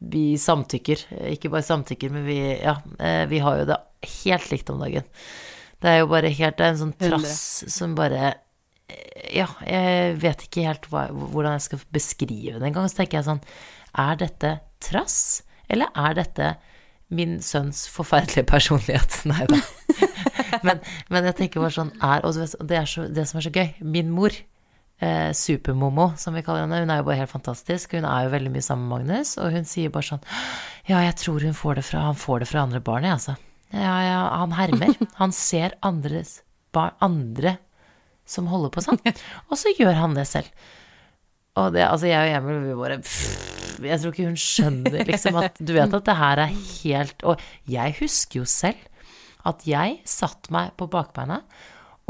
vi 0.01 0.25
samtykker. 0.41 1.05
Ikke 1.35 1.53
bare 1.53 1.69
samtykker, 1.69 2.17
men 2.17 2.25
vi, 2.27 2.41
ja, 2.63 2.79
eh, 2.99 3.27
vi 3.31 3.45
har 3.45 3.61
jo 3.61 3.69
det 3.75 3.81
helt 4.25 4.51
likt 4.55 4.73
om 4.73 4.81
dagen. 4.83 5.05
Det 5.81 5.89
er 5.89 6.03
jo 6.03 6.11
bare 6.11 6.33
helt 6.33 6.59
Det 6.59 6.65
er 6.65 6.75
en 6.75 6.81
sånn 6.81 6.97
trass 6.97 7.41
som 7.73 7.95
bare 7.99 8.25
eh, 8.31 8.39
Ja, 9.31 9.47
jeg 9.67 10.17
vet 10.23 10.47
ikke 10.47 10.67
helt 10.67 10.89
hva, 10.91 11.07
hvordan 11.13 11.55
jeg 11.57 11.67
skal 11.69 11.85
beskrive 11.95 12.59
det 12.59 12.67
engang. 12.71 12.89
Så 12.91 13.03
tenker 13.03 13.21
jeg 13.21 13.29
sånn 13.29 13.45
Er 13.99 14.19
dette 14.21 14.57
trass, 14.83 15.43
eller 15.71 15.91
er 15.99 16.19
dette 16.19 16.51
min 17.11 17.41
sønns 17.43 17.85
forferdelige 17.91 18.47
personlighet? 18.47 19.21
Nei 19.31 19.47
da. 19.51 19.59
men, 20.67 20.81
men 21.11 21.27
jeg 21.31 21.39
tenker 21.41 21.63
bare 21.63 21.75
sånn 21.75 21.93
er, 21.99 22.23
Og 22.27 22.37
det, 22.39 22.79
er 22.79 22.89
så, 22.89 23.07
det 23.11 23.27
som 23.29 23.41
er 23.41 23.47
så 23.49 23.53
gøy 23.55 23.73
Min 23.83 24.13
mor, 24.15 24.35
eh, 25.03 25.31
Supermomo, 25.37 26.13
som 26.21 26.39
vi 26.39 26.45
kaller 26.47 26.65
henne, 26.67 26.83
hun 26.85 26.95
er 26.95 27.03
jo 27.03 27.09
bare 27.11 27.21
helt 27.23 27.35
fantastisk. 27.35 27.97
Hun 27.99 28.07
er 28.09 28.27
jo 28.27 28.35
veldig 28.35 28.55
mye 28.55 28.67
sammen 28.67 28.87
med 28.87 29.09
Magnus, 29.11 29.37
og 29.43 29.55
hun 29.55 29.69
sier 29.69 29.93
bare 29.95 30.13
sånn 30.13 30.27
Ja, 30.89 31.03
jeg 31.07 31.17
tror 31.23 31.47
hun 31.47 31.57
får 31.57 31.81
det 31.81 31.87
fra, 31.91 32.05
han 32.11 32.19
får 32.19 32.45
det 32.45 32.51
fra 32.53 32.67
andre 32.67 32.83
barn, 32.85 33.07
jeg, 33.07 33.19
altså. 33.19 33.37
Ja, 33.71 33.97
ja, 34.03 34.21
han 34.41 34.55
hermer. 34.59 34.97
Han 35.21 35.35
ser 35.35 35.77
andres 35.87 36.41
bar, 36.75 36.97
andre 37.03 37.59
som 38.31 38.51
holder 38.51 38.73
på 38.75 38.85
sånn, 38.85 39.01
og 39.51 39.59
så 39.59 39.75
gjør 39.77 39.99
han 39.99 40.15
det 40.19 40.29
selv. 40.31 40.51
Og 41.59 41.73
det, 41.75 41.83
altså 41.83 42.07
jeg 42.07 42.29
og 42.29 42.37
Emil, 42.39 42.61
vi 42.63 42.75
bare 42.79 42.97
Jeg 43.83 43.99
tror 43.99 44.13
ikke 44.13 44.29
hun 44.29 44.37
skjønner 44.39 45.09
liksom 45.09 45.39
at 45.41 45.57
Du 45.59 45.73
vet 45.75 45.97
at 45.99 46.07
det 46.07 46.15
her 46.15 46.43
er 46.45 46.53
helt 46.55 47.25
Og 47.27 47.43
jeg 47.67 47.97
husker 47.99 48.39
jo 48.39 48.47
selv 48.47 48.87
at 49.49 49.65
jeg 49.67 49.97
satt 50.05 50.51
meg 50.53 50.75
på 50.77 50.85
bakbeina, 50.93 51.39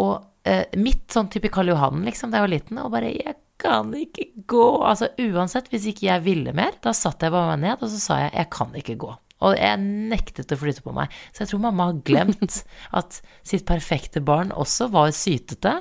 og 0.02 0.16
eh, 0.42 0.64
mitt 0.82 1.12
sånn 1.14 1.28
type 1.30 1.46
Karl 1.54 1.70
Johan, 1.70 2.00
liksom, 2.02 2.32
da 2.32 2.40
jeg 2.40 2.42
var 2.42 2.50
liten, 2.50 2.80
og 2.82 2.90
bare 2.90 3.12
Jeg 3.14 3.36
kan 3.60 3.92
ikke 3.94 4.24
gå. 4.50 4.64
Altså 4.82 5.12
uansett, 5.20 5.68
hvis 5.70 5.86
ikke 5.92 6.08
jeg 6.08 6.24
ville 6.24 6.54
mer, 6.56 6.74
da 6.82 6.90
satt 6.96 7.22
jeg 7.22 7.30
bare 7.30 7.52
meg 7.52 7.62
ned, 7.68 7.84
og 7.84 7.92
så 7.92 8.00
sa 8.02 8.18
jeg 8.24 8.32
jeg 8.34 8.50
kan 8.56 8.74
ikke 8.82 8.96
gå. 8.98 9.12
Og 9.46 9.56
jeg 9.56 9.80
nektet 9.80 10.52
å 10.52 10.58
flytte 10.60 10.84
på 10.84 10.92
meg. 10.94 11.12
Så 11.32 11.44
jeg 11.44 11.52
tror 11.52 11.62
mamma 11.64 11.88
har 11.88 12.00
glemt 12.06 12.60
at 12.98 13.20
sitt 13.46 13.64
perfekte 13.68 14.22
barn 14.24 14.52
også 14.52 14.90
var 14.92 15.12
sytete 15.16 15.76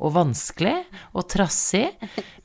og 0.00 0.14
vanskelig 0.16 0.76
og 1.14 1.28
trassig. 1.30 1.86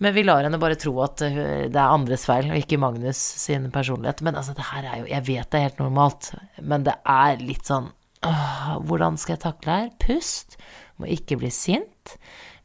Men 0.04 0.16
vi 0.16 0.26
lar 0.28 0.46
henne 0.46 0.62
bare 0.62 0.78
tro 0.80 0.94
at 1.06 1.24
uh, 1.26 1.40
det 1.70 1.74
er 1.74 1.86
andres 1.86 2.28
feil, 2.30 2.52
og 2.52 2.60
ikke 2.62 2.82
Magnus 2.82 3.20
sin 3.20 3.70
personlighet. 3.74 4.24
Men 4.26 4.38
altså, 4.40 4.56
det 4.58 4.68
her 4.72 4.86
er 4.86 5.02
jo 5.02 5.10
Jeg 5.10 5.28
vet 5.30 5.50
det 5.50 5.60
er 5.60 5.68
helt 5.70 5.82
normalt, 5.82 6.34
men 6.62 6.86
det 6.86 6.96
er 7.10 7.42
litt 7.42 7.70
sånn 7.70 7.90
åh, 8.28 8.78
Hvordan 8.86 9.18
skal 9.18 9.38
jeg 9.38 9.46
takle 9.48 9.80
her? 9.82 9.90
Pust. 10.02 10.60
Må 11.00 11.10
ikke 11.10 11.40
bli 11.40 11.52
sint. 11.54 12.18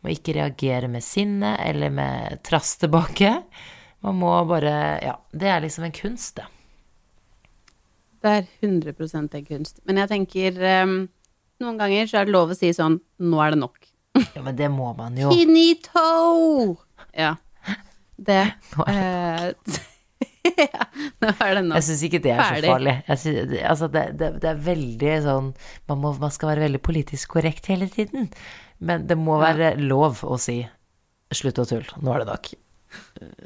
Må 0.04 0.12
ikke 0.12 0.34
reagere 0.36 0.90
med 0.92 1.04
sinne 1.04 1.54
eller 1.64 1.92
med 1.94 2.42
trass 2.44 2.74
tilbake. 2.82 3.38
Man 4.04 4.20
må 4.20 4.34
bare 4.50 4.74
Ja, 5.00 5.16
det 5.32 5.48
er 5.48 5.64
liksom 5.64 5.88
en 5.88 5.96
kunst, 5.96 6.36
det. 6.36 6.50
Det 8.24 8.32
er 8.38 8.46
100 8.64 8.94
en 9.20 9.44
kunst. 9.46 9.80
Men 9.84 10.00
jeg 10.02 10.10
tenker 10.12 10.60
um, 10.84 10.94
Noen 11.62 11.76
ganger 11.78 12.08
så 12.10 12.18
er 12.22 12.26
det 12.28 12.34
lov 12.34 12.50
å 12.50 12.56
si 12.58 12.72
sånn 12.74 12.96
Nå 13.22 13.40
er 13.44 13.54
det 13.54 13.60
nok. 13.60 13.76
Ja, 14.34 14.42
men 14.46 14.56
det 14.58 14.68
må 14.70 14.92
man 14.96 15.16
jo. 15.18 15.30
Finito! 15.34 16.78
Ja. 17.18 17.34
Det 18.16 18.40
Nå 18.76 18.84
er 18.86 19.50
det 19.50 19.56
nok. 19.58 19.82
ja, 20.60 20.84
Nå 21.24 21.30
er 21.40 21.54
det 21.56 21.62
nok. 21.66 21.78
Jeg 21.80 21.86
syns 21.88 22.02
ikke 22.08 22.20
det 22.24 22.32
er 22.34 22.42
Ferdig. 22.42 22.64
så 22.68 22.72
farlig. 22.74 22.94
Synes, 23.22 23.48
det- 23.50 23.62
altså 23.70 23.88
det, 23.94 24.04
det, 24.20 24.28
det 24.42 24.50
er 24.52 24.60
veldig 24.68 25.14
sånn 25.24 25.48
man, 25.88 25.98
må, 26.04 26.12
man 26.20 26.34
skal 26.34 26.52
være 26.52 26.66
veldig 26.68 26.82
politisk 26.84 27.34
korrekt 27.36 27.66
hele 27.72 27.88
tiden. 27.92 28.28
Men 28.84 29.06
det 29.10 29.16
må 29.18 29.38
være 29.42 29.74
lov 29.80 30.20
å 30.26 30.36
si 30.42 30.60
slutt 31.34 31.58
å 31.58 31.64
tulle, 31.66 31.98
nå 32.04 32.12
er 32.14 32.22
det 32.22 32.28
nok. 32.30 32.50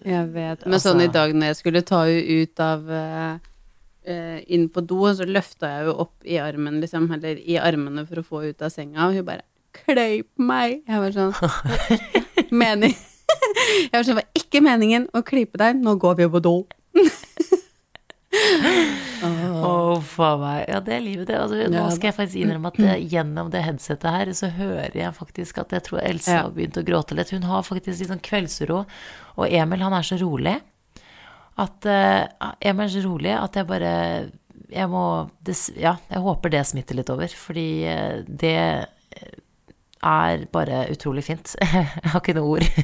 Jeg 0.05 0.27
vet. 0.35 0.65
Men 0.69 0.81
sånn 0.83 0.99
i 1.01 1.07
Altså- 1.07 1.15
dag 1.15 1.35
når 1.39 1.47
jeg 1.53 1.57
skulle 1.63 1.83
ta 1.89 2.03
henne 2.05 2.43
ut 2.43 2.61
av 2.61 2.91
eh, 2.93 3.39
eh, 4.09 4.41
Inn 4.55 4.69
på 4.73 4.83
do, 4.89 5.03
og 5.09 5.19
så 5.19 5.27
løfta 5.29 5.71
jeg 5.75 5.89
jo 5.89 5.99
opp 6.07 6.27
i 6.27 6.41
armen, 6.43 6.81
liksom, 6.83 7.11
eller 7.19 7.39
i 7.39 7.59
armene 7.61 8.07
for 8.09 8.23
å 8.23 8.27
få 8.27 8.43
henne 8.43 8.57
ut 8.57 8.67
av 8.67 8.75
senga, 8.75 9.09
og 9.09 9.19
hun 9.19 9.29
bare 9.29 9.47
kløyp 9.79 10.31
meg. 10.41 10.81
Jeg 10.89 11.05
var 11.05 11.15
sånn 11.15 11.35
Mening 12.63 12.97
Jeg 13.91 13.95
var 13.95 14.05
sånn, 14.05 14.17
det 14.17 14.21
var 14.23 14.43
ikke 14.43 14.65
meningen 14.65 15.09
å 15.17 15.23
klype 15.27 15.61
deg, 15.61 15.81
nå 15.85 15.99
går 16.01 16.23
vi 16.23 16.29
på 16.33 16.43
do. 16.45 16.57
Å, 19.19 19.99
faen 20.05 20.41
meg. 20.43 20.59
Ja, 20.69 20.79
det 20.85 20.95
er 20.95 21.03
livet, 21.03 21.27
det. 21.31 21.39
Altså, 21.41 21.59
nå 21.73 21.85
skal 21.95 22.11
jeg 22.11 22.17
faktisk 22.17 22.41
innrømme 22.43 22.71
at 22.71 22.81
det, 22.81 22.97
gjennom 23.15 23.51
det 23.53 23.65
headsetet 23.67 24.09
her, 24.15 24.33
så 24.37 24.51
hører 24.55 24.97
jeg 24.97 25.15
faktisk 25.17 25.61
at 25.63 25.75
jeg 25.75 25.87
tror 25.89 26.03
Elsa 26.05 26.43
har 26.45 26.53
begynt 26.55 26.79
å 26.79 26.87
gråte 26.87 27.19
litt. 27.19 27.33
Hun 27.35 27.49
har 27.49 27.67
faktisk 27.67 28.03
litt 28.03 28.13
sånn 28.13 28.25
kveldsro. 28.25 28.85
Og 29.39 29.47
Emil, 29.49 29.85
han 29.85 29.97
er 29.97 30.07
så 30.07 30.21
rolig 30.21 30.59
at 31.59 31.89
uh, 31.91 32.53
jeg 32.63 32.77
må 32.77 32.85
er 32.85 32.93
så 32.93 33.03
rolig 33.05 33.35
at 33.35 33.57
jeg 33.59 33.67
bare 33.67 33.93
Jeg 34.69 34.89
må 34.93 35.03
Ja, 35.77 35.97
jeg 36.11 36.23
håper 36.23 36.53
det 36.53 36.67
smitter 36.69 36.99
litt 36.99 37.11
over, 37.11 37.29
fordi 37.29 37.85
eh, 37.89 38.21
det 38.29 38.87
er 40.05 40.45
bare 40.53 40.85
utrolig 40.93 41.25
fint. 41.25 41.57
Jeg 41.63 42.11
har 42.13 42.21
ikke 42.21 42.37
noe 42.37 42.59
ord. 42.59 42.67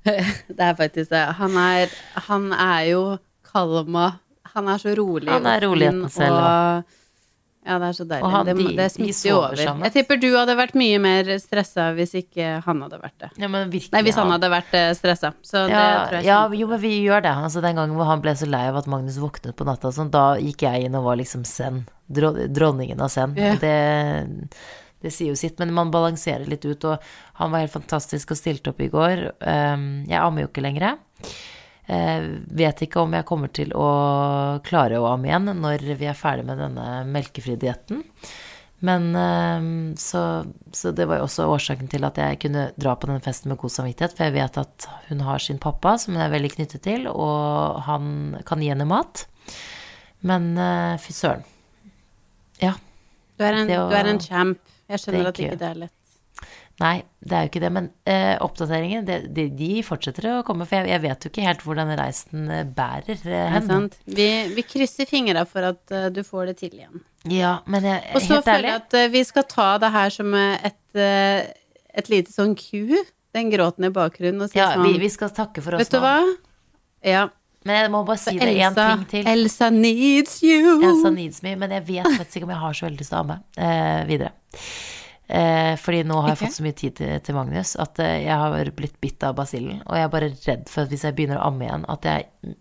Det 0.00 0.64
er 0.64 0.74
faktisk 0.78 1.10
det. 1.12 1.20
Han 1.36 1.56
er, 1.60 1.90
han 2.26 2.46
er 2.56 2.80
jo 2.88 3.02
kalm 3.44 3.98
og 4.00 4.16
Han 4.54 4.68
er 4.72 4.78
så 4.80 4.94
rolig. 4.96 5.28
Han 5.28 5.46
er 5.46 5.60
roligheten 5.62 6.08
selv, 6.10 6.34
Og, 6.34 6.96
ja, 7.66 7.76
det 7.78 7.88
er 7.90 7.92
så 7.98 8.04
deilig. 8.08 8.30
Han- 8.32 8.46
det, 8.46 8.54
det 8.76 8.86
smitter 8.92 9.28
jo 9.28 9.36
over. 9.42 9.56
sammen. 9.60 9.84
Jeg 9.84 9.92
tipper 9.98 10.20
du 10.22 10.28
hadde 10.36 10.54
vært 10.56 10.74
mye 10.80 10.98
mer 11.02 11.24
stressa 11.42 11.90
hvis 11.94 12.14
ikke 12.22 12.62
han 12.64 12.80
hadde 12.86 13.00
vært 13.02 13.18
det. 13.20 13.30
Ja, 13.42 13.48
men 13.52 13.68
virkelig, 13.70 13.92
Nei, 13.92 14.02
hvis 14.06 14.16
han 14.16 14.30
hadde 14.32 14.48
vært 14.50 14.74
eh, 14.80 14.90
stressa. 14.96 15.32
Så 15.42 15.66
det 15.68 15.74
Ja, 15.76 16.06
tror 16.08 16.16
jeg 16.18 16.24
ja, 16.30 16.38
jo, 16.62 16.66
men 16.72 16.80
vi 16.80 16.92
gjør 17.04 17.22
det. 17.28 17.34
Altså, 17.44 17.60
den 17.64 17.76
gangen 17.76 17.96
hvor 18.00 18.08
han 18.08 18.22
ble 18.24 18.32
så 18.40 18.48
lei 18.48 18.64
av 18.72 18.80
at 18.80 18.86
Magnus 18.90 19.18
våknet 19.20 19.54
på 19.56 19.66
natta, 19.68 19.92
sånn, 19.92 20.10
da 20.10 20.36
gikk 20.40 20.62
jeg 20.66 20.84
inn 20.88 20.94
og 20.96 21.04
var 21.04 21.16
liksom 21.20 21.44
zen. 21.44 21.84
Dronningen 22.10 23.00
av 23.00 23.12
zen. 23.12 23.36
Ja. 23.38 23.52
Det, 23.60 24.48
det 25.02 25.12
sier 25.14 25.30
jo 25.32 25.36
sitt, 25.38 25.58
men 25.60 25.72
man 25.76 25.92
balanserer 25.92 26.48
litt 26.48 26.64
ut, 26.64 26.84
og 26.84 26.98
han 27.40 27.52
var 27.52 27.62
helt 27.64 27.72
fantastisk 27.76 28.32
og 28.34 28.40
stilte 28.40 28.72
opp 28.72 28.80
i 28.84 28.88
går. 28.92 29.26
Um, 29.40 29.86
jeg 30.08 30.18
ammer 30.20 30.42
jo 30.44 30.48
ikke 30.50 30.64
lenger. 30.64 30.96
Eh, 31.90 32.22
vet 32.54 32.84
ikke 32.86 33.00
om 33.02 33.14
jeg 33.16 33.26
kommer 33.26 33.50
til 33.56 33.72
å 33.74 33.86
klare 34.66 35.00
å 35.00 35.08
amme 35.10 35.26
igjen 35.30 35.48
når 35.58 35.82
vi 35.98 36.06
er 36.06 36.14
ferdig 36.18 36.44
med 36.46 36.60
denne 36.62 36.84
melkefri-dietten. 37.10 38.04
Men 38.86 39.08
eh, 39.18 39.64
så, 40.00 40.22
så 40.72 40.92
det 40.96 41.08
var 41.10 41.18
jo 41.20 41.26
også 41.26 41.48
årsaken 41.50 41.90
til 41.90 42.06
at 42.06 42.20
jeg 42.22 42.38
kunne 42.46 42.68
dra 42.80 42.94
på 42.96 43.10
denne 43.10 43.24
festen 43.24 43.50
med 43.50 43.58
god 43.60 43.74
samvittighet, 43.74 44.14
for 44.16 44.28
jeg 44.28 44.36
vet 44.38 44.60
at 44.62 44.86
hun 45.08 45.24
har 45.26 45.42
sin 45.42 45.58
pappa, 45.60 45.96
som 46.00 46.14
hun 46.14 46.22
er 46.24 46.30
veldig 46.32 46.52
knyttet 46.54 46.84
til, 46.86 47.08
og 47.10 47.82
han 47.88 48.38
kan 48.48 48.62
gi 48.62 48.70
henne 48.72 48.86
mat. 48.88 49.26
Men 50.30 50.52
eh, 50.60 50.94
fy 51.02 51.12
søren. 51.16 51.42
Ja. 52.62 52.74
Du 53.40 53.44
er 53.48 53.56
en, 53.64 53.70
å- 53.72 53.88
du 53.90 53.96
er 53.98 54.08
en 54.14 54.20
champ. 54.22 54.60
Jeg 54.90 55.00
skjønner 55.02 55.28
at 55.30 55.38
ikke 55.42 55.58
det 55.60 55.68
er 55.74 55.82
lett. 55.86 55.96
Nei, 56.80 57.02
det 57.20 57.36
er 57.36 57.44
jo 57.44 57.50
ikke 57.50 57.60
det. 57.60 57.70
Men 57.76 57.86
eh, 58.08 58.34
oppdateringer, 58.40 59.02
det, 59.04 59.18
de, 59.36 59.46
de 59.52 59.82
fortsetter 59.84 60.30
å 60.32 60.36
komme. 60.46 60.64
For 60.68 60.80
jeg, 60.80 60.88
jeg 60.94 61.02
vet 61.04 61.24
jo 61.24 61.30
ikke 61.32 61.44
helt 61.44 61.64
hvor 61.64 61.76
denne 61.76 61.96
reisen 62.00 62.46
eh, 62.48 62.62
bærer 62.64 63.24
eh, 63.28 63.56
hen. 63.56 63.88
Vi, 64.08 64.28
vi 64.56 64.64
krysser 64.64 65.08
fingra 65.08 65.44
for 65.48 65.66
at 65.68 65.92
uh, 65.92 66.08
du 66.12 66.22
får 66.24 66.50
det 66.50 66.54
til 66.62 66.78
igjen. 66.78 67.02
Ja, 67.28 67.58
men 67.68 67.84
jeg, 67.84 68.00
Og 68.16 68.24
så 68.24 68.38
føler 68.46 68.70
jeg 68.70 68.78
at 68.80 68.96
uh, 68.96 69.08
vi 69.12 69.22
skal 69.28 69.44
ta 69.50 69.70
det 69.82 69.90
her 69.92 70.14
som 70.14 70.36
et, 70.40 70.78
uh, 70.96 71.42
et 72.00 72.08
lite 72.12 72.32
sånn 72.32 72.54
ku. 72.56 72.96
Den 73.36 73.52
gråten 73.52 73.84
i 73.86 73.92
bakgrunnen. 73.94 74.40
Og 74.46 74.52
si 74.52 74.58
Ja, 74.58 74.72
sånn 74.78 74.88
vi, 74.88 74.94
vi 75.02 75.10
skal 75.12 75.34
takke 75.36 75.60
for 75.62 75.76
oss 75.76 75.84
Vet 75.84 75.92
du 75.92 76.00
hva? 76.00 76.16
Ja. 77.04 77.26
Men 77.68 77.76
jeg 77.76 77.90
må 77.92 78.00
bare 78.08 78.22
si 78.22 78.38
det 78.40 78.54
én 78.56 78.72
ting 78.72 79.04
til. 79.10 79.28
Elsa 79.28 79.68
needs 79.68 80.38
you. 80.40 80.78
Elsa 80.80 81.12
needs 81.12 81.44
me, 81.44 81.52
men 81.60 81.76
jeg 81.76 81.84
vet 81.90 82.08
faktisk 82.08 82.40
ikke 82.40 82.48
om 82.48 82.54
jeg 82.54 82.62
har 82.62 82.78
så 82.78 82.88
veldig 82.88 83.02
lyst 83.02 83.12
til 83.12 83.18
å 83.18 83.26
amme 83.26 83.36
videre. 84.08 84.32
Eh, 85.30 85.76
fordi 85.78 86.00
nå 86.08 86.16
har 86.24 86.32
jeg 86.32 86.40
fått 86.40 86.56
så 86.56 86.64
mye 86.66 86.74
tid 86.74 86.94
til, 86.98 87.10
til 87.22 87.36
Magnus 87.36 87.76
at 87.78 88.00
eh, 88.02 88.16
jeg 88.24 88.34
har 88.40 88.70
blitt 88.74 88.96
bitt 89.02 89.22
av 89.22 89.36
basillen. 89.38 89.78
Og 89.86 89.94
jeg 89.94 90.06
er 90.06 90.10
bare 90.10 90.30
redd 90.32 90.64
for 90.72 90.82
at 90.82 90.90
hvis 90.90 91.04
jeg 91.06 91.14
begynner 91.18 91.38
å 91.38 91.44
amme 91.52 91.68
igjen, 91.68 91.84
at 91.92 92.08
jeg, 92.08 92.56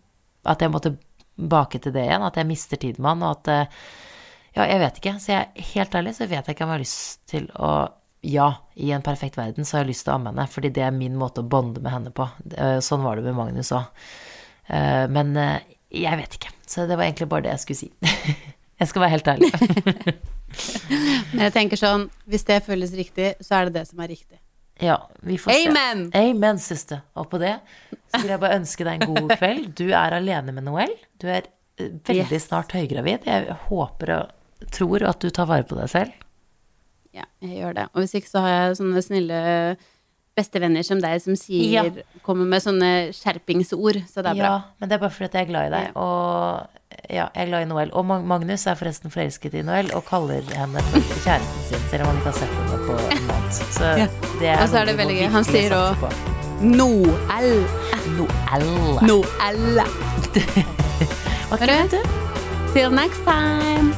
at 0.53 0.61
jeg 0.61 0.73
må 0.73 0.81
tilbake 0.85 1.81
til 1.81 1.95
det 1.95 2.03
igjen. 2.05 2.25
At 2.27 2.37
jeg 2.37 2.49
mister 2.49 2.81
tid 2.81 2.99
med 3.01 3.09
han, 3.15 3.25
og 3.25 3.39
at 3.39 3.51
eh, 3.55 3.79
Ja, 4.57 4.67
jeg 4.69 4.83
vet 4.83 4.99
ikke. 5.01 5.15
Så 5.23 5.33
jeg, 5.33 5.65
helt 5.73 5.97
ærlig 5.97 6.13
så 6.17 6.27
vet 6.29 6.45
jeg 6.45 6.57
ikke 6.57 6.67
om 6.67 6.75
jeg 6.75 6.77
har 6.77 6.85
lyst 6.85 7.25
til 7.33 7.49
å 7.57 7.71
Ja, 8.29 8.47
i 8.75 8.91
en 8.93 9.05
perfekt 9.05 9.37
verden 9.39 9.65
så 9.65 9.77
har 9.77 9.85
jeg 9.85 9.93
lyst 9.95 10.05
til 10.05 10.13
å 10.13 10.19
amme 10.19 10.33
henne, 10.33 10.45
fordi 10.51 10.69
det 10.75 10.83
er 10.85 10.93
min 10.93 11.17
måte 11.17 11.41
å 11.41 11.49
bonde 11.49 11.81
med 11.81 11.93
henne 11.95 12.11
på. 12.13 12.27
Eh, 12.53 12.77
Sånn 12.85 13.05
var 13.05 13.17
det 13.17 13.25
med 13.29 13.37
Magnus 13.39 13.73
òg. 13.73 13.89
Men 15.09 15.33
jeg 15.89 16.17
vet 16.19 16.35
ikke. 16.37 16.51
Så 16.69 16.83
det 16.85 16.93
var 16.99 17.07
egentlig 17.07 17.25
bare 17.31 17.47
det 17.47 17.55
jeg 17.55 17.63
skulle 17.63 17.79
si. 17.79 18.35
Jeg 18.79 18.87
skal 18.91 19.01
være 19.01 19.15
helt 19.17 19.31
ærlig. 19.33 20.19
Men 21.33 21.43
jeg 21.47 21.53
tenker 21.55 21.79
sånn, 21.79 22.07
hvis 22.29 22.45
det 22.47 22.61
føles 22.65 22.93
riktig, 22.97 23.33
så 23.45 23.59
er 23.59 23.69
det 23.69 23.79
det 23.79 23.85
som 23.89 23.99
er 24.03 24.09
riktig. 24.13 24.39
Ja, 24.79 24.95
vi 25.27 25.35
får 25.37 25.51
Amen! 25.67 26.05
se. 26.11 26.19
Amen, 26.29 26.59
søster. 26.63 27.01
Og 27.19 27.27
på 27.31 27.39
det 27.41 27.57
så 28.13 28.21
vil 28.23 28.31
jeg 28.31 28.39
bare 28.41 28.57
ønske 28.61 28.85
deg 28.87 29.01
en 29.03 29.13
god 29.13 29.33
kveld. 29.37 29.65
Du 29.75 29.89
er 29.91 30.15
alene 30.15 30.53
med 30.55 30.63
Noel. 30.65 30.93
Du 31.19 31.27
er 31.27 31.43
eh, 31.77 31.89
veldig 32.07 32.31
Yes. 32.39 32.47
snart 32.47 32.71
høygravid. 32.77 33.27
Jeg 33.27 33.57
håper 33.67 34.13
og 34.15 34.69
tror 34.71 35.03
at 35.09 35.19
du 35.19 35.29
tar 35.35 35.49
vare 35.51 35.67
på 35.67 35.75
deg 35.77 35.91
selv. 35.91 36.15
Ja, 37.15 37.25
jeg 37.43 37.59
gjør 37.59 37.75
det. 37.75 37.85
Og 37.93 38.03
hvis 38.05 38.15
ikke 38.21 38.31
så 38.31 38.41
har 38.45 38.55
jeg 38.55 38.79
sånne 38.79 39.03
snille 39.03 39.39
bestevenner 40.39 40.85
som 40.87 41.01
deg 41.03 41.19
som 41.23 41.35
sier 41.35 41.71
Ja. 41.73 41.83
Kommer 42.23 42.47
med 42.47 42.63
sånne 42.63 42.89
skjerpingsord, 43.15 43.99
så 44.07 44.23
det 44.23 44.31
er 44.31 44.39
bra. 44.39 44.51
Ja, 44.53 44.57
men 44.79 44.87
det 44.89 44.95
er 44.95 45.01
bare 45.03 45.11
fordi 45.15 45.35
jeg 45.35 45.47
er 45.47 45.51
glad 45.51 45.67
i 45.67 45.73
deg. 45.75 45.97
Og 45.99 46.78
ja, 47.09 47.25
jeg 47.35 47.41
er 47.43 47.49
glad 47.49 47.61
i 47.65 47.69
Noel. 47.69 47.89
Og 47.97 48.05
Magnus 48.05 48.65
er 48.69 48.75
forresten 48.79 49.11
forelsket 49.13 49.53
i 49.59 49.61
Noel 49.65 49.89
og 49.97 50.05
kaller 50.09 50.45
henne 50.55 50.81
for 50.91 50.99
kjæresten 51.25 51.63
sin, 51.69 51.85
selv 51.91 52.05
om 52.05 52.11
han 52.11 52.17
ikke 52.21 52.31
har 52.31 52.37
sett 52.39 52.53
henne 52.57 52.77
på 52.85 52.97
en 52.97 53.23
måned. 53.29 53.61
Så 53.77 53.83
Ja. 53.97 54.07
det 54.39 54.47
er 54.53 54.61
Og 54.61 54.69
så 54.69 54.77
er 54.77 54.85
noe 54.85 54.91
det 54.91 54.95
må 54.95 55.01
veldig 55.03 55.17
gøy. 55.21 55.29
Han 55.37 55.43
sier 55.43 55.69
på. 56.01 56.11
Noel. 56.61 57.49
Noel. 58.17 58.67
Noel. 59.07 59.81
Hører 61.59 61.87
du? 61.89 61.97
du. 61.97 62.01
Till 62.73 62.91
next 62.91 63.23
time. 63.25 63.93